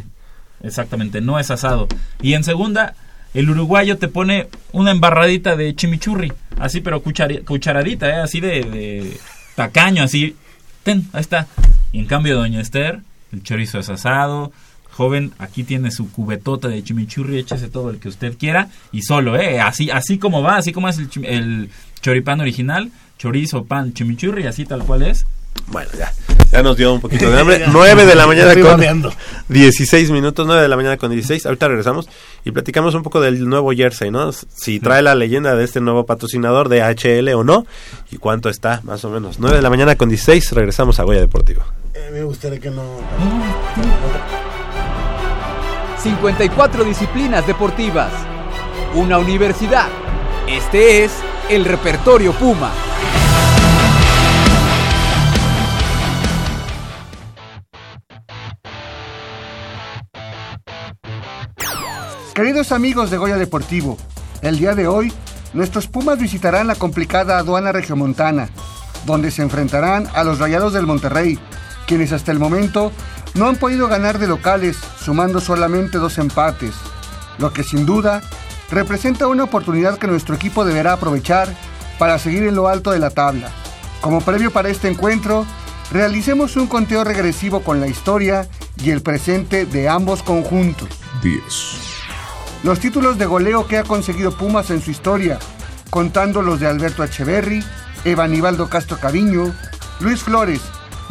[0.64, 1.88] Exactamente, no es asado.
[2.22, 2.96] Y en segunda,
[3.34, 6.34] el uruguayo te pone una embarradita de chimichurri.
[6.60, 8.22] Así, pero cuchari- cucharadita, ¿eh?
[8.22, 9.18] Así de, de
[9.56, 10.36] tacaño, así.
[10.84, 11.48] Ten, ahí está.
[11.92, 13.02] Y en cambio, doña Esther,
[13.34, 14.52] el chorizo es asado.
[14.91, 19.38] Joven, aquí tiene su cubetota de chimichurri, échese todo el que usted quiera y solo,
[19.40, 19.62] ¿eh?
[19.62, 21.70] Así, así como va, así como es el, chim- el
[22.02, 25.26] choripán original, chorizo, pan, chimichurri, así tal cual es.
[25.68, 26.12] Bueno, ya.
[26.52, 27.66] Ya nos dio un poquito de hambre.
[27.72, 29.14] 9 de la mañana con babeando.
[29.48, 31.45] 16 minutos, 9 de la mañana con 16.
[31.45, 32.10] Ahorita regresamos
[32.44, 34.32] y platicamos un poco del nuevo jersey, ¿no?
[34.34, 37.66] Si trae la leyenda de este nuevo patrocinador de HL o no
[38.12, 39.40] y cuánto está, más o menos.
[39.40, 41.64] 9 de la mañana con 16, regresamos a Goya Deportivo.
[42.12, 42.84] Eh, me gustaría que no...
[45.98, 48.12] 54 disciplinas deportivas.
[48.96, 49.88] Una universidad.
[50.48, 51.12] Este es
[51.50, 52.72] el repertorio Puma.
[62.34, 63.98] Queridos amigos de Goya Deportivo,
[64.42, 65.14] el día de hoy
[65.54, 68.50] nuestros Pumas visitarán la complicada aduana regiomontana,
[69.06, 71.38] donde se enfrentarán a los Rayados del Monterrey,
[71.92, 72.90] quienes hasta el momento
[73.34, 76.72] no han podido ganar de locales, sumando solamente dos empates,
[77.38, 78.22] lo que sin duda
[78.70, 81.54] representa una oportunidad que nuestro equipo deberá aprovechar
[82.00, 83.50] para seguir en lo alto de la tabla.
[84.00, 85.46] Como previo para este encuentro,
[85.92, 88.48] realicemos un conteo regresivo con la historia
[88.82, 90.88] y el presente de ambos conjuntos.
[91.22, 91.44] 10,
[92.64, 95.40] Los títulos de goleo que ha conseguido Pumas en su historia,
[95.90, 97.62] contando los de Alberto Echeverry,
[98.06, 99.54] Evanibaldo Castro Caviño,
[100.00, 100.62] Luis Flores,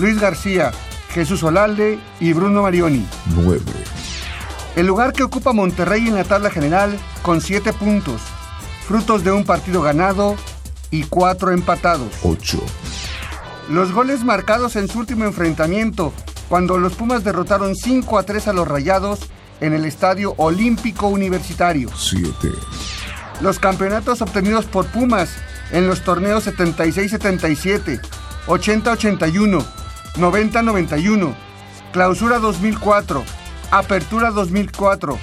[0.00, 0.72] Luis García,
[1.10, 3.06] Jesús Olalde y Bruno Marioni.
[3.36, 3.60] 9,
[4.76, 8.22] El lugar que ocupa Monterrey en la tabla general con 7 puntos,
[8.88, 10.36] frutos de un partido ganado
[10.90, 12.08] y 4 empatados.
[12.22, 12.64] 8,
[13.68, 16.14] Los goles marcados en su último enfrentamiento,
[16.48, 19.20] cuando los Pumas derrotaron 5 a 3 a los Rayados
[19.60, 21.90] en el Estadio Olímpico Universitario.
[21.94, 22.48] 7,
[23.42, 25.28] Los campeonatos obtenidos por Pumas
[25.72, 28.00] en los torneos 76-77,
[28.46, 29.79] 80-81,
[30.16, 31.34] 90-91,
[31.92, 33.24] Clausura 2004,
[33.70, 35.18] Apertura 2004,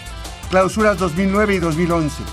[0.49, 2.23] Clausuras 2009 y 2011.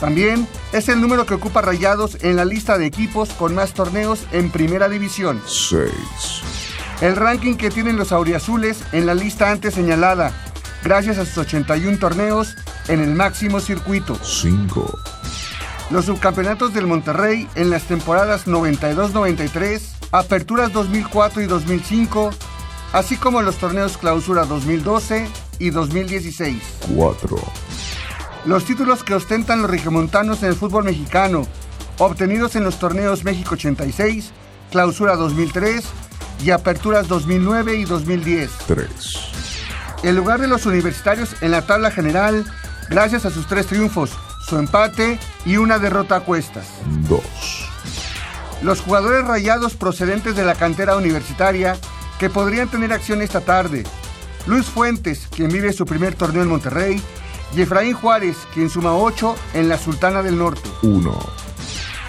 [0.00, 4.26] También es el número que ocupa Rayados en la lista de equipos con más torneos
[4.32, 5.40] en Primera División.
[5.46, 5.90] 6,
[7.00, 10.32] El ranking que tienen los auriazules en la lista antes señalada,
[10.82, 12.56] gracias a sus 81 torneos
[12.88, 14.18] en el máximo circuito.
[14.22, 14.98] 5,
[15.90, 22.30] Los subcampeonatos del Monterrey en las temporadas 92-93, Aperturas 2004 y 2005,
[22.92, 25.28] así como los torneos Clausura 2012
[25.58, 26.62] y 2016.
[26.94, 27.36] 4,
[28.44, 31.46] Los títulos que ostentan los regiomontanos en el fútbol mexicano,
[31.98, 34.30] obtenidos en los torneos México 86,
[34.70, 35.84] Clausura 2003
[36.44, 38.50] y Aperturas 2009 y 2010.
[38.66, 38.88] 3,
[40.02, 42.44] El lugar de los universitarios en la tabla general,
[42.90, 44.10] gracias a sus tres triunfos,
[44.48, 46.66] su empate y una derrota a cuestas.
[47.08, 47.20] 2,
[48.64, 51.76] Los jugadores rayados procedentes de la cantera universitaria
[52.18, 53.84] que podrían tener acción esta tarde.
[54.46, 57.02] Luis Fuentes, quien vive su primer torneo en Monterrey,
[57.54, 60.66] y Efraín Juárez, quien suma 8 en la Sultana del Norte.
[60.80, 61.18] 1.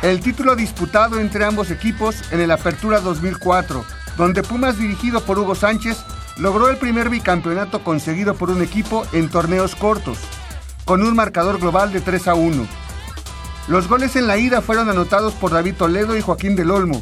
[0.03, 3.83] El título disputado entre ambos equipos en el Apertura 2004,
[4.15, 5.97] donde Pumas dirigido por Hugo Sánchez
[6.37, 10.19] logró el primer bicampeonato conseguido por un equipo en torneos cortos,
[10.85, 12.84] con un marcador global de 3 a 1.
[13.67, 17.01] Los goles en la ida fueron anotados por David Toledo y Joaquín del Olmo,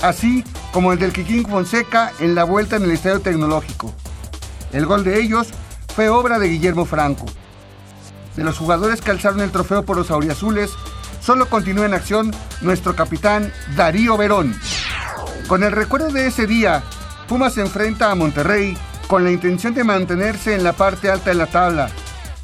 [0.00, 3.92] así como el del Kikín Fonseca en la vuelta en el Estadio Tecnológico.
[4.72, 5.48] El gol de ellos
[5.96, 7.26] fue obra de Guillermo Franco.
[8.36, 10.70] De los jugadores que alzaron el trofeo por los auriazules,
[11.20, 12.30] solo continúa en acción
[12.60, 14.54] nuestro capitán Darío Verón.
[15.48, 16.84] Con el recuerdo de ese día,
[17.26, 21.36] Pumas se enfrenta a Monterrey con la intención de mantenerse en la parte alta de
[21.36, 21.90] la tabla.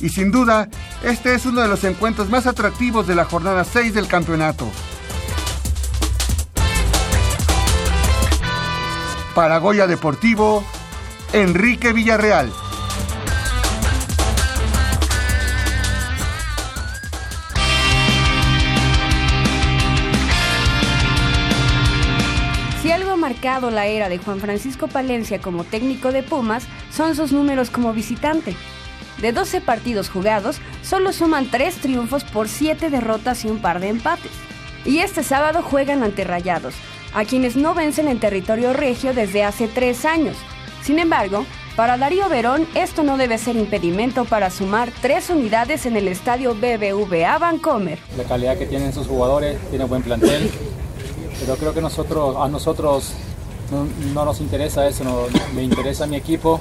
[0.04, 0.68] Y sin duda,
[1.02, 4.70] este es uno de los encuentros más atractivos de la jornada 6 del campeonato.
[9.34, 10.62] Para Goya Deportivo,
[11.32, 12.52] Enrique Villarreal.
[22.82, 27.16] Si algo ha marcado la era de Juan Francisco Palencia como técnico de Pumas, son
[27.16, 28.54] sus números como visitante.
[29.20, 33.88] De 12 partidos jugados, solo suman 3 triunfos por 7 derrotas y un par de
[33.88, 34.32] empates.
[34.84, 36.74] Y este sábado juegan ante Rayados,
[37.14, 40.36] a quienes no vencen en territorio regio desde hace 3 años.
[40.82, 41.46] Sin embargo,
[41.76, 46.54] para Darío Verón esto no debe ser impedimento para sumar 3 unidades en el estadio
[46.54, 47.98] BBVA Vancomer.
[48.16, 50.50] la calidad que tienen sus jugadores, tiene buen plantel,
[51.40, 53.14] pero creo que nosotros, a nosotros
[53.72, 56.60] no, no nos interesa eso, me interesa mi equipo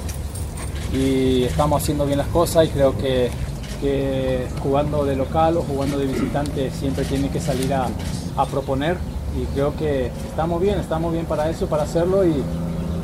[0.94, 3.30] y estamos haciendo bien las cosas y creo que,
[3.80, 7.88] que jugando de local o jugando de visitante siempre tiene que salir a,
[8.36, 8.96] a proponer
[9.36, 12.42] y creo que estamos bien, estamos bien para eso, para hacerlo y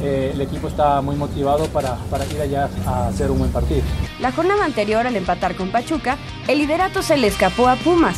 [0.02, 3.82] eh, el equipo está muy motivado para, para ir allá a hacer un buen partido.
[4.20, 6.16] La jornada anterior, al empatar con Pachuca,
[6.48, 8.16] el liderato se le escapó a Pumas,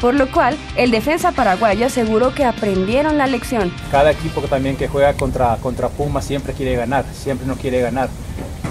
[0.00, 3.72] por lo cual el defensa paraguayo aseguró que aprendieron la lección.
[3.90, 8.10] cada equipo también que juega contra, contra Puma siempre quiere ganar, siempre no quiere ganar.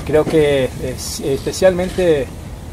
[0.06, 2.26] Creo que es- especialmente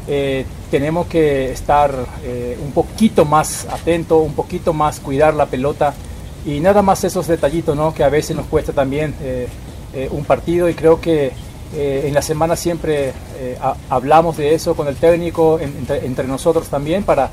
[0.07, 1.93] eh, tenemos que estar
[2.23, 5.93] eh, un poquito más atento, un poquito más cuidar la pelota
[6.45, 7.93] y nada más esos detallitos ¿no?
[7.93, 9.47] que a veces nos cuesta también eh,
[10.11, 11.31] un partido y creo que
[11.73, 13.13] en la semana siempre
[13.61, 17.29] ha- hablamos de eso con el técnico, en- entre, entre nosotros también para,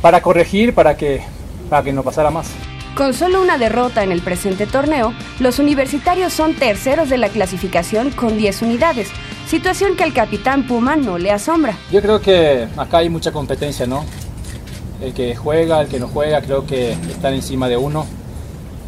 [0.00, 1.22] para corregir, para que,
[1.68, 2.48] para que no pasara más.
[2.96, 8.10] Con solo una derrota en el presente torneo, los universitarios son terceros de la clasificación
[8.10, 9.08] con 10 unidades,
[9.50, 11.76] situación que al capitán Puma no le asombra.
[11.90, 14.04] Yo creo que acá hay mucha competencia, ¿no?
[15.02, 18.06] El que juega, el que no juega, creo que están encima de uno.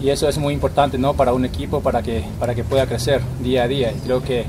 [0.01, 1.15] Y eso es muy importante, ¿no?
[1.15, 3.93] Para un equipo, para que, para que pueda crecer día a día.
[4.05, 4.45] Creo que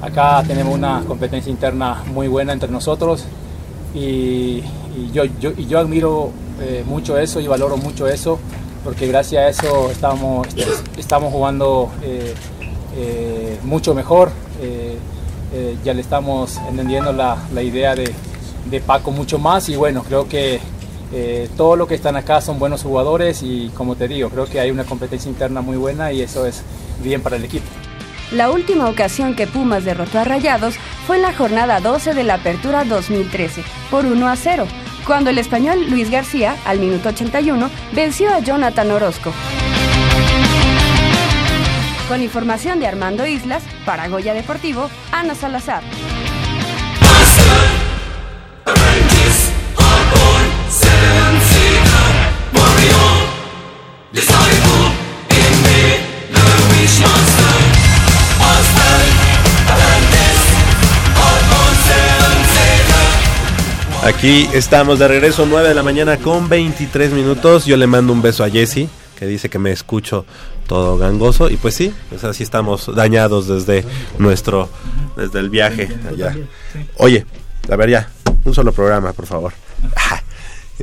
[0.00, 3.26] acá tenemos una competencia interna muy buena entre nosotros.
[3.94, 4.62] Y,
[4.96, 6.30] y yo, yo, y yo admiro
[6.62, 8.38] eh, mucho eso y valoro mucho eso,
[8.82, 10.48] porque gracias a eso estamos,
[10.96, 12.34] estamos jugando eh,
[12.96, 14.30] eh, mucho mejor.
[15.54, 18.12] Eh, ya le estamos entendiendo la, la idea de,
[18.70, 20.58] de Paco mucho más y bueno, creo que
[21.12, 24.58] eh, todos los que están acá son buenos jugadores y como te digo, creo que
[24.58, 26.62] hay una competencia interna muy buena y eso es
[27.04, 27.66] bien para el equipo.
[28.32, 30.74] La última ocasión que Pumas derrotó a Rayados
[31.06, 33.62] fue en la jornada 12 de la Apertura 2013,
[33.92, 34.66] por 1 a 0,
[35.06, 39.32] cuando el español Luis García, al minuto 81, venció a Jonathan Orozco.
[42.08, 45.82] Con información de Armando Islas, para Goya Deportivo, Ana Salazar.
[64.04, 67.64] Aquí estamos de regreso, 9 de la mañana con 23 minutos.
[67.64, 70.26] Yo le mando un beso a Jesse, que dice que me escucho
[70.66, 71.50] todo gangoso.
[71.50, 73.84] Y pues sí, pues así estamos dañados desde
[74.18, 74.68] nuestro,
[75.16, 76.36] desde el viaje allá.
[76.98, 77.24] Oye,
[77.70, 78.10] a ver ya,
[78.44, 79.52] un solo programa, por favor.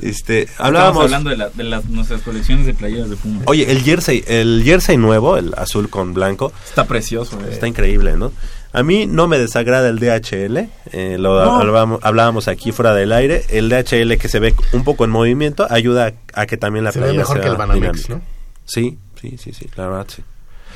[0.02, 3.42] Este, hablábamos hablando de, la- de las, nuestras colecciones de playeras de Puma.
[3.46, 6.54] Oye, el jersey, el jersey nuevo, el azul con blanco.
[6.66, 7.38] Está precioso.
[7.42, 7.50] eh.
[7.52, 8.32] Está increíble, ¿no?
[8.72, 11.60] A mí no me desagrada el DHL, eh, lo No.
[11.60, 13.44] hablábamos, hablábamos aquí fuera del aire.
[13.50, 16.94] El DHL que se ve un poco en movimiento ayuda a, a que también la
[16.94, 18.14] Se ve playera mejor sea que el Banamex, dinámica.
[18.16, 18.22] ¿no?
[18.64, 20.24] Sí, sí, sí, sí, la verdad, sí.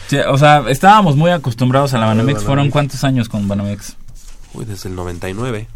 [0.07, 2.43] Sí, o sea, estábamos muy acostumbrados a la Banamex.
[2.43, 3.95] ¿Fueron cuántos años con Banamex?
[4.53, 5.67] Uy, desde el 99.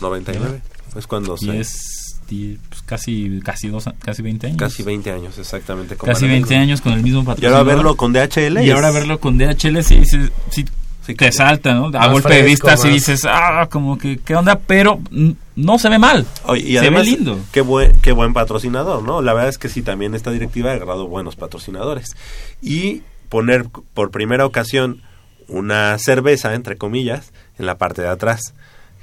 [0.00, 0.60] 99.
[0.96, 1.60] Es cuando Y se...
[1.60, 4.58] es di- pues, casi, casi, dos, casi 20 años.
[4.58, 5.96] Casi 20 años, exactamente.
[5.96, 6.48] con Casi Banamex.
[6.48, 7.58] 20 años con el mismo Y patrocinador.
[7.58, 8.62] ahora verlo con DHL.
[8.64, 10.64] Y es- ahora verlo con DHL sí, sí, sí,
[11.14, 11.90] te salta, ¿no?
[11.98, 14.58] A golpe de vista más- dices, ah, como que, ¿qué onda?
[14.66, 15.00] Pero
[15.56, 16.26] no se ve mal.
[16.44, 17.38] Oye, y se ve lindo.
[17.52, 19.22] Qué buen, qué buen patrocinador, ¿no?
[19.22, 22.16] La verdad es que sí, también esta directiva ha agarrado buenos patrocinadores.
[22.62, 25.02] Y poner por primera ocasión
[25.48, 28.40] una cerveza, entre comillas, en la parte de atrás.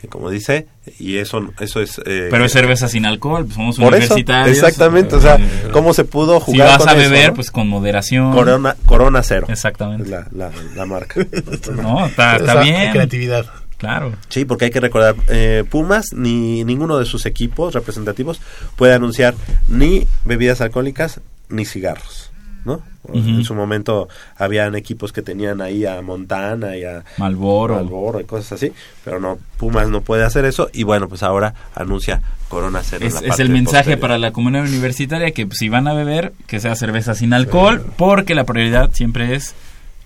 [0.07, 0.67] Como dice,
[0.99, 1.99] y eso, eso es...
[2.05, 4.57] eh, Pero es cerveza sin alcohol, pues somos Por eso, universitarios.
[4.57, 7.33] exactamente, o sea, Eh, ¿cómo se pudo Si jugar vas con a eso, beber, no?
[7.35, 8.31] pues con moderación.
[8.33, 9.47] Corona, Corona Cero.
[9.49, 10.09] Exactamente.
[10.09, 11.25] La, la, la marca.
[11.75, 12.91] No, está, está bien.
[12.91, 13.45] creatividad.
[13.77, 14.13] Claro.
[14.29, 18.39] Sí, porque hay que recordar, eh, Pumas ni ninguno de sus equipos representativos
[18.77, 19.35] puede anunciar
[19.67, 21.19] ni bebidas alcohólicas
[21.49, 22.31] ni cigarros,
[22.65, 22.81] ¿no?
[23.13, 27.75] En su momento habían equipos que tenían ahí a Montana y a Malboro.
[27.75, 28.73] Marlboro y cosas así,
[29.03, 33.03] pero no, Pumas no puede hacer eso y bueno, pues ahora anuncia Corona Cero.
[33.03, 33.99] en Es, la es parte el mensaje posterior.
[33.99, 37.85] para la comunidad universitaria que pues, si van a beber, que sea cerveza sin alcohol,
[37.95, 39.53] porque la prioridad siempre es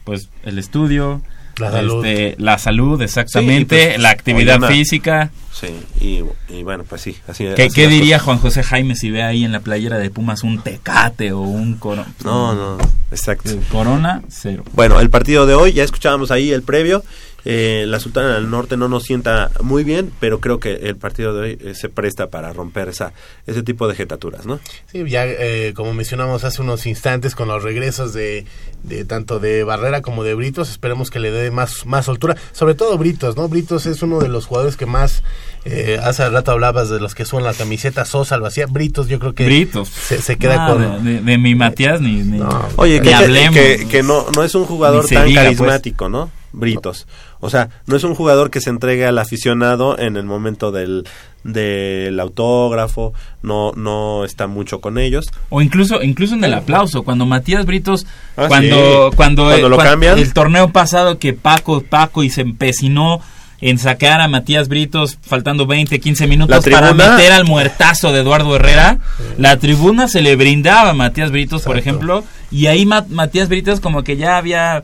[0.03, 1.21] pues el estudio,
[1.59, 2.05] La salud.
[2.05, 5.31] este, la salud, exactamente, Sí, pues, la actividad oye, física.
[5.51, 5.67] Sí,
[5.99, 6.23] y,
[6.53, 8.19] y bueno, pues sí, así ¿Qué, así qué las diría.
[8.19, 11.75] Juan José Jaime si ve ahí en la playera de Pumas un tecate o un
[11.75, 12.77] coro- No, no,
[13.11, 13.51] exacto.
[13.71, 14.63] Corona, cero.
[14.73, 17.03] Bueno, el partido de hoy, ya escuchábamos ahí el previo.
[17.45, 21.33] Eh, la Sultana del Norte no nos sienta muy bien, pero creo que el partido
[21.33, 23.13] de hoy eh, se presta para romper esa
[23.47, 24.59] ese tipo de jetaturas, ¿no?
[24.91, 28.45] Sí, ya eh, como mencionamos hace unos instantes con los regresos de,
[28.83, 32.75] de tanto de Barrera como de Britos, esperemos que le dé más, más soltura, sobre
[32.75, 33.47] todo Britos, ¿no?
[33.47, 35.23] Britos es uno de los jugadores que más,
[35.65, 39.19] eh, hace rato hablabas de los que suenan la camiseta, Sosa lo hacía, Britos yo
[39.19, 39.89] creo que Britos.
[39.89, 41.03] se, se queda No, con...
[41.05, 42.39] de, de- de mi Matías ni, ni,
[42.75, 43.55] Oye, ni que, que- hablemos.
[43.55, 45.57] que, que no, no es un jugador tan diga, pues.
[45.57, 46.31] carismático, ¿no?
[46.51, 47.07] Britos.
[47.39, 51.05] O sea, no es un jugador que se entregue al aficionado en el momento del,
[51.43, 55.25] del autógrafo, no, no está mucho con ellos.
[55.49, 58.05] O incluso, incluso en el aplauso, cuando Matías Britos,
[58.35, 59.15] Ah, cuando, sí.
[59.15, 59.77] cuando, Cuando eh, lo
[60.17, 63.21] el torneo pasado que Paco, Paco y se empecinó
[63.61, 68.55] en sacar a Matías Britos faltando 20, 15 minutos para meter al muertazo de Eduardo
[68.55, 68.99] Herrera,
[69.37, 73.81] la tribuna se le brindaba a Matías Britos, por ejemplo, y ahí Ma- Matías Britos
[73.81, 74.83] como que ya había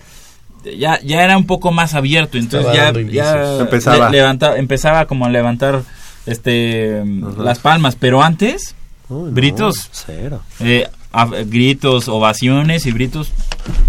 [0.78, 3.60] ya, ya era un poco más abierto, entonces Estaba ya.
[3.62, 4.10] Empezaba.
[4.10, 5.82] le- levanta- empezaba como a levantar
[6.26, 7.04] este
[7.38, 8.76] las palmas, pero antes
[9.10, 10.42] Uy, no, Britos cero.
[10.60, 13.32] eh, a- gritos, ovaciones y gritos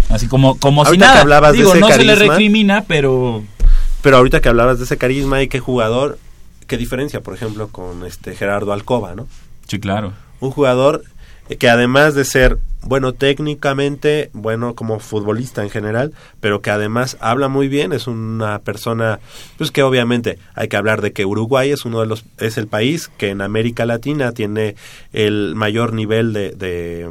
[0.09, 1.13] así como como si nada.
[1.13, 3.43] que hablabas de Digo, ese no se le carisma- recrimina, pero
[4.03, 6.19] Pero ahorita que hablabas de ese carisma y qué jugador,
[6.67, 9.27] qué diferencia, por ejemplo, con este Gerardo Alcoba, ¿no?
[9.67, 10.13] sí, claro.
[10.39, 11.03] Un jugador
[11.59, 17.47] que además de ser bueno técnicamente, bueno como futbolista en general, pero que además habla
[17.47, 19.19] muy bien, es una persona
[19.57, 22.67] pues que obviamente hay que hablar de que Uruguay es uno de los es el
[22.67, 24.75] país que en América Latina tiene
[25.13, 27.09] el mayor nivel de de,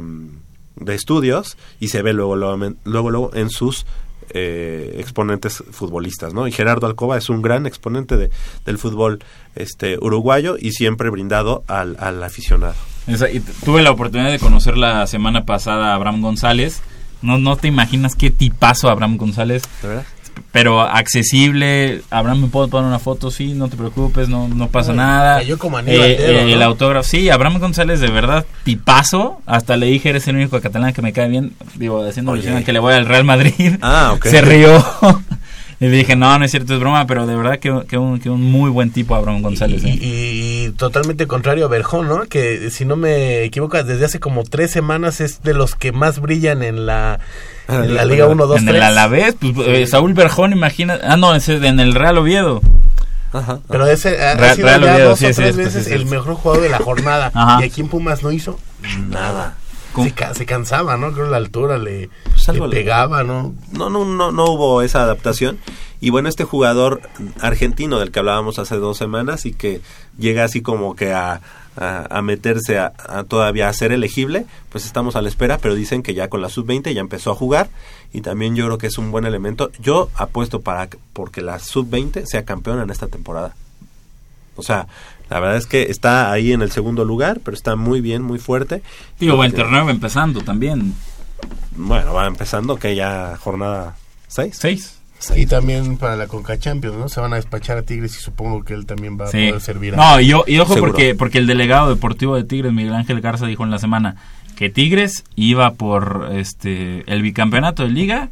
[0.75, 3.85] de estudios y se ve luego luego luego, luego en sus
[4.31, 6.47] eh, exponentes futbolistas, ¿no?
[6.47, 8.29] Y Gerardo Alcoba es un gran exponente de,
[8.65, 9.19] del fútbol
[9.55, 12.75] este uruguayo y siempre brindado al, al aficionado.
[13.07, 16.81] Esa- y t- tuve la oportunidad de conocer la semana pasada a Abraham González.
[17.21, 19.63] No, no te imaginas qué tipazo Abraham González.
[19.81, 20.05] ¿De verdad?
[20.51, 22.01] Pero accesible.
[22.09, 23.31] Abraham, ¿me puedo poner una foto?
[23.31, 25.37] Sí, no te preocupes, no, no pasa Uy, nada.
[25.37, 29.41] cayó como anillo al Eh, eh, El autógrafo, sí, Abraham González de verdad tipazo.
[29.45, 31.53] Hasta le dije, eres el único catalán que me cae bien.
[31.75, 33.75] Digo, haciendo alusión a que le voy al Real Madrid.
[33.81, 34.25] Ah, ok.
[34.29, 34.83] Se rió.
[35.79, 38.19] y le dije, no, no es cierto, es broma, pero de verdad que, que un,
[38.19, 39.83] que un muy buen tipo Abraham González.
[39.83, 39.89] ¿eh?
[39.89, 42.25] Y, y totalmente contrario a Berjón, ¿no?
[42.25, 46.19] Que si no me equivoco, desde hace como tres semanas es de los que más
[46.19, 47.19] brillan en la,
[47.67, 48.75] en la Liga 1, 2, en 3.
[48.77, 50.99] el Alavés, pues, eh, Saúl Berjón, imagina.
[51.03, 52.61] Ah, no, ese en el Real Oviedo.
[53.33, 53.59] Ajá.
[53.67, 55.71] Pero ese ha, ha Real- sido Real ya Oviedo, dos sí, o es tres cierto,
[55.71, 57.31] sí, veces es el mejor jugador de la jornada.
[57.33, 57.59] Ajá.
[57.61, 58.59] Y aquí en Pumas no hizo
[59.09, 59.55] nada.
[60.01, 61.11] Se, ca- se cansaba, ¿no?
[61.11, 63.55] Creo la altura le, Pues le- pegaba, ¿no?
[63.71, 65.57] No, no, no, no hubo esa adaptación.
[65.99, 67.01] Y bueno, este jugador
[67.41, 69.81] argentino del que hablábamos hace dos semanas y que
[70.19, 71.41] llega así como que a,
[71.77, 75.75] a, a meterse a, a todavía a ser elegible, pues estamos a la espera, pero
[75.75, 77.69] dicen que ya con la sub-20 ya empezó a jugar
[78.13, 79.71] y también yo creo que es un buen elemento.
[79.79, 83.55] Yo apuesto para que- porque la sub-20 sea campeona en esta temporada.
[84.55, 84.87] O sea,
[85.29, 88.39] la verdad es que está ahí en el segundo lugar, pero está muy bien, muy
[88.39, 88.81] fuerte.
[89.19, 90.95] Digo, el torneo va empezando también.
[91.75, 93.95] Bueno, va empezando que ya jornada
[94.29, 94.57] 6.
[94.59, 94.96] Seis.
[95.35, 97.09] Y también para la Conca Champions, ¿no?
[97.09, 99.93] Se van a despachar a Tigres y supongo que él también va a poder servir
[99.95, 99.97] a...
[99.97, 100.91] No, y, yo- y ojo Seguro.
[100.93, 104.15] porque, porque el delegado deportivo de Tigres, Miguel Ángel Garza, dijo en la semana
[104.55, 108.29] que Tigres iba por este el bicampeonato de liga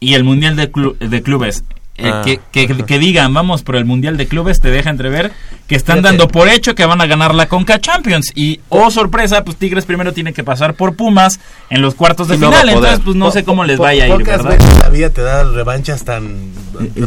[0.00, 1.64] y el mundial de, clu- de clubes.
[1.98, 2.22] Eh, Ah.
[2.24, 5.32] que, que- que digan vamos por el Mundial de Clubes te deja entrever
[5.66, 6.16] que están Fíjate.
[6.18, 9.86] dando por hecho que van a ganar la Conca Champions y oh sorpresa pues Tigres
[9.86, 11.40] primero tiene que pasar por Pumas
[11.70, 14.04] en los cuartos de no final entonces pues no Po- sé cómo les po- vaya
[14.04, 16.52] a ir Pocas verdad veces la vida te da revanchas tan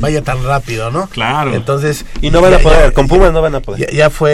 [0.02, 1.08] vaya tan rápido, ¿no?
[1.10, 1.54] Claro.
[1.54, 3.82] Entonces Y no van a poder, ya- con Pumas no van a poder.
[3.92, 4.32] Ya, ya fue,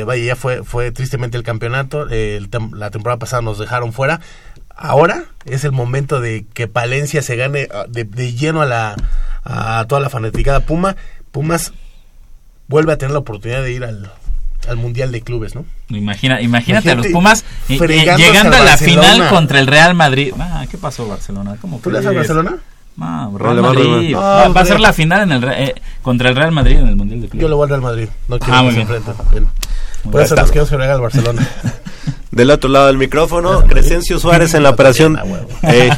[0.00, 2.06] eh, vaya, ya fue, fue tristemente el campeonato.
[2.10, 4.20] eh, el tem- la temporada pasada nos dejaron fuera.
[4.80, 8.94] Ahora es el momento de que Palencia se gane ah, de, de lleno a la
[9.44, 10.94] a toda la fanaticada Puma.
[11.32, 11.72] Pumas
[12.68, 14.10] vuelve a tener la oportunidad de ir al,
[14.68, 15.64] al mundial de clubes, ¿no?
[15.88, 19.02] Imagina, imagínate a los Pumas eh, eh, llegando al a la Barcelona.
[19.14, 20.32] final contra el Real Madrid.
[20.38, 21.56] Ah, ¿qué pasó Barcelona?
[21.60, 22.28] ¿Cómo ¿Tú le das al crees?
[22.28, 22.58] Barcelona?
[22.96, 23.88] No, No, Real al Madrid.
[23.90, 24.16] Madrid.
[24.16, 26.86] Va, No, va a ser la final en el eh, contra el Real Madrid en
[26.88, 27.42] el Mundial de Clubes.
[27.42, 28.08] Yo le voy al Real Madrid.
[28.28, 28.88] No quiero Ah, que muy se bien.
[28.96, 29.48] enfrenten.
[30.10, 31.48] Por eso nos queremos que el Barcelona.
[32.30, 35.18] Del otro lado del micrófono, Crescencio Suárez en la operación.
[35.62, 35.90] Eh,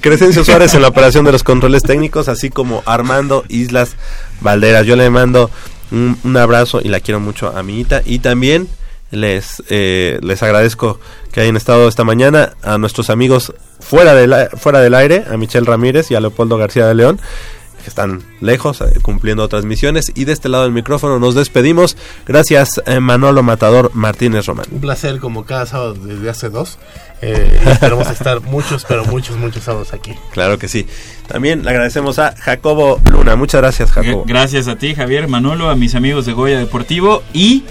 [0.00, 3.96] Crescencio Suárez en la operación de los controles técnicos, así como Armando Islas
[4.40, 4.86] Valderas.
[4.86, 5.50] Yo le mando
[5.92, 7.86] un, un abrazo y la quiero mucho a mi.
[8.06, 8.68] Y también
[9.10, 11.00] les, eh, les agradezco
[11.32, 15.36] que hayan estado esta mañana a nuestros amigos fuera del, a- fuera del aire, a
[15.36, 17.20] Michelle Ramírez y a Leopoldo García de León
[17.80, 21.96] que están lejos eh, cumpliendo otras misiones y de este lado del micrófono nos despedimos
[22.26, 26.78] gracias eh, Manolo Matador Martínez Román Un placer como cada sábado desde hace dos.
[27.22, 30.14] Eh, esperamos estar muchos, pero muchos, muchos sábados aquí.
[30.32, 30.86] Claro que sí.
[31.26, 33.36] También le agradecemos a Jacobo Luna.
[33.36, 34.24] Muchas gracias, Jacobo.
[34.26, 37.64] Gracias a ti, Javier, Manolo, a mis amigos de Goya Deportivo y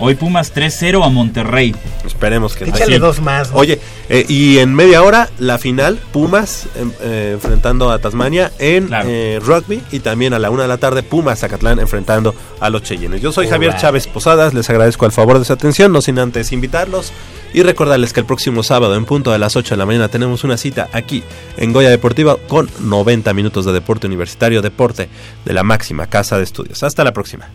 [0.00, 1.74] hoy Pumas 3-0 a Monterrey.
[2.04, 3.52] Esperemos que Échale dos más.
[3.52, 3.58] ¿no?
[3.58, 3.78] Oye,
[4.08, 9.38] eh, y en media hora la final, Pumas em, eh, enfrentando a Tasmania en eh,
[9.42, 13.20] rugby y también a la una de la tarde Pumas Zacatlán enfrentando a los Cheyennes.
[13.20, 13.76] Yo soy Javier.
[13.76, 17.12] Chávez Posadas, les agradezco el favor de su atención, no sin antes invitarlos
[17.52, 20.44] y recordarles que el próximo sábado en punto de las 8 de la mañana tenemos
[20.44, 21.22] una cita aquí
[21.56, 25.08] en Goya Deportiva con 90 minutos de deporte universitario, deporte
[25.44, 26.82] de la máxima casa de estudios.
[26.82, 27.48] Hasta la próxima.